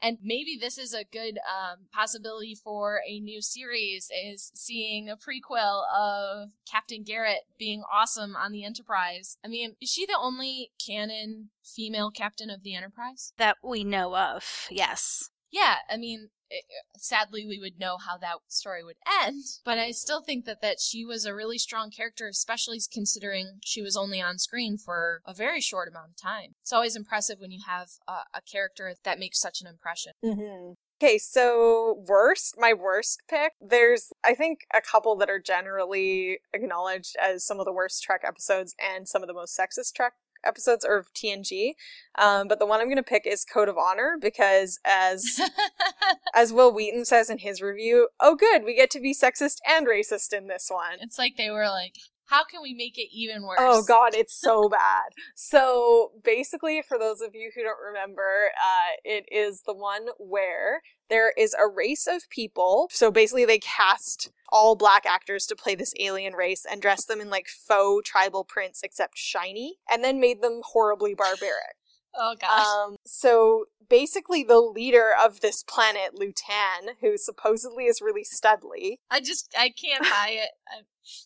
And 0.00 0.18
maybe 0.22 0.56
this 0.60 0.78
is 0.78 0.94
a 0.94 1.04
good 1.04 1.38
um, 1.38 1.86
possibility 1.92 2.54
for 2.54 3.00
a 3.06 3.20
new 3.20 3.42
series 3.42 4.08
is 4.10 4.50
seeing 4.54 5.08
a 5.08 5.16
prequel 5.16 5.82
of 5.94 6.50
Captain 6.70 7.02
Garrett 7.02 7.42
being 7.58 7.82
awesome 7.92 8.34
on 8.36 8.52
the 8.52 8.64
Enterprise. 8.64 9.36
I 9.44 9.48
mean, 9.48 9.76
is 9.80 9.90
she 9.90 10.06
the 10.06 10.18
only 10.18 10.70
canon 10.84 11.50
female 11.64 12.10
captain 12.10 12.50
of 12.50 12.62
the 12.62 12.74
Enterprise? 12.74 13.32
That 13.36 13.56
we 13.62 13.84
know 13.84 14.16
of, 14.16 14.68
yes. 14.70 15.30
Yeah, 15.50 15.76
I 15.90 15.98
mean, 15.98 16.30
it, 16.52 16.64
sadly 16.96 17.46
we 17.46 17.58
would 17.58 17.78
know 17.78 17.96
how 17.96 18.16
that 18.16 18.36
story 18.48 18.84
would 18.84 18.96
end 19.22 19.42
but 19.64 19.78
i 19.78 19.90
still 19.90 20.22
think 20.22 20.44
that 20.44 20.60
that 20.60 20.80
she 20.80 21.04
was 21.04 21.24
a 21.24 21.34
really 21.34 21.58
strong 21.58 21.90
character 21.90 22.28
especially 22.28 22.78
considering 22.92 23.58
she 23.64 23.82
was 23.82 23.96
only 23.96 24.20
on 24.20 24.38
screen 24.38 24.76
for 24.76 25.20
a 25.26 25.34
very 25.34 25.60
short 25.60 25.88
amount 25.88 26.10
of 26.10 26.16
time 26.16 26.54
it's 26.60 26.72
always 26.72 26.96
impressive 26.96 27.38
when 27.40 27.50
you 27.50 27.60
have 27.66 27.88
a, 28.06 28.20
a 28.34 28.40
character 28.50 28.94
that 29.04 29.18
makes 29.18 29.40
such 29.40 29.60
an 29.60 29.66
impression 29.66 30.12
Mm-hmm. 30.24 30.72
Okay, 31.02 31.18
so 31.18 32.04
worst, 32.06 32.54
my 32.58 32.72
worst 32.72 33.22
pick. 33.28 33.54
There's, 33.60 34.12
I 34.24 34.34
think, 34.34 34.60
a 34.72 34.80
couple 34.80 35.16
that 35.16 35.28
are 35.28 35.40
generally 35.40 36.38
acknowledged 36.54 37.16
as 37.20 37.44
some 37.44 37.58
of 37.58 37.66
the 37.66 37.72
worst 37.72 38.04
Trek 38.04 38.20
episodes 38.24 38.76
and 38.78 39.08
some 39.08 39.20
of 39.20 39.26
the 39.26 39.34
most 39.34 39.58
sexist 39.58 39.94
Trek 39.96 40.12
episodes 40.44 40.84
of 40.84 41.12
TNG. 41.14 41.72
Um, 42.18 42.48
but 42.48 42.58
the 42.58 42.66
one 42.66 42.80
I'm 42.80 42.86
going 42.86 42.96
to 42.96 43.02
pick 43.02 43.26
is 43.26 43.44
Code 43.44 43.68
of 43.68 43.78
Honor 43.78 44.16
because, 44.20 44.78
as 44.84 45.40
as 46.34 46.52
Wil 46.52 46.72
Wheaton 46.72 47.04
says 47.04 47.30
in 47.30 47.38
his 47.38 47.62
review, 47.62 48.08
oh 48.20 48.34
good, 48.34 48.64
we 48.64 48.74
get 48.74 48.90
to 48.90 49.00
be 49.00 49.14
sexist 49.14 49.56
and 49.66 49.86
racist 49.86 50.32
in 50.32 50.46
this 50.46 50.68
one. 50.70 50.98
it's 51.00 51.18
like 51.18 51.36
they 51.36 51.50
were 51.50 51.68
like 51.68 51.96
How 52.32 52.44
can 52.44 52.62
we 52.62 52.72
make 52.72 52.96
it 52.96 53.08
even 53.12 53.42
worse? 53.42 53.58
Oh 53.60 53.82
god, 53.86 54.14
it's 54.14 54.34
so 54.40 54.70
bad. 54.70 55.12
So 55.34 56.12
basically, 56.24 56.80
for 56.80 56.98
those 56.98 57.20
of 57.20 57.34
you 57.34 57.50
who 57.54 57.62
don't 57.62 57.76
remember, 57.86 58.52
uh, 58.56 58.96
it 59.04 59.26
is 59.30 59.60
the 59.66 59.74
one 59.74 60.06
where 60.18 60.80
there 61.10 61.34
is 61.36 61.54
a 61.54 61.68
race 61.68 62.06
of 62.06 62.30
people. 62.30 62.88
So 62.90 63.10
basically, 63.10 63.44
they 63.44 63.58
cast 63.58 64.30
all 64.48 64.76
black 64.76 65.04
actors 65.04 65.44
to 65.46 65.56
play 65.56 65.74
this 65.74 65.92
alien 66.00 66.32
race 66.32 66.64
and 66.70 66.80
dressed 66.80 67.06
them 67.06 67.20
in 67.20 67.28
like 67.28 67.48
faux 67.48 68.08
tribal 68.08 68.44
prints, 68.44 68.80
except 68.82 69.18
shiny, 69.18 69.74
and 69.90 70.02
then 70.02 70.18
made 70.18 70.40
them 70.40 70.62
horribly 70.64 71.14
barbaric. 71.14 71.76
Oh 72.14 72.34
gosh. 72.40 72.66
Um, 72.66 72.96
so 73.06 73.66
basically, 73.88 74.42
the 74.42 74.60
leader 74.60 75.10
of 75.22 75.40
this 75.40 75.62
planet, 75.62 76.14
Lutan, 76.14 76.94
who 77.00 77.16
supposedly 77.16 77.84
is 77.84 78.00
really 78.00 78.24
studly, 78.24 78.96
I 79.10 79.20
just 79.20 79.54
I 79.58 79.70
can't 79.70 80.02
buy 80.10 80.30
it. 80.30 80.50
I, 80.68 80.82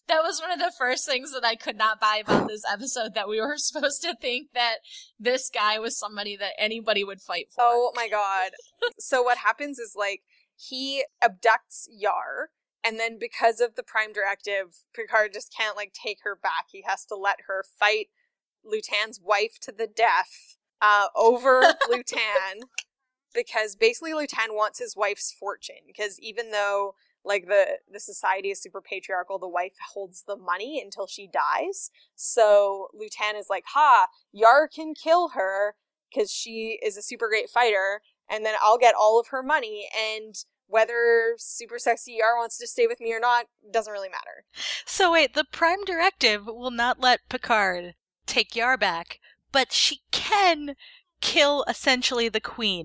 that 0.09 0.23
was 0.23 0.41
one 0.41 0.53
of 0.53 0.59
the 0.59 0.73
first 0.79 1.07
things 1.07 1.33
that 1.33 1.45
I 1.45 1.55
could 1.55 1.77
not 1.77 2.01
buy 2.01 2.23
about 2.25 2.49
this 2.49 2.63
episode. 2.71 3.15
That 3.15 3.29
we 3.29 3.41
were 3.41 3.55
supposed 3.57 4.03
to 4.03 4.17
think 4.21 4.49
that 4.55 4.77
this 5.19 5.51
guy 5.53 5.79
was 5.79 5.99
somebody 5.99 6.37
that 6.37 6.53
anybody 6.59 7.05
would 7.05 7.21
fight 7.21 7.49
for. 7.55 7.65
Oh 7.65 7.93
my 7.95 8.09
god. 8.09 8.53
so 8.99 9.23
what 9.23 9.39
happens 9.39 9.79
is 9.79 9.95
like 9.97 10.23
he 10.57 11.05
abducts 11.23 11.87
Yar 11.91 12.51
and 12.87 13.01
then 13.01 13.19
because 13.19 13.61
of 13.61 13.75
the 13.75 13.83
prime 13.83 14.13
directive, 14.13 14.85
Picard 14.95 15.33
just 15.33 15.53
can't 15.57 15.77
like 15.77 15.93
take 15.93 16.19
her 16.23 16.39
back. 16.41 16.67
He 16.71 16.85
has 16.87 17.05
to 17.07 17.17
let 17.17 17.41
her 17.49 17.65
fight 17.79 18.07
Lutan's 18.65 19.21
wife 19.21 19.59
to 19.63 19.73
the 19.73 19.89
death 19.89 20.56
uh, 20.81 21.07
over 21.15 21.63
Lutan 21.91 22.63
because 23.35 23.77
basically 23.77 24.13
Lutan 24.13 24.51
wants 24.51 24.79
his 24.79 24.97
wife's 24.97 25.33
fortune 25.33 25.77
because 25.87 26.19
even 26.21 26.51
though 26.51 26.95
like 27.25 27.47
the 27.47 27.79
the 27.93 28.01
society 28.01 28.51
is 28.51 28.63
super 28.63 28.81
patriarchal 28.81 29.39
the 29.39 29.49
wife 29.49 29.73
holds 29.93 30.25
the 30.27 30.37
money 30.37 30.81
until 30.83 31.07
she 31.07 31.27
dies. 31.27 31.91
So 32.15 32.89
lutan 32.95 33.39
is 33.39 33.47
like 33.51 33.65
ha 33.67 34.07
yar 34.33 34.69
can 34.69 34.95
kill 34.95 35.31
her 35.31 35.75
because 36.09 36.31
she 36.31 36.79
is 36.83 36.97
a 36.97 37.03
super 37.03 37.29
great 37.29 37.51
fighter 37.51 38.01
and 38.31 38.47
then 38.47 38.55
i'll 38.63 38.79
get 38.79 38.95
all 38.95 39.19
of 39.19 39.29
her 39.29 39.43
money 39.43 39.89
and 40.15 40.37
whether 40.69 41.35
super 41.37 41.79
sexy 41.79 42.17
yar 42.19 42.37
wants 42.37 42.59
to 42.59 42.67
stay 42.67 42.87
with 42.87 43.01
me 43.01 43.13
or 43.13 43.21
not 43.21 43.47
doesn't 43.73 43.93
really 43.93 44.09
matter. 44.09 44.45
So 44.85 45.13
wait, 45.13 45.35
the 45.35 45.45
Prime 45.51 45.85
Directive 45.85 46.47
will 46.47 46.71
not 46.71 47.01
let 47.01 47.29
Picard 47.29 47.95
take 48.27 48.57
Yar 48.57 48.77
back, 48.77 49.21
but 49.57 49.73
she 49.73 50.01
can 50.13 50.77
kill 51.23 51.65
essentially 51.67 52.29
the 52.29 52.41
Queen. 52.41 52.85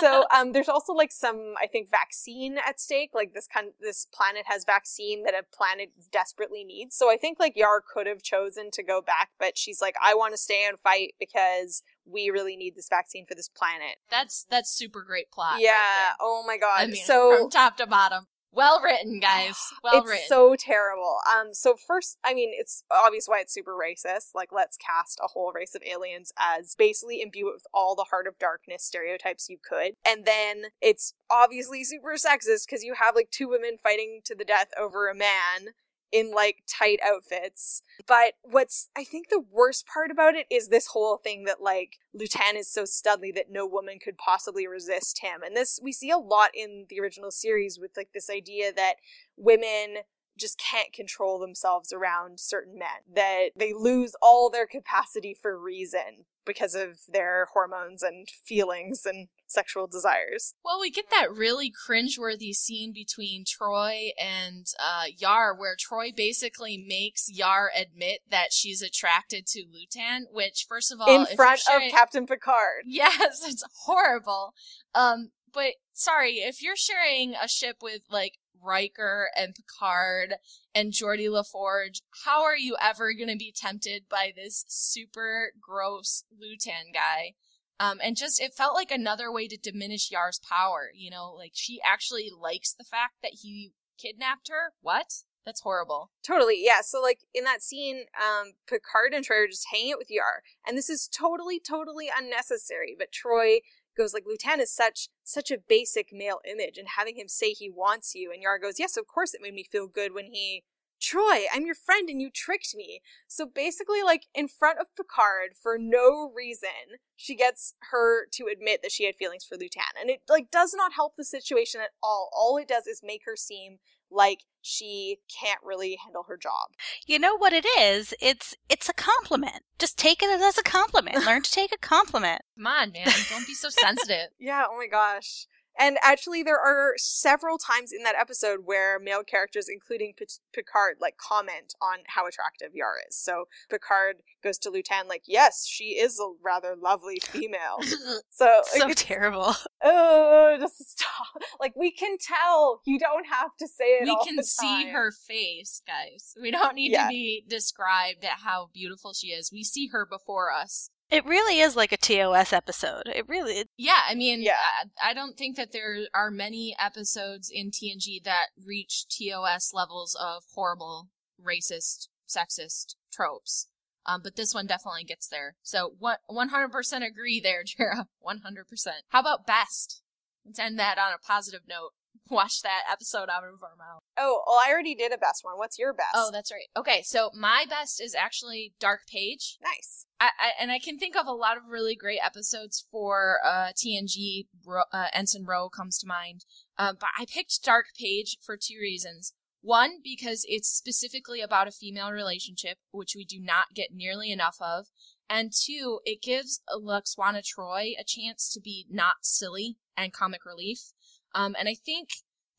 so 0.00 0.26
um 0.34 0.52
there's 0.52 0.68
also 0.68 0.92
like 0.94 1.12
some 1.12 1.54
i 1.60 1.66
think 1.66 1.90
vaccine 1.90 2.56
at 2.66 2.80
stake 2.80 3.10
like 3.12 3.34
this 3.34 3.46
kind 3.46 3.68
this 3.80 4.06
planet 4.12 4.44
has 4.46 4.64
vaccine 4.64 5.22
that 5.22 5.34
a 5.34 5.42
planet 5.54 5.90
desperately 6.10 6.64
needs 6.64 6.96
so 6.96 7.10
i 7.10 7.16
think 7.16 7.38
like 7.38 7.54
yar 7.56 7.82
could 7.92 8.06
have 8.06 8.22
chosen 8.22 8.70
to 8.70 8.82
go 8.82 9.02
back 9.02 9.30
but 9.38 9.58
she's 9.58 9.82
like 9.82 9.94
i 10.02 10.14
want 10.14 10.32
to 10.32 10.38
stay 10.38 10.64
and 10.66 10.78
fight 10.78 11.12
because 11.20 11.82
we 12.06 12.30
really 12.30 12.56
need 12.56 12.74
this 12.74 12.88
vaccine 12.88 13.26
for 13.26 13.34
this 13.34 13.48
planet 13.48 13.96
that's 14.10 14.46
that's 14.48 14.70
super 14.70 15.02
great 15.02 15.30
plot. 15.30 15.56
yeah 15.58 15.68
there. 15.68 16.14
oh 16.20 16.42
my 16.46 16.56
god 16.56 16.80
I 16.80 16.86
mean, 16.86 17.04
so 17.04 17.36
from 17.36 17.50
top 17.50 17.76
to 17.78 17.86
bottom, 17.86 18.26
well 18.52 18.80
written, 18.82 19.20
guys. 19.20 19.56
Well 19.82 20.02
it's 20.02 20.10
written. 20.10 20.24
so 20.28 20.54
terrible. 20.58 21.16
Um, 21.26 21.54
so 21.54 21.74
first, 21.74 22.18
I 22.22 22.34
mean, 22.34 22.50
it's 22.52 22.84
obvious 22.90 23.26
why 23.26 23.40
it's 23.40 23.54
super 23.54 23.72
racist. 23.72 24.34
Like, 24.34 24.50
let's 24.52 24.76
cast 24.76 25.18
a 25.22 25.28
whole 25.28 25.52
race 25.52 25.74
of 25.74 25.82
aliens 25.82 26.32
as 26.38 26.74
basically 26.74 27.22
imbue 27.22 27.48
it 27.48 27.54
with 27.54 27.66
all 27.72 27.94
the 27.94 28.06
heart 28.10 28.26
of 28.26 28.38
darkness 28.38 28.84
stereotypes 28.84 29.48
you 29.48 29.56
could, 29.62 29.92
and 30.04 30.26
then 30.26 30.64
it's 30.80 31.14
obviously 31.30 31.82
super 31.84 32.14
sexist 32.14 32.66
because 32.66 32.84
you 32.84 32.94
have 33.00 33.14
like 33.14 33.30
two 33.30 33.48
women 33.48 33.76
fighting 33.82 34.20
to 34.24 34.34
the 34.34 34.44
death 34.44 34.68
over 34.78 35.08
a 35.08 35.14
man 35.14 35.72
in 36.12 36.32
like 36.32 36.62
tight 36.66 37.00
outfits. 37.04 37.82
But 38.06 38.34
what's 38.42 38.88
I 38.96 39.04
think 39.04 39.28
the 39.28 39.44
worst 39.50 39.86
part 39.86 40.10
about 40.10 40.34
it 40.34 40.46
is 40.50 40.68
this 40.68 40.88
whole 40.88 41.16
thing 41.16 41.44
that 41.44 41.62
like 41.62 41.98
Lutan 42.14 42.56
is 42.56 42.70
so 42.70 42.82
studly 42.82 43.34
that 43.34 43.50
no 43.50 43.66
woman 43.66 43.98
could 44.02 44.18
possibly 44.18 44.66
resist 44.66 45.20
him. 45.20 45.42
And 45.44 45.56
this 45.56 45.78
we 45.82 45.92
see 45.92 46.10
a 46.10 46.18
lot 46.18 46.50
in 46.54 46.86
the 46.88 47.00
original 47.00 47.30
series 47.30 47.78
with 47.78 47.92
like 47.96 48.10
this 48.12 48.30
idea 48.30 48.72
that 48.72 48.94
women 49.36 50.02
just 50.38 50.58
can't 50.58 50.92
control 50.92 51.38
themselves 51.38 51.92
around 51.92 52.40
certain 52.40 52.78
men, 52.78 52.88
that 53.14 53.50
they 53.54 53.72
lose 53.74 54.14
all 54.22 54.48
their 54.48 54.66
capacity 54.66 55.34
for 55.34 55.58
reason 55.58 56.24
because 56.46 56.74
of 56.74 57.00
their 57.08 57.48
hormones 57.52 58.02
and 58.02 58.28
feelings 58.44 59.04
and 59.04 59.28
sexual 59.50 59.86
desires. 59.86 60.54
Well, 60.64 60.80
we 60.80 60.90
get 60.90 61.10
that 61.10 61.32
really 61.32 61.70
cringeworthy 61.70 62.52
scene 62.52 62.92
between 62.92 63.44
Troi 63.44 64.10
and 64.18 64.66
uh, 64.78 65.04
Yar, 65.18 65.54
where 65.56 65.76
Troi 65.76 66.14
basically 66.14 66.78
makes 66.78 67.28
Yar 67.28 67.70
admit 67.76 68.20
that 68.30 68.52
she's 68.52 68.82
attracted 68.82 69.46
to 69.48 69.64
Lutan. 69.64 70.22
Which, 70.32 70.66
first 70.68 70.92
of 70.92 71.00
all, 71.00 71.08
in 71.08 71.26
front 71.36 71.60
of 71.60 71.60
sharing- 71.60 71.90
Captain 71.90 72.26
Picard. 72.26 72.82
yes, 72.86 73.42
it's 73.46 73.64
horrible. 73.84 74.54
Um, 74.94 75.30
but 75.52 75.74
sorry, 75.92 76.36
if 76.36 76.62
you're 76.62 76.76
sharing 76.76 77.34
a 77.34 77.48
ship 77.48 77.76
with 77.82 78.02
like 78.10 78.34
Riker 78.62 79.30
and 79.36 79.54
Picard 79.54 80.34
and 80.74 80.92
Geordi 80.92 81.30
La 81.30 81.42
Forge, 81.42 82.02
how 82.24 82.42
are 82.42 82.56
you 82.56 82.76
ever 82.80 83.12
going 83.12 83.28
to 83.28 83.36
be 83.36 83.52
tempted 83.54 84.04
by 84.08 84.32
this 84.34 84.64
super 84.68 85.52
gross 85.60 86.24
Lutan 86.32 86.92
guy? 86.94 87.34
Um, 87.80 87.98
and 88.04 88.14
just 88.14 88.40
it 88.40 88.52
felt 88.52 88.74
like 88.74 88.90
another 88.90 89.32
way 89.32 89.48
to 89.48 89.56
diminish 89.56 90.10
Yar's 90.10 90.38
power. 90.38 90.90
You 90.94 91.10
know, 91.10 91.32
like 91.36 91.52
she 91.54 91.80
actually 91.84 92.30
likes 92.30 92.74
the 92.74 92.84
fact 92.84 93.14
that 93.22 93.38
he 93.42 93.72
kidnapped 93.98 94.48
her. 94.50 94.74
What? 94.82 95.24
That's 95.46 95.62
horrible. 95.62 96.10
Totally, 96.22 96.62
yeah. 96.62 96.82
So 96.82 97.00
like 97.00 97.20
in 97.34 97.44
that 97.44 97.62
scene, 97.62 98.04
um, 98.14 98.52
Picard 98.68 99.14
and 99.14 99.24
Troi 99.24 99.44
are 99.44 99.48
just 99.48 99.68
hanging 99.72 99.94
out 99.94 99.98
with 99.98 100.10
Yar, 100.10 100.42
and 100.66 100.76
this 100.76 100.90
is 100.90 101.08
totally, 101.08 101.58
totally 101.58 102.10
unnecessary. 102.14 102.94
But 102.96 103.08
Troi 103.10 103.60
goes 103.96 104.12
like, 104.12 104.24
"Lutan 104.26 104.60
is 104.60 104.70
such 104.70 105.08
such 105.24 105.50
a 105.50 105.58
basic 105.58 106.12
male 106.12 106.40
image, 106.44 106.76
and 106.76 106.88
having 106.96 107.16
him 107.16 107.28
say 107.28 107.52
he 107.52 107.70
wants 107.70 108.14
you," 108.14 108.30
and 108.30 108.42
Yar 108.42 108.58
goes, 108.58 108.78
"Yes, 108.78 108.98
of 108.98 109.06
course 109.06 109.32
it 109.32 109.40
made 109.40 109.54
me 109.54 109.64
feel 109.64 109.86
good 109.86 110.12
when 110.12 110.26
he." 110.26 110.64
Troi, 111.00 111.44
I'm 111.52 111.66
your 111.66 111.74
friend 111.74 112.08
and 112.08 112.20
you 112.20 112.30
tricked 112.30 112.74
me. 112.74 113.00
So 113.26 113.46
basically, 113.46 114.02
like, 114.02 114.26
in 114.34 114.48
front 114.48 114.78
of 114.78 114.94
Picard, 114.96 115.52
for 115.60 115.78
no 115.78 116.30
reason, 116.34 116.98
she 117.16 117.34
gets 117.34 117.74
her 117.90 118.26
to 118.32 118.46
admit 118.52 118.82
that 118.82 118.92
she 118.92 119.06
had 119.06 119.16
feelings 119.16 119.44
for 119.44 119.56
Lutan. 119.56 119.98
And 120.00 120.10
it, 120.10 120.22
like, 120.28 120.50
does 120.50 120.74
not 120.74 120.92
help 120.92 121.16
the 121.16 121.24
situation 121.24 121.80
at 121.80 121.90
all. 122.02 122.30
All 122.36 122.56
it 122.58 122.68
does 122.68 122.86
is 122.86 123.00
make 123.02 123.22
her 123.24 123.36
seem 123.36 123.78
like 124.10 124.40
she 124.62 125.18
can't 125.40 125.60
really 125.64 125.96
handle 126.04 126.24
her 126.28 126.36
job. 126.36 126.70
You 127.06 127.18
know 127.18 127.36
what 127.36 127.52
it 127.52 127.64
is? 127.78 128.12
It's 128.20 128.56
it's 128.68 128.88
a 128.88 128.92
compliment. 128.92 129.62
Just 129.78 129.96
take 129.96 130.22
it 130.22 130.28
as 130.28 130.58
a 130.58 130.62
compliment. 130.62 131.24
Learn 131.26 131.42
to 131.42 131.50
take 131.50 131.72
a 131.72 131.78
compliment. 131.78 132.42
Come 132.56 132.66
on, 132.66 132.92
man. 132.92 133.08
Don't 133.30 133.46
be 133.46 133.54
so 133.54 133.68
sensitive. 133.70 134.28
Yeah, 134.38 134.64
oh 134.70 134.76
my 134.76 134.86
gosh. 134.86 135.46
And 135.78 135.98
actually, 136.02 136.42
there 136.42 136.58
are 136.60 136.94
several 136.96 137.56
times 137.56 137.92
in 137.92 138.02
that 138.02 138.14
episode 138.14 138.60
where 138.64 138.98
male 138.98 139.22
characters, 139.22 139.66
including 139.72 140.12
P- 140.16 140.26
Picard, 140.52 140.96
like 141.00 141.16
comment 141.16 141.74
on 141.80 141.98
how 142.08 142.26
attractive 142.26 142.70
Yar 142.74 142.94
is. 143.08 143.16
So 143.16 143.44
Picard 143.70 144.16
goes 144.42 144.58
to 144.58 144.70
Lutan 144.70 145.08
like, 145.08 145.22
"Yes, 145.26 145.66
she 145.66 145.98
is 145.98 146.18
a 146.20 146.32
rather 146.44 146.74
lovely 146.80 147.18
female." 147.22 147.78
So, 148.30 148.62
So 148.64 148.86
like, 148.86 148.96
terrible. 148.96 149.54
oh, 149.82 150.56
just 150.58 150.90
stop. 150.98 151.42
Like 151.60 151.74
we 151.76 151.90
can 151.90 152.16
tell. 152.18 152.80
You 152.86 152.98
don't 152.98 153.26
have 153.26 153.50
to 153.58 153.68
say 153.68 153.84
it. 154.00 154.04
we 154.04 154.18
can 154.26 154.42
see 154.42 154.88
her 154.90 155.10
face, 155.12 155.82
guys. 155.86 156.34
We 156.40 156.50
don't 156.50 156.74
need 156.74 156.92
Yeah. 156.92 157.04
to 157.04 157.08
be 157.08 157.44
described 157.48 158.24
at 158.24 158.38
how 158.44 158.70
beautiful 158.72 159.12
she 159.12 159.28
is. 159.28 159.50
We 159.52 159.62
see 159.64 159.88
her 159.88 160.06
before 160.06 160.52
us. 160.52 160.90
It 161.10 161.26
really 161.26 161.60
is 161.60 161.76
like 161.76 161.92
a 161.92 161.96
TOS 161.96 162.52
episode. 162.52 163.02
It 163.06 163.28
really 163.28 163.54
it, 163.54 163.68
Yeah, 163.76 164.00
I 164.08 164.14
mean, 164.14 164.42
Yeah. 164.42 164.56
I, 165.02 165.10
I 165.10 165.14
don't 165.14 165.36
think 165.36 165.56
that 165.56 165.72
there 165.72 166.06
are 166.14 166.30
many 166.30 166.76
episodes 166.80 167.50
in 167.52 167.70
TNG 167.70 168.22
that 168.24 168.48
reach 168.64 169.06
TOS 169.08 169.72
levels 169.74 170.16
of 170.20 170.44
horrible, 170.54 171.08
racist, 171.44 172.08
sexist 172.28 172.94
tropes. 173.12 173.66
Um, 174.06 174.20
but 174.22 174.36
this 174.36 174.54
one 174.54 174.66
definitely 174.66 175.04
gets 175.04 175.28
there. 175.28 175.56
So 175.62 175.94
what, 175.98 176.20
100% 176.30 177.06
agree 177.06 177.40
there, 177.40 177.62
Jarrah. 177.66 178.06
100%. 178.24 178.88
How 179.08 179.20
about 179.20 179.46
best? 179.46 180.02
Let's 180.44 180.58
end 180.58 180.78
that 180.78 180.98
on 180.98 181.12
a 181.12 181.18
positive 181.18 181.62
note. 181.68 181.90
Wash 182.30 182.60
that 182.60 182.82
episode 182.90 183.28
out 183.28 183.44
of 183.44 183.62
our 183.62 183.76
mouth. 183.76 184.00
Oh, 184.18 184.42
well, 184.46 184.56
I 184.56 184.70
already 184.70 184.94
did 184.94 185.12
a 185.12 185.18
best 185.18 185.44
one. 185.44 185.54
What's 185.56 185.78
your 185.78 185.92
best? 185.92 186.14
Oh, 186.14 186.30
that's 186.32 186.52
right. 186.52 186.68
Okay, 186.76 187.02
so 187.02 187.30
my 187.34 187.64
best 187.68 188.00
is 188.00 188.14
actually 188.14 188.74
Dark 188.78 189.00
Page. 189.10 189.58
nice. 189.62 190.06
I, 190.20 190.30
I, 190.38 190.50
and 190.60 190.70
I 190.70 190.78
can 190.78 190.98
think 190.98 191.16
of 191.16 191.26
a 191.26 191.32
lot 191.32 191.56
of 191.56 191.64
really 191.68 191.96
great 191.96 192.20
episodes 192.24 192.86
for 192.90 193.38
uh, 193.44 193.72
TNG. 193.72 194.46
Uh, 194.92 195.06
Ensign 195.12 195.44
Ro 195.44 195.68
comes 195.68 195.98
to 195.98 196.06
mind, 196.06 196.44
uh, 196.78 196.92
but 196.98 197.08
I 197.18 197.24
picked 197.24 197.62
Dark 197.64 197.86
Page 197.98 198.38
for 198.42 198.56
two 198.56 198.78
reasons. 198.80 199.32
One, 199.62 199.98
because 200.02 200.46
it's 200.48 200.68
specifically 200.68 201.42
about 201.42 201.68
a 201.68 201.72
female 201.72 202.10
relationship, 202.10 202.78
which 202.92 203.14
we 203.14 203.26
do 203.26 203.38
not 203.38 203.74
get 203.74 203.88
nearly 203.92 204.32
enough 204.32 204.56
of, 204.60 204.86
and 205.28 205.52
two, 205.52 206.00
it 206.04 206.22
gives 206.22 206.60
Lwaxana 206.68 207.42
Troi 207.42 207.94
a 207.98 208.04
chance 208.04 208.50
to 208.52 208.60
be 208.60 208.86
not 208.90 209.16
silly 209.22 209.76
and 209.96 210.12
comic 210.12 210.44
relief. 210.44 210.92
Um, 211.34 211.54
and 211.58 211.68
I 211.68 211.74
think 211.74 212.08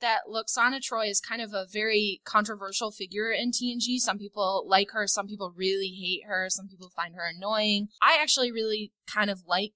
that 0.02 0.22
Lwaxana 0.28 0.80
Troi 0.80 1.10
is 1.10 1.22
kind 1.22 1.42
of 1.42 1.54
a 1.54 1.68
very 1.72 2.22
controversial 2.26 2.92
figure 2.92 3.32
in 3.32 3.52
TNG. 3.52 3.98
Some 4.00 4.18
people 4.18 4.66
like 4.68 4.92
her, 4.92 5.08
some 5.08 5.28
people 5.28 5.54
really 5.56 5.90
hate 5.90 6.24
her, 6.28 6.48
some 6.50 6.68
people 6.68 6.90
find 6.96 7.16
her 7.16 7.24
annoying. 7.24 7.90
I 8.02 8.18
actually 8.20 8.52
really 8.52 8.92
kind 9.08 9.30
of 9.30 9.44
like 9.48 9.74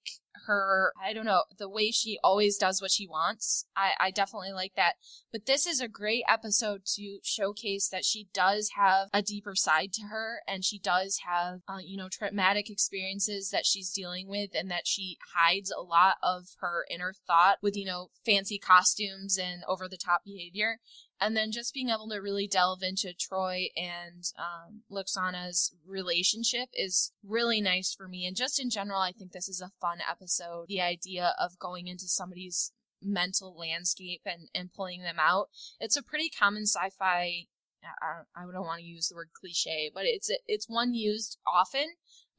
her 0.48 0.94
i 1.04 1.14
don't 1.14 1.26
know 1.26 1.44
the 1.58 1.70
way 1.70 1.92
she 1.92 2.20
always 2.24 2.58
does 2.58 2.82
what 2.82 2.92
she 2.92 3.08
wants. 3.08 3.66
I 3.76 3.92
i 4.00 4.12
definitely 4.12 4.54
like 4.54 4.74
that. 4.76 4.96
But 5.32 5.46
this 5.46 5.66
is 5.66 5.82
a 5.82 5.88
great 5.88 6.24
episode 6.28 6.82
to 6.96 7.20
showcase 7.24 7.90
that 7.90 8.06
she 8.06 8.28
does 8.34 8.72
have 8.76 9.10
a 9.14 9.22
deeper 9.22 9.56
side 9.56 9.94
to 9.94 10.04
her 10.04 10.42
and 10.48 10.64
she 10.64 10.80
does 10.80 11.20
have 11.28 11.62
uh, 11.68 11.80
you 11.84 11.98
know 11.98 12.10
traumatic 12.10 12.70
experiences 12.70 13.50
that 13.52 13.66
she's 13.66 13.92
dealing 13.92 14.28
with 14.28 14.52
and 14.56 14.70
that 14.72 14.88
she 14.88 15.18
hides 15.36 15.72
a 15.72 15.82
lot 15.82 16.16
of 16.24 16.56
her 16.60 16.86
inner 16.90 17.14
thought 17.28 17.58
with 17.62 17.76
you 17.76 17.86
know 17.86 18.10
fancy 18.26 18.58
costumes 18.58 19.38
and 19.38 19.64
over 19.68 19.88
the 19.88 19.98
top 19.98 20.22
behavior 20.26 20.80
and 21.20 21.36
then 21.36 21.52
just 21.52 21.74
being 21.74 21.90
able 21.90 22.10
to 22.10 22.18
really 22.18 22.48
delve 22.48 22.84
into 22.84 23.14
Troi 23.14 23.68
and 23.76 24.24
um, 24.38 24.82
Lwaxana's 24.92 25.74
relationship 25.86 26.70
is 26.74 27.12
really 27.24 27.62
nice 27.62 27.94
for 27.94 28.08
me. 28.08 28.26
And 28.26 28.36
just 28.36 28.60
in 28.60 28.70
general, 28.70 29.02
I 29.02 29.12
think 29.12 29.32
this 29.32 29.48
is 29.48 29.62
a 29.62 29.72
fun 29.80 30.00
episode. 30.10 30.66
The 30.68 30.82
idea 30.82 31.34
of 31.40 31.60
going 31.60 31.88
into 31.88 32.08
somebody's 32.08 32.72
mental 33.02 33.56
landscape 33.58 34.22
and, 34.26 34.50
and 34.54 34.74
pulling 34.74 35.04
them 35.04 35.18
out. 35.20 35.48
It's 35.80 35.98
a 35.98 36.04
pretty 36.04 36.30
common 36.30 36.64
sci-fi. 36.64 37.48
I, 37.84 38.22
I 38.36 38.42
don't 38.52 38.66
want 38.66 38.80
to 38.80 38.86
use 38.86 39.10
the 39.10 39.16
word 39.16 39.30
cliche, 39.40 39.92
but 39.94 40.06
it's 40.06 40.32
it's 40.48 40.68
one 40.68 40.94
used 40.94 41.38
often. 41.46 41.86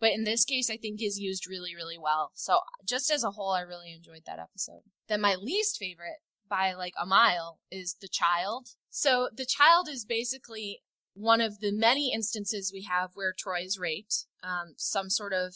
But 0.00 0.12
in 0.12 0.24
this 0.24 0.44
case, 0.44 0.68
I 0.68 0.76
think 0.76 1.00
is 1.00 1.18
used 1.18 1.48
really, 1.48 1.74
really 1.74 1.96
well. 1.96 2.32
So 2.34 2.58
just 2.86 3.10
as 3.10 3.24
a 3.24 3.30
whole, 3.30 3.52
I 3.52 3.60
really 3.60 3.94
enjoyed 3.94 4.22
that 4.26 4.38
episode. 4.38 4.82
Then 5.08 5.22
my 5.22 5.36
least 5.36 5.78
favorite 5.78 6.18
by 6.48 6.72
like 6.72 6.94
a 7.00 7.06
mile 7.06 7.60
is 7.70 7.96
the 8.00 8.08
child. 8.08 8.70
So 8.90 9.28
the 9.34 9.46
child 9.46 9.88
is 9.88 10.04
basically 10.04 10.80
one 11.14 11.40
of 11.40 11.60
the 11.60 11.72
many 11.72 12.12
instances 12.12 12.72
we 12.72 12.82
have 12.82 13.10
where 13.14 13.32
Troi 13.32 13.64
is 13.64 13.78
raped. 13.78 14.26
Um, 14.42 14.74
some 14.76 15.10
sort 15.10 15.32
of 15.32 15.54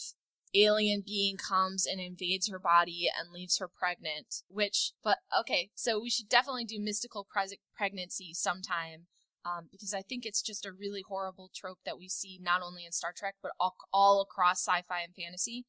alien 0.54 1.02
being 1.06 1.36
comes 1.36 1.86
and 1.86 2.00
invades 2.00 2.48
her 2.48 2.58
body 2.58 3.08
and 3.08 3.30
leaves 3.30 3.58
her 3.58 3.68
pregnant. 3.68 4.42
Which, 4.48 4.92
but 5.04 5.18
okay, 5.38 5.70
so 5.74 6.00
we 6.00 6.10
should 6.10 6.28
definitely 6.28 6.64
do 6.64 6.80
mystical 6.80 7.26
pre- 7.30 7.58
pregnancy 7.76 8.32
sometime. 8.34 9.06
Um, 9.42 9.68
because 9.70 9.94
I 9.94 10.02
think 10.02 10.26
it's 10.26 10.42
just 10.42 10.66
a 10.66 10.72
really 10.72 11.02
horrible 11.06 11.50
trope 11.54 11.78
that 11.86 11.98
we 11.98 12.08
see 12.10 12.38
not 12.42 12.60
only 12.60 12.84
in 12.84 12.92
Star 12.92 13.14
Trek 13.16 13.36
but 13.42 13.52
all, 13.58 13.74
all 13.90 14.20
across 14.20 14.62
sci-fi 14.62 15.00
and 15.00 15.14
fantasy. 15.14 15.64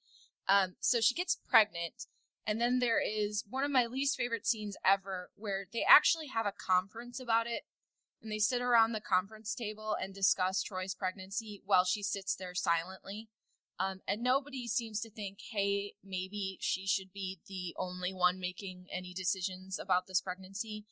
Um, 0.47 0.75
so 0.81 0.99
she 0.99 1.13
gets 1.13 1.37
pregnant, 1.47 2.07
and 2.47 2.59
then 2.59 2.79
there 2.79 3.01
is 3.01 3.43
one 3.49 3.63
of 3.63 3.71
my 3.71 3.85
least 3.85 4.17
favorite 4.17 4.47
scenes 4.47 4.75
ever 4.85 5.29
where 5.35 5.67
they 5.71 5.85
actually 5.87 6.27
have 6.27 6.45
a 6.45 6.53
conference 6.53 7.19
about 7.19 7.47
it. 7.47 7.63
And 8.21 8.31
they 8.31 8.39
sit 8.39 8.61
around 8.61 8.91
the 8.91 9.01
conference 9.01 9.55
table 9.55 9.95
and 9.99 10.13
discuss 10.13 10.63
Troi's 10.63 10.93
pregnancy 10.93 11.61
while 11.65 11.83
she 11.83 12.03
sits 12.03 12.35
there 12.35 12.53
silently. 12.53 13.29
Um, 13.79 14.01
and 14.07 14.21
nobody 14.21 14.67
seems 14.67 14.99
to 15.01 15.09
think, 15.09 15.39
hey, 15.51 15.93
maybe 16.03 16.57
she 16.61 16.85
should 16.85 17.11
be 17.11 17.39
the 17.47 17.75
only 17.79 18.13
one 18.13 18.39
making 18.39 18.85
any 18.91 19.11
decisions 19.13 19.79
about 19.79 20.05
this 20.05 20.21
pregnancy. 20.21 20.85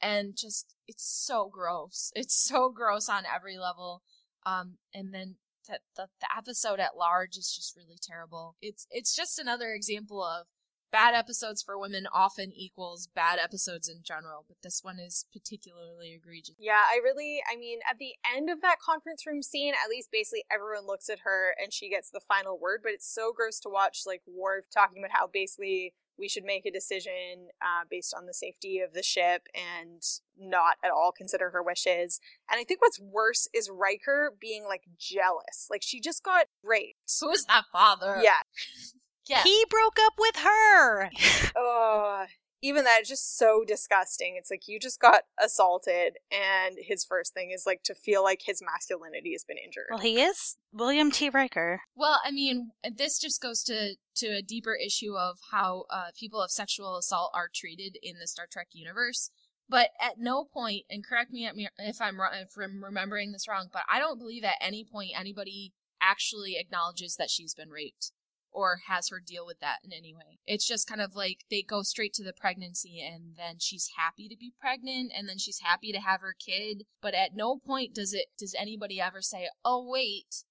And 0.00 0.36
just, 0.36 0.74
it's 0.86 1.04
so 1.06 1.48
gross. 1.50 2.12
It's 2.16 2.34
so 2.34 2.70
gross 2.70 3.08
on 3.08 3.24
every 3.24 3.56
level. 3.56 4.02
Um, 4.44 4.76
and 4.92 5.14
then 5.14 5.36
the, 5.66 5.78
the, 5.96 6.08
the 6.20 6.26
episode 6.36 6.80
at 6.80 6.98
large 6.98 7.38
is 7.38 7.50
just 7.54 7.76
really 7.76 7.98
terrible. 8.02 8.56
It's, 8.60 8.86
it's 8.90 9.16
just 9.16 9.38
another 9.38 9.72
example 9.72 10.22
of 10.22 10.46
bad 10.94 11.12
episodes 11.12 11.60
for 11.60 11.76
women 11.76 12.06
often 12.12 12.52
equals 12.54 13.08
bad 13.16 13.40
episodes 13.42 13.88
in 13.88 13.98
general, 14.04 14.44
but 14.46 14.56
this 14.62 14.84
one 14.84 15.00
is 15.00 15.24
particularly 15.32 16.14
egregious. 16.14 16.54
Yeah, 16.56 16.82
I 16.88 17.00
really, 17.02 17.42
I 17.52 17.56
mean, 17.56 17.80
at 17.90 17.98
the 17.98 18.12
end 18.32 18.48
of 18.48 18.60
that 18.62 18.76
conference 18.78 19.26
room 19.26 19.42
scene, 19.42 19.74
at 19.74 19.90
least 19.90 20.10
basically 20.12 20.44
everyone 20.52 20.86
looks 20.86 21.08
at 21.08 21.18
her 21.24 21.56
and 21.60 21.72
she 21.72 21.90
gets 21.90 22.10
the 22.10 22.20
final 22.20 22.56
word, 22.56 22.78
but 22.84 22.92
it's 22.92 23.12
so 23.12 23.32
gross 23.32 23.58
to 23.60 23.68
watch, 23.68 24.02
like, 24.06 24.22
Worf 24.24 24.66
talking 24.72 25.02
about 25.02 25.10
how 25.18 25.26
basically 25.26 25.94
we 26.16 26.28
should 26.28 26.44
make 26.44 26.64
a 26.64 26.70
decision 26.70 27.48
uh, 27.60 27.82
based 27.90 28.14
on 28.16 28.26
the 28.26 28.34
safety 28.34 28.78
of 28.78 28.94
the 28.94 29.02
ship 29.02 29.48
and 29.52 30.00
not 30.38 30.76
at 30.84 30.92
all 30.92 31.10
consider 31.10 31.50
her 31.50 31.60
wishes. 31.60 32.20
And 32.48 32.60
I 32.60 32.62
think 32.62 32.80
what's 32.80 33.00
worse 33.00 33.48
is 33.52 33.68
Riker 33.68 34.32
being 34.40 34.64
like 34.64 34.82
jealous. 34.96 35.66
Like 35.68 35.82
she 35.82 36.00
just 36.00 36.22
got 36.22 36.46
raped. 36.62 37.12
Who 37.20 37.30
is 37.30 37.44
that 37.46 37.64
father? 37.72 38.20
Yeah. 38.22 38.42
Yeah. 39.28 39.42
He 39.42 39.64
broke 39.68 39.98
up 40.00 40.14
with 40.18 40.36
her. 40.36 41.10
oh, 41.56 42.26
even 42.64 42.84
that 42.84 43.02
is 43.02 43.08
just 43.08 43.36
so 43.36 43.62
disgusting. 43.66 44.36
It's 44.38 44.50
like 44.50 44.66
you 44.66 44.80
just 44.80 44.98
got 44.98 45.22
assaulted, 45.42 46.16
and 46.32 46.76
his 46.80 47.04
first 47.04 47.34
thing 47.34 47.50
is 47.50 47.64
like 47.66 47.82
to 47.84 47.94
feel 47.94 48.22
like 48.22 48.42
his 48.46 48.62
masculinity 48.62 49.32
has 49.32 49.44
been 49.44 49.58
injured. 49.58 49.86
Well, 49.90 50.00
he 50.00 50.20
is 50.20 50.56
William 50.72 51.10
T. 51.10 51.28
Riker. 51.28 51.82
Well, 51.94 52.20
I 52.24 52.30
mean, 52.30 52.70
this 52.96 53.18
just 53.18 53.42
goes 53.42 53.62
to 53.64 53.96
to 54.16 54.26
a 54.28 54.42
deeper 54.42 54.74
issue 54.74 55.14
of 55.14 55.38
how 55.50 55.84
uh, 55.90 56.06
people 56.18 56.40
of 56.40 56.50
sexual 56.50 56.96
assault 56.96 57.32
are 57.34 57.50
treated 57.54 57.98
in 58.02 58.18
the 58.18 58.26
Star 58.26 58.46
Trek 58.50 58.68
universe. 58.72 59.30
But 59.68 59.90
at 60.00 60.18
no 60.18 60.44
point, 60.44 60.84
and 60.90 61.06
correct 61.06 61.32
me 61.32 61.46
if 61.46 62.00
I'm 62.00 62.18
if 62.30 62.56
I'm 62.56 62.82
remembering 62.82 63.32
this 63.32 63.48
wrong, 63.48 63.68
but 63.72 63.82
I 63.90 63.98
don't 63.98 64.18
believe 64.18 64.44
at 64.44 64.56
any 64.60 64.84
point 64.84 65.12
anybody 65.18 65.72
actually 66.00 66.56
acknowledges 66.58 67.16
that 67.16 67.30
she's 67.30 67.54
been 67.54 67.70
raped 67.70 68.12
or 68.54 68.80
has 68.86 69.08
her 69.08 69.20
deal 69.20 69.44
with 69.44 69.58
that 69.60 69.78
in 69.84 69.92
any 69.92 70.14
way. 70.14 70.38
It's 70.46 70.66
just 70.66 70.88
kind 70.88 71.00
of 71.00 71.14
like 71.14 71.44
they 71.50 71.62
go 71.62 71.82
straight 71.82 72.14
to 72.14 72.24
the 72.24 72.32
pregnancy 72.32 73.02
and 73.04 73.36
then 73.36 73.56
she's 73.58 73.90
happy 73.96 74.28
to 74.28 74.36
be 74.36 74.52
pregnant 74.58 75.12
and 75.16 75.28
then 75.28 75.38
she's 75.38 75.60
happy 75.62 75.92
to 75.92 75.98
have 75.98 76.20
her 76.20 76.34
kid, 76.38 76.84
but 77.02 77.14
at 77.14 77.34
no 77.34 77.58
point 77.58 77.94
does 77.94 78.14
it 78.14 78.26
does 78.38 78.54
anybody 78.58 79.00
ever 79.00 79.20
say, 79.20 79.48
"Oh 79.64 79.84
wait, 79.86 80.44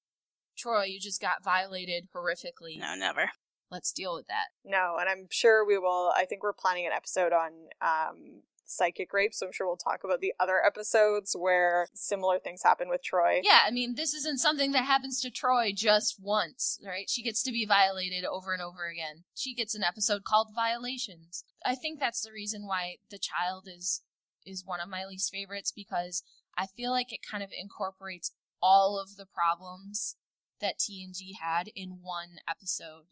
Troi, 0.57 0.85
you 0.89 0.99
just 0.99 1.21
got 1.21 1.43
violated 1.43 2.09
horrifically." 2.15 2.77
No, 2.79 2.95
never. 2.95 3.31
Let's 3.71 3.91
deal 3.91 4.13
with 4.13 4.27
that. 4.27 4.49
No, 4.63 4.97
and 4.99 5.09
I'm 5.09 5.27
sure 5.31 5.65
we 5.65 5.79
will. 5.79 6.11
I 6.15 6.25
think 6.25 6.43
we're 6.43 6.53
planning 6.53 6.85
an 6.85 6.91
episode 6.93 7.33
on 7.33 7.51
um, 7.81 8.43
psychic 8.75 9.13
rape, 9.13 9.33
so 9.33 9.45
I'm 9.45 9.51
sure 9.51 9.67
we'll 9.67 9.77
talk 9.77 10.03
about 10.03 10.21
the 10.21 10.33
other 10.39 10.63
episodes 10.65 11.35
where 11.37 11.87
similar 11.93 12.39
things 12.39 12.63
happen 12.63 12.89
with 12.89 13.01
Troi. 13.03 13.41
Yeah, 13.43 13.61
I 13.65 13.71
mean, 13.71 13.95
this 13.95 14.13
isn't 14.13 14.39
something 14.39 14.71
that 14.71 14.85
happens 14.85 15.21
to 15.21 15.31
Troi 15.31 15.73
just 15.75 16.17
once, 16.21 16.79
right? 16.85 17.09
She 17.09 17.23
gets 17.23 17.43
to 17.43 17.51
be 17.51 17.65
violated 17.65 18.25
over 18.25 18.53
and 18.53 18.61
over 18.61 18.87
again. 18.87 19.23
She 19.35 19.53
gets 19.53 19.75
an 19.75 19.83
episode 19.83 20.23
called 20.23 20.49
Violations. 20.55 21.43
I 21.65 21.75
think 21.75 21.99
that's 21.99 22.21
the 22.21 22.31
reason 22.31 22.65
why 22.65 22.97
The 23.09 23.19
Child 23.19 23.67
is 23.73 24.01
is 24.45 24.65
one 24.65 24.81
of 24.81 24.89
my 24.89 25.05
least 25.05 25.31
favorites 25.31 25.71
because 25.73 26.21
I 26.57 26.65
feel 26.67 26.91
like 26.91 27.13
it 27.13 27.19
kind 27.29 27.43
of 27.43 27.51
incorporates 27.57 28.31
all 28.61 28.99
of 28.99 29.15
the 29.15 29.25
problems 29.25 30.15
that 30.59 30.79
TNG 30.79 31.35
had 31.41 31.69
in 31.75 31.99
one 32.01 32.39
episode 32.47 33.05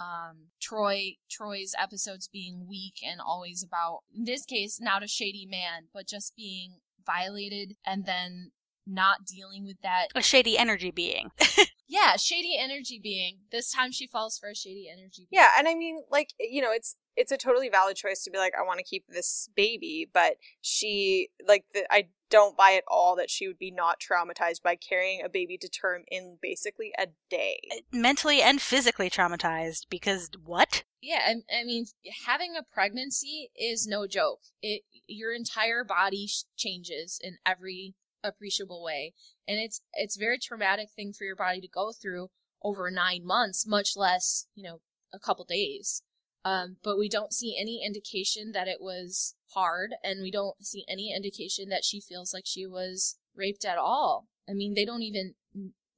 um, 0.00 0.48
Troi 0.60 1.16
Troi's 1.30 1.74
episodes 1.78 2.28
being 2.28 2.66
weak 2.68 3.00
and 3.04 3.20
always 3.20 3.62
about 3.62 4.00
in 4.14 4.24
this 4.24 4.44
case 4.44 4.80
not 4.80 5.02
a 5.02 5.08
shady 5.08 5.46
man, 5.46 5.88
but 5.92 6.06
just 6.06 6.36
being 6.36 6.78
violated 7.04 7.76
and 7.84 8.04
then 8.06 8.52
not 8.86 9.24
dealing 9.24 9.64
with 9.64 9.80
that. 9.82 10.08
A 10.14 10.22
shady 10.22 10.56
energy 10.56 10.90
being. 10.90 11.30
yeah, 11.88 12.16
shady 12.16 12.56
energy 12.58 12.98
being. 13.02 13.38
This 13.52 13.70
time 13.70 13.92
she 13.92 14.06
falls 14.06 14.38
for 14.38 14.48
a 14.48 14.54
shady 14.54 14.88
energy 14.90 15.28
being. 15.30 15.42
Yeah, 15.42 15.50
and 15.58 15.68
I 15.68 15.74
mean, 15.74 16.02
like, 16.10 16.32
you 16.40 16.62
know, 16.62 16.72
it's 16.72 16.96
it's 17.16 17.32
a 17.32 17.36
totally 17.36 17.68
valid 17.68 17.96
choice 17.96 18.22
to 18.24 18.30
be 18.30 18.38
like, 18.38 18.54
I 18.58 18.62
want 18.62 18.78
to 18.78 18.84
keep 18.84 19.04
this 19.08 19.50
baby, 19.54 20.08
but 20.12 20.36
she 20.60 21.28
like 21.46 21.64
the 21.74 21.84
I 21.92 22.08
don't 22.30 22.56
buy 22.56 22.72
at 22.72 22.84
all 22.88 23.16
that 23.16 23.30
she 23.30 23.46
would 23.46 23.58
be 23.58 23.70
not 23.70 24.00
traumatized 24.00 24.62
by 24.62 24.76
carrying 24.76 25.22
a 25.22 25.28
baby 25.28 25.56
to 25.58 25.68
term 25.68 26.02
in 26.10 26.38
basically 26.40 26.92
a 26.98 27.06
day. 27.30 27.60
Uh, 27.72 27.80
mentally 27.92 28.42
and 28.42 28.60
physically 28.60 29.10
traumatized 29.10 29.86
because 29.88 30.30
what? 30.44 30.84
Yeah, 31.00 31.20
I, 31.26 31.60
I 31.60 31.64
mean, 31.64 31.86
having 32.26 32.54
a 32.56 32.62
pregnancy 32.62 33.50
is 33.56 33.86
no 33.86 34.06
joke. 34.06 34.40
It 34.62 34.82
your 35.06 35.32
entire 35.32 35.84
body 35.84 36.28
changes 36.56 37.18
in 37.22 37.38
every 37.46 37.94
appreciable 38.22 38.82
way, 38.82 39.14
and 39.46 39.58
it's 39.58 39.80
it's 39.94 40.16
a 40.16 40.20
very 40.20 40.38
traumatic 40.38 40.88
thing 40.94 41.12
for 41.12 41.24
your 41.24 41.36
body 41.36 41.60
to 41.60 41.68
go 41.68 41.92
through 41.92 42.28
over 42.62 42.90
nine 42.90 43.24
months, 43.24 43.66
much 43.66 43.92
less 43.96 44.46
you 44.54 44.64
know 44.64 44.80
a 45.12 45.18
couple 45.18 45.44
days. 45.44 46.02
Um, 46.44 46.76
but 46.82 46.98
we 46.98 47.08
don't 47.08 47.32
see 47.32 47.56
any 47.60 47.84
indication 47.84 48.52
that 48.52 48.68
it 48.68 48.78
was 48.80 49.34
hard, 49.54 49.94
and 50.02 50.22
we 50.22 50.30
don't 50.30 50.64
see 50.64 50.84
any 50.88 51.14
indication 51.14 51.68
that 51.68 51.84
she 51.84 52.00
feels 52.00 52.32
like 52.32 52.44
she 52.46 52.66
was 52.66 53.16
raped 53.34 53.64
at 53.64 53.78
all. 53.78 54.26
I 54.48 54.54
mean, 54.54 54.74
they 54.74 54.84
don't 54.84 55.02
even 55.02 55.34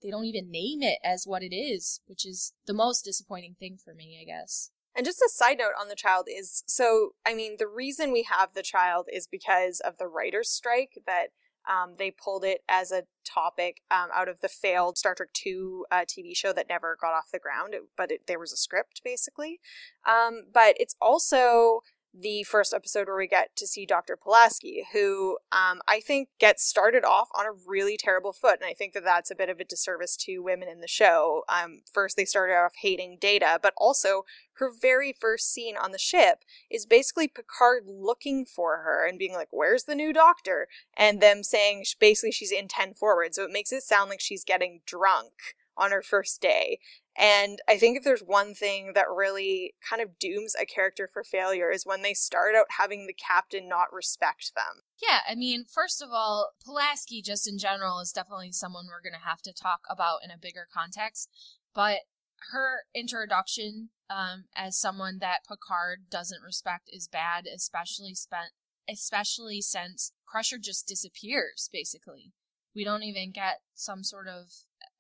they 0.03 0.11
don't 0.11 0.24
even 0.24 0.51
name 0.51 0.82
it 0.82 0.98
as 1.05 1.24
what 1.26 1.42
it 1.42 1.55
is, 1.55 2.01
which 2.07 2.26
is 2.26 2.53
the 2.66 2.74
most 2.74 3.03
disappointing 3.03 3.57
thing 3.59 3.76
for 3.82 3.94
me, 3.94 4.18
I 4.20 4.24
guess. 4.24 4.70
And 4.96 5.07
just 5.07 5.20
a 5.20 5.30
side 5.30 5.59
note 5.59 5.72
on 5.80 5.88
the 5.88 5.94
child 5.94 6.26
is 6.28 6.64
so, 6.66 7.11
I 7.24 7.34
mean, 7.34 7.57
the 7.59 7.68
reason 7.68 8.12
we 8.12 8.24
have 8.24 8.55
the 8.55 8.62
child 8.62 9.09
is 9.12 9.26
because 9.26 9.80
of 9.80 9.98
the 9.98 10.09
writer's 10.09 10.51
strike 10.51 10.98
that 11.07 11.28
um, 11.68 11.94
they 11.98 12.11
pulled 12.11 12.44
it 12.44 12.62
as 12.68 12.90
a 12.90 13.05
topic 13.24 13.82
um, 13.90 14.09
out 14.14 14.28
of 14.28 14.40
the 14.40 14.48
failed 14.48 14.98
Star 14.98 15.14
Trek 15.14 15.28
II 15.46 15.82
uh, 15.90 16.05
TV 16.07 16.34
show 16.34 16.53
that 16.53 16.68
never 16.68 16.96
got 17.01 17.12
off 17.12 17.30
the 17.32 17.38
ground, 17.38 17.74
but 17.96 18.11
it, 18.11 18.22
there 18.26 18.38
was 18.38 18.53
a 18.53 18.57
script 18.57 19.03
basically. 19.05 19.61
Um, 20.07 20.44
but 20.53 20.74
it's 20.78 20.96
also 21.01 21.82
the 22.12 22.42
first 22.42 22.74
episode 22.74 23.06
where 23.06 23.16
we 23.16 23.28
get 23.28 23.54
to 23.56 23.66
see 23.66 23.86
Dr. 23.86 24.16
Pulaski, 24.16 24.84
who 24.92 25.38
um, 25.52 25.80
I 25.86 26.00
think 26.00 26.28
gets 26.38 26.64
started 26.66 27.04
off 27.04 27.28
on 27.38 27.46
a 27.46 27.52
really 27.66 27.96
terrible 27.96 28.32
foot. 28.32 28.58
And 28.61 28.68
I 28.68 28.74
think 28.74 28.94
that 28.94 29.04
that's 29.04 29.30
a 29.30 29.36
bit 29.36 29.48
of 29.48 29.61
a 29.61 29.64
disservice 29.64 30.16
to 30.18 30.40
women 30.40 30.68
in 30.68 30.80
the 30.80 30.88
show. 30.88 31.44
Um, 31.48 31.82
first, 31.90 32.16
they 32.16 32.24
started 32.24 32.54
off 32.54 32.72
hating 32.82 33.18
Data, 33.20 33.61
but 33.62 33.74
also 33.76 34.24
her 34.54 34.70
very 34.70 35.12
first 35.12 35.52
scene 35.52 35.76
on 35.76 35.92
the 35.92 35.98
ship 35.98 36.44
is 36.70 36.84
basically 36.84 37.28
Picard 37.28 37.84
looking 37.86 38.44
for 38.44 38.78
her 38.78 39.06
and 39.06 39.18
being 39.18 39.34
like, 39.34 39.48
Where's 39.50 39.84
the 39.84 39.94
new 39.94 40.12
doctor? 40.12 40.66
And 40.96 41.20
them 41.20 41.42
saying 41.42 41.84
basically 41.98 42.32
she's 42.32 42.52
in 42.52 42.68
10 42.68 42.94
forward. 42.94 43.34
So 43.34 43.44
it 43.44 43.52
makes 43.52 43.72
it 43.72 43.82
sound 43.82 44.11
like 44.11 44.20
she's 44.20 44.44
getting 44.44 44.80
drunk 44.84 45.32
on 45.76 45.92
her 45.92 46.02
first 46.02 46.42
day. 46.42 46.78
And 47.16 47.58
I 47.68 47.76
think 47.76 47.96
if 47.96 48.04
there's 48.04 48.22
one 48.22 48.54
thing 48.54 48.92
that 48.94 49.11
really 49.11 49.74
kind 49.88 50.00
of 50.00 50.18
dooms 50.18 50.54
a 50.61 50.64
character 50.64 51.08
for 51.12 51.24
failure 51.24 51.70
is 51.70 51.84
when 51.84 52.02
they 52.02 52.14
start 52.14 52.54
out 52.54 52.66
having 52.78 53.06
the 53.06 53.14
captain 53.14 53.68
not 53.68 53.92
respect 53.92 54.52
them. 54.54 54.82
Yeah, 55.02 55.18
I 55.28 55.34
mean, 55.34 55.64
first 55.64 56.00
of 56.00 56.11
all, 56.12 56.50
Pulaski, 56.64 57.20
just 57.20 57.48
in 57.48 57.58
general, 57.58 57.98
is 57.98 58.12
definitely 58.12 58.52
someone 58.52 58.86
we're 58.88 59.02
going 59.02 59.20
to 59.20 59.28
have 59.28 59.42
to 59.42 59.52
talk 59.52 59.80
about 59.88 60.20
in 60.24 60.30
a 60.30 60.38
bigger 60.38 60.66
context. 60.72 61.28
But 61.74 62.00
her 62.52 62.84
introduction 62.94 63.90
um, 64.08 64.44
as 64.56 64.78
someone 64.78 65.18
that 65.20 65.44
Picard 65.48 66.11
doesn't 66.11 66.42
respect 66.42 66.90
is 66.92 67.08
bad, 67.08 67.46
especially 67.46 68.14
spent, 68.14 68.50
especially 68.88 69.61
since 69.61 70.12
Crusher 70.26 70.58
just 70.58 70.86
disappears. 70.86 71.68
Basically, 71.72 72.32
we 72.74 72.84
don't 72.84 73.02
even 73.02 73.30
get 73.30 73.61
some 73.74 74.02
sort 74.02 74.28
of 74.28 74.46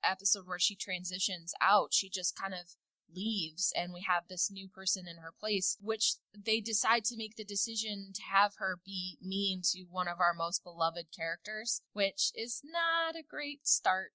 episode 0.04 0.46
where 0.46 0.58
she 0.58 0.74
transitions 0.76 1.54
out. 1.60 1.92
She 1.92 2.08
just 2.08 2.38
kind 2.38 2.54
of 2.54 2.76
leaves 3.14 3.72
and 3.76 3.92
we 3.92 4.04
have 4.06 4.24
this 4.28 4.50
new 4.50 4.68
person 4.68 5.06
in 5.08 5.16
her 5.16 5.32
place, 5.38 5.76
which 5.80 6.14
they 6.36 6.60
decide 6.60 7.04
to 7.04 7.16
make 7.16 7.36
the 7.36 7.44
decision 7.44 8.10
to 8.14 8.22
have 8.22 8.52
her 8.58 8.78
be 8.84 9.18
mean 9.22 9.60
to 9.62 9.84
one 9.90 10.08
of 10.08 10.20
our 10.20 10.34
most 10.34 10.62
beloved 10.64 11.06
characters, 11.16 11.82
which 11.92 12.32
is 12.34 12.62
not 12.64 13.16
a 13.16 13.26
great 13.28 13.66
start 13.66 14.12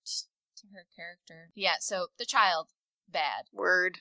to 0.58 0.68
her 0.74 0.86
character. 0.96 1.52
Yeah, 1.56 1.76
so 1.80 2.08
the 2.18 2.26
child, 2.26 2.70
bad. 3.08 3.46
Word. 3.54 4.00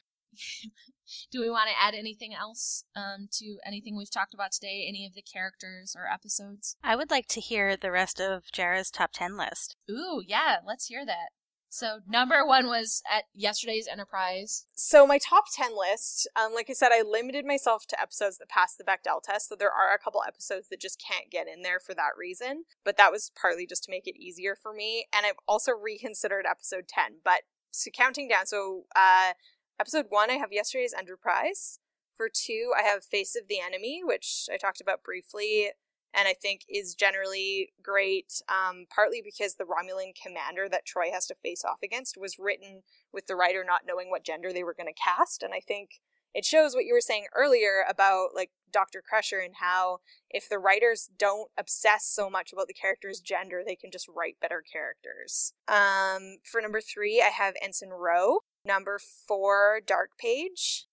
Do 1.30 1.40
we 1.40 1.50
want 1.50 1.68
to 1.68 1.80
add 1.80 1.94
anything 1.94 2.34
else 2.34 2.84
um, 2.96 3.28
to 3.32 3.58
anything 3.64 3.96
we've 3.96 4.10
talked 4.10 4.34
about 4.34 4.50
today? 4.50 4.86
Any 4.88 5.06
of 5.06 5.14
the 5.14 5.22
characters 5.22 5.94
or 5.96 6.12
episodes? 6.12 6.76
I 6.82 6.96
would 6.96 7.10
like 7.10 7.28
to 7.28 7.40
hear 7.40 7.76
the 7.76 7.92
rest 7.92 8.20
of 8.20 8.44
Jarrah's 8.52 8.90
top 8.90 9.10
10 9.12 9.36
list. 9.36 9.76
Ooh, 9.88 10.22
yeah, 10.26 10.56
let's 10.66 10.86
hear 10.86 11.06
that. 11.06 11.28
So 11.74 11.98
number 12.08 12.46
one 12.46 12.68
was 12.68 13.02
at 13.12 13.24
yesterday's 13.34 13.88
Enterprise. 13.88 14.66
So 14.76 15.08
my 15.08 15.18
top 15.18 15.46
10 15.52 15.76
list, 15.76 16.28
um, 16.36 16.54
like 16.54 16.70
I 16.70 16.72
said, 16.72 16.90
I 16.92 17.02
limited 17.02 17.44
myself 17.44 17.84
to 17.88 18.00
episodes 18.00 18.38
that 18.38 18.48
passed 18.48 18.78
the 18.78 18.84
Bechdel 18.84 19.20
test. 19.24 19.48
So 19.48 19.56
there 19.58 19.72
are 19.72 19.92
a 19.92 19.98
couple 19.98 20.22
episodes 20.24 20.68
that 20.68 20.80
just 20.80 21.02
can't 21.04 21.32
get 21.32 21.48
in 21.48 21.62
there 21.62 21.80
for 21.80 21.92
that 21.94 22.16
reason. 22.16 22.62
But 22.84 22.96
that 22.98 23.10
was 23.10 23.32
partly 23.34 23.66
just 23.66 23.82
to 23.84 23.90
make 23.90 24.06
it 24.06 24.16
easier 24.16 24.54
for 24.54 24.72
me. 24.72 25.08
And 25.12 25.26
I've 25.26 25.40
also 25.48 25.72
reconsidered 25.72 26.46
episode 26.48 26.86
10. 26.86 27.16
But 27.24 27.40
so 27.70 27.90
counting 27.90 28.28
down, 28.28 28.46
so 28.46 28.84
uh, 28.94 29.32
episode 29.80 30.06
one, 30.10 30.30
I 30.30 30.34
have 30.34 30.52
yesterday's 30.52 30.94
Enterprise. 30.96 31.80
For 32.16 32.28
two, 32.32 32.70
I 32.78 32.82
have 32.82 33.04
Face 33.04 33.34
of 33.34 33.48
the 33.48 33.58
Enemy, 33.58 34.02
which 34.04 34.46
I 34.52 34.58
talked 34.58 34.80
about 34.80 35.02
briefly 35.02 35.70
and 36.14 36.28
I 36.28 36.34
think 36.34 36.62
is 36.68 36.94
generally 36.94 37.72
great, 37.82 38.42
um, 38.48 38.86
partly 38.94 39.22
because 39.22 39.54
the 39.54 39.64
Romulan 39.64 40.12
commander 40.20 40.68
that 40.68 40.86
Troi 40.86 41.12
has 41.12 41.26
to 41.26 41.34
face 41.34 41.64
off 41.64 41.78
against 41.82 42.16
was 42.16 42.38
written 42.38 42.82
with 43.12 43.26
the 43.26 43.36
writer 43.36 43.64
not 43.66 43.82
knowing 43.86 44.10
what 44.10 44.24
gender 44.24 44.52
they 44.52 44.64
were 44.64 44.74
going 44.74 44.92
to 44.92 45.00
cast, 45.00 45.42
and 45.42 45.52
I 45.54 45.60
think 45.60 46.00
it 46.34 46.44
shows 46.44 46.74
what 46.74 46.84
you 46.84 46.92
were 46.92 47.00
saying 47.00 47.26
earlier 47.34 47.84
about 47.88 48.30
like 48.34 48.50
Dr. 48.72 49.00
Crusher 49.08 49.38
and 49.38 49.54
how 49.60 49.98
if 50.28 50.48
the 50.48 50.58
writers 50.58 51.08
don't 51.16 51.48
obsess 51.56 52.04
so 52.04 52.28
much 52.28 52.52
about 52.52 52.66
the 52.66 52.74
character's 52.74 53.20
gender, 53.20 53.62
they 53.64 53.76
can 53.76 53.92
just 53.92 54.08
write 54.08 54.40
better 54.40 54.60
characters. 54.60 55.52
Um, 55.68 56.38
for 56.42 56.60
number 56.60 56.80
three, 56.80 57.22
I 57.24 57.30
have 57.30 57.54
Ensign 57.62 57.90
Ro. 57.90 58.40
Number 58.66 58.98
four, 58.98 59.80
Dark 59.86 60.10
Page. 60.18 60.86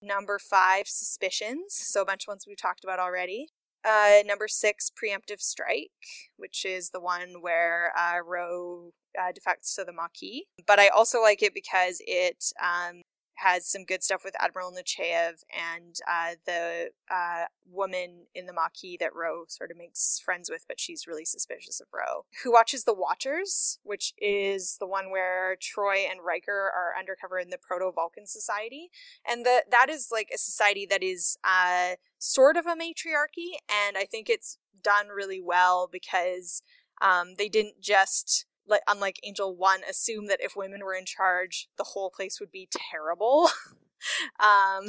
Number 0.00 0.38
five, 0.38 0.88
Suspicions. 0.88 1.66
So 1.68 2.02
a 2.02 2.06
bunch 2.06 2.24
of 2.24 2.28
ones 2.28 2.44
we've 2.46 2.56
talked 2.56 2.82
about 2.82 2.98
already. 2.98 3.48
Uh, 3.84 4.22
number 4.24 4.48
six, 4.48 4.90
preemptive 4.90 5.40
strike, 5.40 5.90
which 6.36 6.64
is 6.64 6.90
the 6.90 7.00
one 7.00 7.40
where 7.40 7.92
uh, 7.96 8.18
Ro 8.24 8.90
uh, 9.18 9.32
defects 9.32 9.74
to 9.76 9.84
the 9.84 9.92
Maquis. 9.92 10.42
But 10.66 10.78
I 10.78 10.88
also 10.88 11.20
like 11.20 11.42
it 11.42 11.54
because 11.54 11.98
it 12.06 12.44
um, 12.62 13.02
has 13.36 13.66
some 13.66 13.84
good 13.84 14.02
stuff 14.02 14.24
with 14.24 14.34
Admiral 14.40 14.72
Nechayev 14.72 15.44
and 15.50 15.96
uh, 16.08 16.34
the 16.44 16.90
uh, 17.10 17.44
woman 17.70 18.26
in 18.34 18.46
the 18.46 18.52
Maquis 18.52 18.96
that 19.00 19.14
Ro 19.14 19.44
sort 19.48 19.70
of 19.70 19.76
makes 19.76 20.20
friends 20.24 20.50
with, 20.50 20.64
but 20.66 20.80
she's 20.80 21.06
really 21.06 21.24
suspicious 21.24 21.80
of 21.80 21.88
Ro. 21.92 22.24
Who 22.42 22.52
watches 22.52 22.84
The 22.84 22.94
Watchers, 22.94 23.78
which 23.82 24.14
is 24.18 24.76
the 24.78 24.86
one 24.86 25.10
where 25.10 25.56
Troi 25.56 26.06
and 26.10 26.20
Riker 26.24 26.72
are 26.74 26.98
undercover 26.98 27.38
in 27.38 27.50
the 27.50 27.58
Proto 27.58 27.92
Vulcan 27.92 28.26
Society, 28.26 28.90
and 29.28 29.44
the, 29.44 29.64
that 29.70 29.88
is 29.88 30.08
like 30.10 30.30
a 30.34 30.38
society 30.38 30.86
that 30.86 31.02
is 31.02 31.36
uh, 31.44 31.96
sort 32.18 32.56
of 32.56 32.66
a 32.66 32.76
matriarchy, 32.76 33.58
and 33.68 33.96
I 33.96 34.04
think 34.04 34.28
it's 34.28 34.58
done 34.82 35.08
really 35.08 35.40
well 35.40 35.88
because 35.90 36.62
um, 37.02 37.34
they 37.38 37.48
didn't 37.48 37.80
just 37.80 38.46
like 38.68 38.82
unlike 38.88 39.20
Angel 39.24 39.54
One, 39.54 39.80
assume 39.88 40.26
that 40.28 40.40
if 40.40 40.56
women 40.56 40.84
were 40.84 40.94
in 40.94 41.04
charge, 41.04 41.68
the 41.76 41.84
whole 41.84 42.10
place 42.10 42.40
would 42.40 42.50
be 42.50 42.68
terrible. 42.70 43.50
um, 44.40 44.88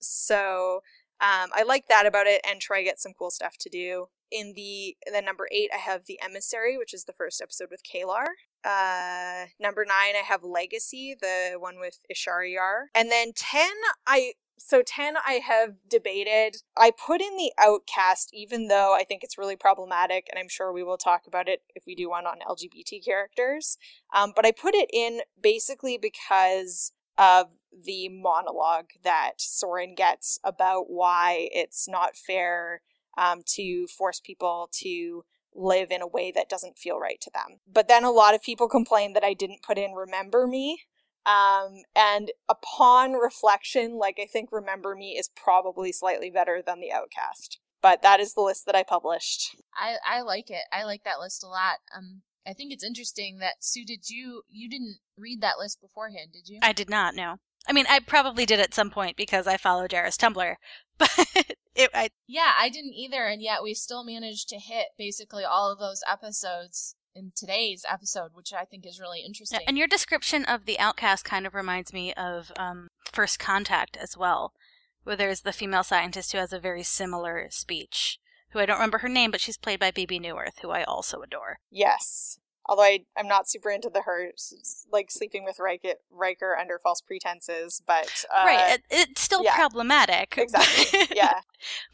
so 0.00 0.80
um, 1.20 1.50
I 1.54 1.64
like 1.66 1.86
that 1.88 2.06
about 2.06 2.26
it, 2.26 2.40
and 2.48 2.60
Troi 2.60 2.84
get 2.84 2.98
some 3.00 3.12
cool 3.18 3.30
stuff 3.30 3.56
to 3.60 3.68
do. 3.68 4.06
In 4.30 4.54
the 4.54 4.96
the 5.12 5.20
number 5.20 5.48
eight, 5.52 5.70
I 5.74 5.78
have 5.78 6.06
the 6.06 6.18
emissary, 6.22 6.78
which 6.78 6.94
is 6.94 7.04
the 7.04 7.12
first 7.12 7.40
episode 7.42 7.68
with 7.70 7.82
K'Ehleyr. 7.82 8.26
Uh, 8.64 9.46
number 9.58 9.84
nine, 9.86 10.14
I 10.14 10.24
have 10.24 10.44
Legacy, 10.44 11.16
the 11.20 11.56
one 11.58 11.78
with 11.80 11.98
Ishara 12.12 12.52
Yar, 12.52 12.90
and 12.94 13.10
then 13.10 13.32
ten, 13.34 13.70
I 14.06 14.32
so 14.62 14.82
10 14.82 15.14
I 15.26 15.40
have 15.44 15.76
debated. 15.88 16.58
I 16.76 16.90
put 16.90 17.20
in 17.20 17.36
the 17.36 17.52
outcast 17.58 18.30
even 18.32 18.68
though 18.68 18.94
I 18.94 19.04
think 19.04 19.24
it's 19.24 19.38
really 19.38 19.56
problematic 19.56 20.26
and 20.30 20.38
I'm 20.38 20.48
sure 20.48 20.72
we 20.72 20.84
will 20.84 20.98
talk 20.98 21.22
about 21.26 21.48
it 21.48 21.62
if 21.74 21.84
we 21.86 21.94
do 21.94 22.10
one 22.10 22.26
on 22.26 22.38
LGBT 22.46 23.04
characters. 23.04 23.78
Um, 24.14 24.32
but 24.36 24.44
I 24.44 24.52
put 24.52 24.74
it 24.74 24.90
in 24.92 25.20
basically 25.42 25.98
because 25.98 26.92
of 27.16 27.46
the 27.72 28.08
monologue 28.08 28.90
that 29.02 29.34
Soren 29.38 29.94
gets 29.94 30.38
about 30.44 30.90
why 30.90 31.48
it's 31.52 31.88
not 31.88 32.16
fair 32.16 32.82
um, 33.16 33.42
to 33.54 33.86
force 33.86 34.20
people 34.20 34.68
to 34.80 35.24
live 35.54 35.90
in 35.90 36.02
a 36.02 36.06
way 36.06 36.30
that 36.30 36.48
doesn't 36.48 36.78
feel 36.78 36.98
right 36.98 37.20
to 37.20 37.30
them. 37.32 37.60
But 37.70 37.88
then 37.88 38.04
a 38.04 38.10
lot 38.10 38.34
of 38.34 38.42
people 38.42 38.68
complain 38.68 39.14
that 39.14 39.24
I 39.24 39.34
didn't 39.34 39.62
put 39.62 39.78
in 39.78 39.92
Remember 39.92 40.46
Me, 40.46 40.82
um, 41.26 41.82
and 41.94 42.30
upon 42.48 43.12
reflection, 43.12 43.98
like 43.98 44.18
I 44.20 44.26
think 44.26 44.50
Remember 44.52 44.94
Me 44.94 45.16
is 45.18 45.30
probably 45.34 45.92
slightly 45.92 46.30
better 46.30 46.62
than 46.64 46.80
The 46.80 46.92
Outcast. 46.92 47.58
But 47.82 48.02
that 48.02 48.20
is 48.20 48.34
the 48.34 48.42
list 48.42 48.66
that 48.66 48.74
I 48.74 48.82
published. 48.82 49.56
I, 49.74 49.96
I 50.06 50.20
like 50.20 50.50
it. 50.50 50.64
I 50.72 50.84
like 50.84 51.04
that 51.04 51.18
list 51.18 51.42
a 51.42 51.48
lot. 51.48 51.76
Um, 51.96 52.22
I 52.46 52.52
think 52.52 52.72
it's 52.72 52.84
interesting 52.84 53.38
that 53.38 53.56
Sue, 53.60 53.84
did 53.84 54.10
you 54.10 54.42
you 54.48 54.68
didn't 54.68 54.98
read 55.16 55.40
that 55.40 55.58
list 55.58 55.80
beforehand, 55.80 56.32
did 56.32 56.48
you? 56.48 56.58
I 56.62 56.72
did 56.72 56.90
not. 56.90 57.14
No. 57.14 57.36
I 57.68 57.72
mean, 57.72 57.86
I 57.88 58.00
probably 58.00 58.46
did 58.46 58.60
at 58.60 58.74
some 58.74 58.90
point 58.90 59.16
because 59.16 59.46
I 59.46 59.56
follow 59.56 59.86
Jarrah's 59.86 60.16
Tumblr, 60.16 60.56
but 60.98 61.54
it, 61.74 61.90
I 61.94 62.10
yeah, 62.26 62.52
I 62.58 62.68
didn't 62.70 62.94
either, 62.94 63.26
and 63.26 63.42
yet 63.42 63.62
we 63.62 63.74
still 63.74 64.04
managed 64.04 64.48
to 64.48 64.58
hit 64.58 64.88
basically 64.98 65.44
all 65.44 65.70
of 65.70 65.78
those 65.78 66.02
episodes 66.10 66.96
in 67.14 67.32
today's 67.34 67.84
episode, 67.88 68.30
which 68.34 68.52
I 68.52 68.64
think 68.64 68.86
is 68.86 69.00
really 69.00 69.22
interesting. 69.24 69.60
And 69.66 69.76
your 69.78 69.86
description 69.86 70.44
of 70.44 70.64
the 70.64 70.78
outcast 70.78 71.24
kind 71.24 71.46
of 71.46 71.54
reminds 71.54 71.92
me 71.92 72.12
of 72.14 72.52
um, 72.56 72.88
First 73.12 73.38
Contact 73.38 73.96
as 73.96 74.16
well, 74.16 74.52
where 75.04 75.16
there's 75.16 75.42
the 75.42 75.52
female 75.52 75.84
scientist 75.84 76.32
who 76.32 76.38
has 76.38 76.52
a 76.52 76.60
very 76.60 76.82
similar 76.82 77.46
speech, 77.50 78.18
who 78.50 78.58
I 78.58 78.66
don't 78.66 78.76
remember 78.76 78.98
her 78.98 79.08
name, 79.08 79.30
but 79.30 79.40
she's 79.40 79.58
played 79.58 79.80
by 79.80 79.90
Bebe 79.90 80.18
Neuwirth, 80.20 80.60
who 80.62 80.70
I 80.70 80.82
also 80.84 81.22
adore. 81.22 81.58
Yes. 81.70 82.38
Although 82.66 82.82
I, 82.82 83.04
I'm 83.16 83.26
not 83.26 83.48
super 83.48 83.70
into 83.70 83.90
the 83.90 84.02
her 84.02 84.30
like 84.92 85.10
sleeping 85.10 85.44
with 85.44 85.58
Riker, 85.58 85.94
Riker 86.10 86.56
under 86.56 86.78
false 86.78 87.00
pretenses, 87.00 87.82
but 87.86 88.24
uh, 88.34 88.44
right, 88.44 88.74
it, 88.74 88.82
it's 88.90 89.20
still 89.20 89.42
yeah. 89.42 89.56
problematic. 89.56 90.34
Exactly. 90.36 91.00
Yeah. 91.16 91.40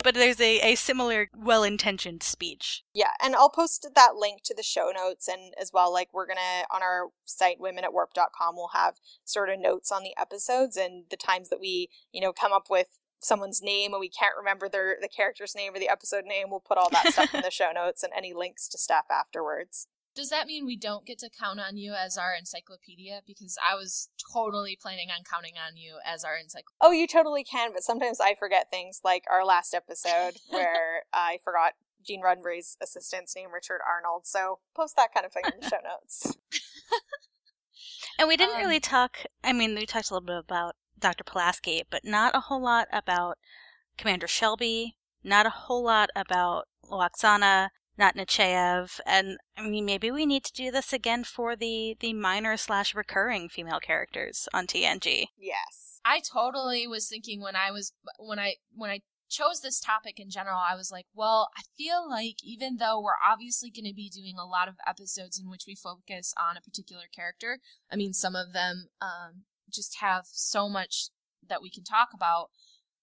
but 0.03 0.14
there's 0.14 0.41
a, 0.41 0.61
a 0.61 0.75
similar 0.75 1.29
well-intentioned 1.37 2.23
speech. 2.23 2.85
Yeah, 2.95 3.11
and 3.23 3.35
I'll 3.35 3.51
post 3.51 3.89
that 3.95 4.17
link 4.17 4.43
to 4.45 4.55
the 4.55 4.62
show 4.62 4.93
notes 4.95 5.29
and 5.29 5.55
as 5.61 5.73
well 5.73 5.93
like 5.93 6.11
we're 6.12 6.27
going 6.27 6.37
to 6.37 6.75
on 6.75 6.83
our 6.83 7.09
site 7.25 7.59
womenatwarp.com 7.61 8.55
we'll 8.55 8.71
have 8.75 8.97
sort 9.25 9.51
of 9.51 9.59
notes 9.59 9.91
on 9.91 10.03
the 10.03 10.14
episodes 10.19 10.77
and 10.77 11.05
the 11.11 11.17
times 11.17 11.49
that 11.49 11.61
we, 11.61 11.89
you 12.12 12.21
know, 12.21 12.33
come 12.33 12.53
up 12.53 12.67
with 12.69 12.89
someone's 13.21 13.62
name 13.62 13.93
and 13.93 14.01
we 14.01 14.09
can't 14.09 14.37
remember 14.37 14.69
their 14.69 14.97
the 15.01 15.09
character's 15.09 15.55
name 15.55 15.75
or 15.75 15.79
the 15.79 15.89
episode 15.89 16.25
name, 16.25 16.47
we'll 16.51 16.61
put 16.61 16.79
all 16.79 16.91
that 16.91 17.12
stuff 17.12 17.35
in 17.35 17.43
the 17.43 17.51
show 17.51 17.71
notes 17.75 18.03
and 18.03 18.12
any 18.17 18.33
links 18.33 18.69
to 18.69 18.79
stuff 18.79 19.07
afterwards. 19.11 19.89
Does 20.17 20.31
that 20.31 20.47
mean 20.47 20.64
we 20.64 20.77
don't 20.77 21.05
get 21.05 21.19
to 21.21 21.29
count 21.31 21.61
on 21.61 21.77
you 21.77 21.93
as 21.93 22.17
our 22.17 22.35
encyclopedia? 22.35 23.21
Because 23.27 23.57
I 23.62 23.75
was 23.75 24.09
totally 24.33 24.77
planning 24.81 25.09
on 25.11 25.23
counting 25.31 25.55
on 25.57 25.77
you 25.77 25.99
as 26.05 26.25
our 26.25 26.37
encyclopedia. 26.37 26.79
Oh, 26.81 26.91
you 26.91 27.07
totally 27.07 27.45
can, 27.45 27.73
but 27.73 27.83
sometimes 27.83 28.19
I 28.19 28.35
forget 28.35 28.71
things 28.71 29.03
like 29.05 29.25
our 29.31 29.45
last 29.45 29.75
episode 29.75 30.37
where 30.49 31.03
I 31.12 31.39
forgot 31.45 31.75
Gene 32.05 32.23
Roddenberry's 32.23 32.77
assistant's 32.83 33.37
name, 33.37 33.53
Richard 33.53 33.81
Arnold. 33.87 34.27
So 34.27 34.61
post 34.75 34.97
that 34.97 35.12
kind 35.12 35.27
of 35.27 35.33
thing 35.33 35.43
in 35.53 35.61
the 35.61 35.69
show 35.69 35.79
notes. 35.85 36.37
And 38.19 38.29
we 38.29 38.37
didn't 38.37 38.55
Um, 38.57 38.62
really 38.62 38.81
talk, 38.81 39.19
I 39.45 39.53
mean, 39.53 39.75
we 39.75 39.85
talked 39.85 40.11
a 40.11 40.14
little 40.14 40.27
bit 40.27 40.39
about 40.39 40.77
Dr. 40.99 41.25
Pulaski, 41.25 41.83
but 41.91 42.05
not 42.05 42.35
a 42.35 42.41
whole 42.41 42.62
lot 42.62 42.89
about 42.91 43.37
Commander 43.99 44.27
Shelby, 44.27 44.97
not 45.23 45.45
a 45.45 45.51
whole 45.51 45.85
lot 45.85 46.09
about 46.17 46.69
Lwaxana, 46.91 47.69
not 47.99 48.14
Nechayev, 48.14 49.01
and 49.07 49.38
I 49.57 49.62
mean, 49.62 49.84
maybe 49.84 50.11
we 50.11 50.26
need 50.26 50.44
to 50.44 50.53
do 50.53 50.70
this 50.70 50.92
again 50.92 51.24
for 51.24 51.57
the, 51.57 51.97
the 52.01 52.12
minor 52.12 52.57
slash 52.57 52.94
recurring 52.94 53.49
female 53.49 53.80
characters 53.80 54.49
on 54.53 54.66
TNG. 54.66 55.26
Yes. 55.38 56.01
I 56.05 56.20
totally 56.20 56.86
was 56.86 57.09
thinking 57.09 57.40
when 57.40 57.57
I 57.57 57.72
was 57.72 57.92
when 58.18 58.38
I 58.38 58.55
when 58.72 58.90
I 58.90 59.01
chose 59.28 59.61
this 59.61 59.80
topic 59.80 60.20
in 60.20 60.30
general, 60.30 60.59
I 60.59 60.76
was 60.76 60.90
like, 60.90 61.07
well, 61.14 61.49
I 61.57 61.62
feel 61.76 62.09
like 62.09 62.36
even 62.44 62.76
though 62.76 63.01
we're 63.01 63.12
obviously 63.28 63.70
going 63.70 63.90
to 63.90 63.94
be 63.94 64.09
doing 64.09 64.36
a 64.38 64.47
lot 64.47 64.68
of 64.68 64.76
episodes 64.86 65.38
in 65.38 65.51
which 65.51 65.64
we 65.66 65.74
focus 65.74 66.32
on 66.38 66.57
a 66.57 66.61
particular 66.61 67.05
character, 67.14 67.59
I 67.90 67.97
mean, 67.97 68.12
some 68.12 68.36
of 68.36 68.53
them 68.53 68.88
um, 69.01 69.44
just 69.70 69.99
have 70.01 70.26
so 70.30 70.68
much 70.68 71.11
that 71.49 71.62
we 71.62 71.70
can 71.70 71.84
talk 71.84 72.11
about. 72.14 72.51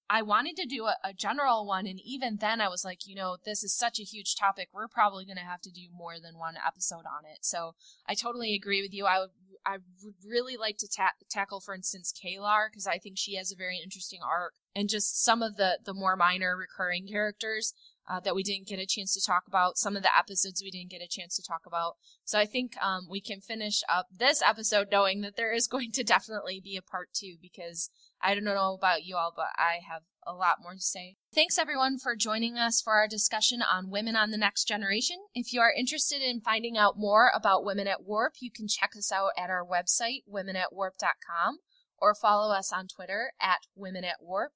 I 0.10 0.22
wanted 0.22 0.56
to 0.58 0.66
do 0.66 0.86
a, 0.86 0.96
a 1.04 1.14
general 1.14 1.66
one, 1.66 1.88
and 1.88 2.00
even 2.04 2.38
then, 2.40 2.62
I 2.62 2.68
was 2.68 2.84
like, 2.84 3.08
you 3.08 3.16
know, 3.16 3.38
this 3.46 3.64
is 3.64 3.76
such 3.76 4.00
a 4.00 4.04
huge 4.04 4.36
topic. 4.36 4.70
We're 4.74 4.88
probably 4.88 5.26
going 5.26 5.38
to 5.38 5.44
have 5.44 5.62
to 5.62 5.72
do 5.72 5.88
more 5.96 6.16
than 6.22 6.38
one 6.38 6.56
episode 6.66 7.06
on 7.06 7.26
it. 7.32 7.40
So 7.42 7.76
I 8.08 8.14
totally 8.14 8.54
agree 8.54 8.82
with 8.82 8.94
you. 8.94 9.06
I 9.06 9.20
would, 9.20 9.30
I 9.66 9.78
would 10.04 10.16
really 10.28 10.58
like 10.58 10.78
to 10.80 10.88
ta- 10.88 11.14
tackle, 11.30 11.62
for 11.62 11.74
instance, 11.74 12.14
K'Ehleyr 12.14 12.68
because 12.70 12.86
I 12.86 12.98
think 12.98 13.18
she 13.18 13.36
has 13.36 13.52
a 13.52 13.56
very 13.56 13.80
interesting 13.82 14.20
arc, 14.22 14.54
and 14.76 14.90
just 14.90 15.24
some 15.24 15.42
of 15.42 15.56
the 15.56 15.80
the 15.84 15.94
more 15.94 16.16
minor 16.16 16.58
recurring 16.58 17.08
characters 17.08 17.74
uh, 18.10 18.20
that 18.20 18.36
we 18.36 18.44
didn't 18.44 18.68
get 18.68 18.80
a 18.80 18.86
chance 18.86 19.14
to 19.14 19.26
talk 19.26 19.44
about. 19.48 19.78
Some 19.78 19.96
of 19.96 20.04
the 20.04 20.16
episodes 20.18 20.62
we 20.62 20.72
didn't 20.72 20.92
get 20.92 21.02
a 21.02 21.08
chance 21.08 21.36
to 21.38 21.44
talk 21.44 21.62
about. 21.66 21.96
So 22.26 22.38
I 22.38 22.46
think 22.46 22.74
um, 22.82 23.08
we 23.10 23.22
can 23.22 23.40
finish 23.40 23.82
up 23.88 24.08
this 24.12 24.42
episode 24.42 24.90
knowing 24.92 25.22
that 25.22 25.36
there 25.36 25.54
is 25.54 25.68
going 25.68 25.92
to 25.94 26.04
definitely 26.04 26.60
be 26.62 26.76
a 26.78 26.82
part 26.82 27.10
two 27.14 27.36
because 27.42 27.90
I 28.24 28.34
don't 28.34 28.46
know 28.46 28.74
about 28.74 29.04
you 29.04 29.18
all, 29.18 29.34
but 29.36 29.48
I 29.58 29.80
have 29.88 30.04
a 30.26 30.34
lot 30.34 30.58
more 30.62 30.74
to 30.74 30.80
say. 30.80 31.18
Thanks 31.36 31.58
everyone 31.58 31.98
for 32.00 32.16
joining 32.16 32.58
us 32.58 32.82
for 32.82 32.94
our 32.94 33.08
discussion 33.08 33.62
on 33.62 33.90
women 33.92 34.16
on 34.16 34.32
the 34.32 34.38
next 34.38 34.64
generation. 34.66 35.18
If 35.36 35.52
you 35.52 35.60
are 35.60 35.74
interested 35.78 36.22
in 36.22 36.40
finding 36.40 36.78
out 36.78 36.98
more 36.98 37.32
about 37.36 37.66
Women 37.66 37.88
at 37.88 38.04
Warp, 38.04 38.36
you 38.40 38.50
can 38.50 38.70
check 38.70 38.92
us 38.98 39.12
out 39.12 39.32
at 39.38 39.50
our 39.50 39.66
website, 39.66 40.24
womenatwarp.com, 40.32 41.58
or 41.98 42.16
follow 42.16 42.54
us 42.54 42.72
on 42.72 42.88
Twitter 42.88 43.34
at 43.42 43.60
Women 43.76 44.06
at 44.06 44.22
Warp. 44.22 44.54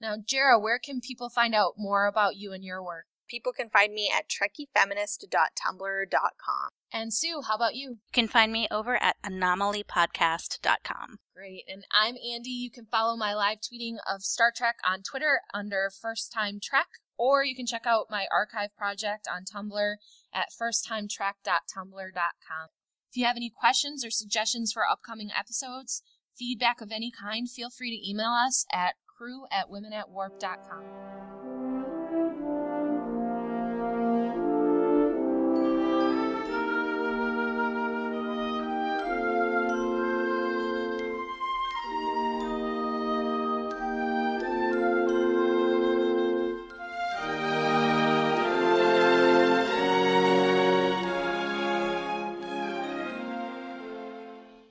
Now, 0.00 0.16
Jarrah, 0.16 0.60
where 0.60 0.80
can 0.80 1.00
people 1.00 1.30
find 1.30 1.54
out 1.54 1.74
more 1.76 2.06
about 2.06 2.36
you 2.36 2.52
and 2.52 2.64
your 2.64 2.84
work? 2.84 3.06
People 3.28 3.52
can 3.52 3.68
find 3.68 3.92
me 3.92 4.08
at 4.16 4.28
trekkiefeminist.tumblr.com. 4.28 6.68
And 6.92 7.12
Sue, 7.12 7.42
how 7.46 7.56
about 7.56 7.74
you? 7.74 7.90
You 7.90 7.98
can 8.12 8.28
find 8.28 8.52
me 8.52 8.68
over 8.70 9.02
at 9.02 9.16
anomalypodcast.com. 9.24 11.18
Great. 11.34 11.64
And 11.68 11.84
I'm 11.92 12.14
Andi. 12.14 12.46
You 12.46 12.70
can 12.70 12.86
follow 12.86 13.16
my 13.16 13.34
live 13.34 13.58
tweeting 13.58 13.96
of 14.10 14.22
Star 14.22 14.50
Trek 14.54 14.76
on 14.84 15.02
Twitter 15.02 15.40
under 15.52 15.90
First 15.90 16.32
Time 16.32 16.60
Trek, 16.62 16.86
or 17.18 17.44
you 17.44 17.56
can 17.56 17.66
check 17.66 17.86
out 17.86 18.06
my 18.10 18.26
archive 18.32 18.74
project 18.76 19.26
on 19.30 19.44
Tumblr 19.44 19.96
at 20.32 20.48
firsttimetrek.tumblr.com. 20.50 22.68
If 23.10 23.16
you 23.16 23.26
have 23.26 23.36
any 23.36 23.50
questions 23.50 24.04
or 24.04 24.10
suggestions 24.10 24.72
for 24.72 24.86
upcoming 24.86 25.30
episodes, 25.36 26.02
feedback 26.38 26.80
of 26.80 26.92
any 26.92 27.10
kind, 27.10 27.50
feel 27.50 27.70
free 27.70 27.90
to 27.90 28.08
email 28.08 28.30
us 28.30 28.64
at 28.72 28.94
crew 29.16 29.46
at 29.50 29.68
womenatwarp.com. 29.70 31.45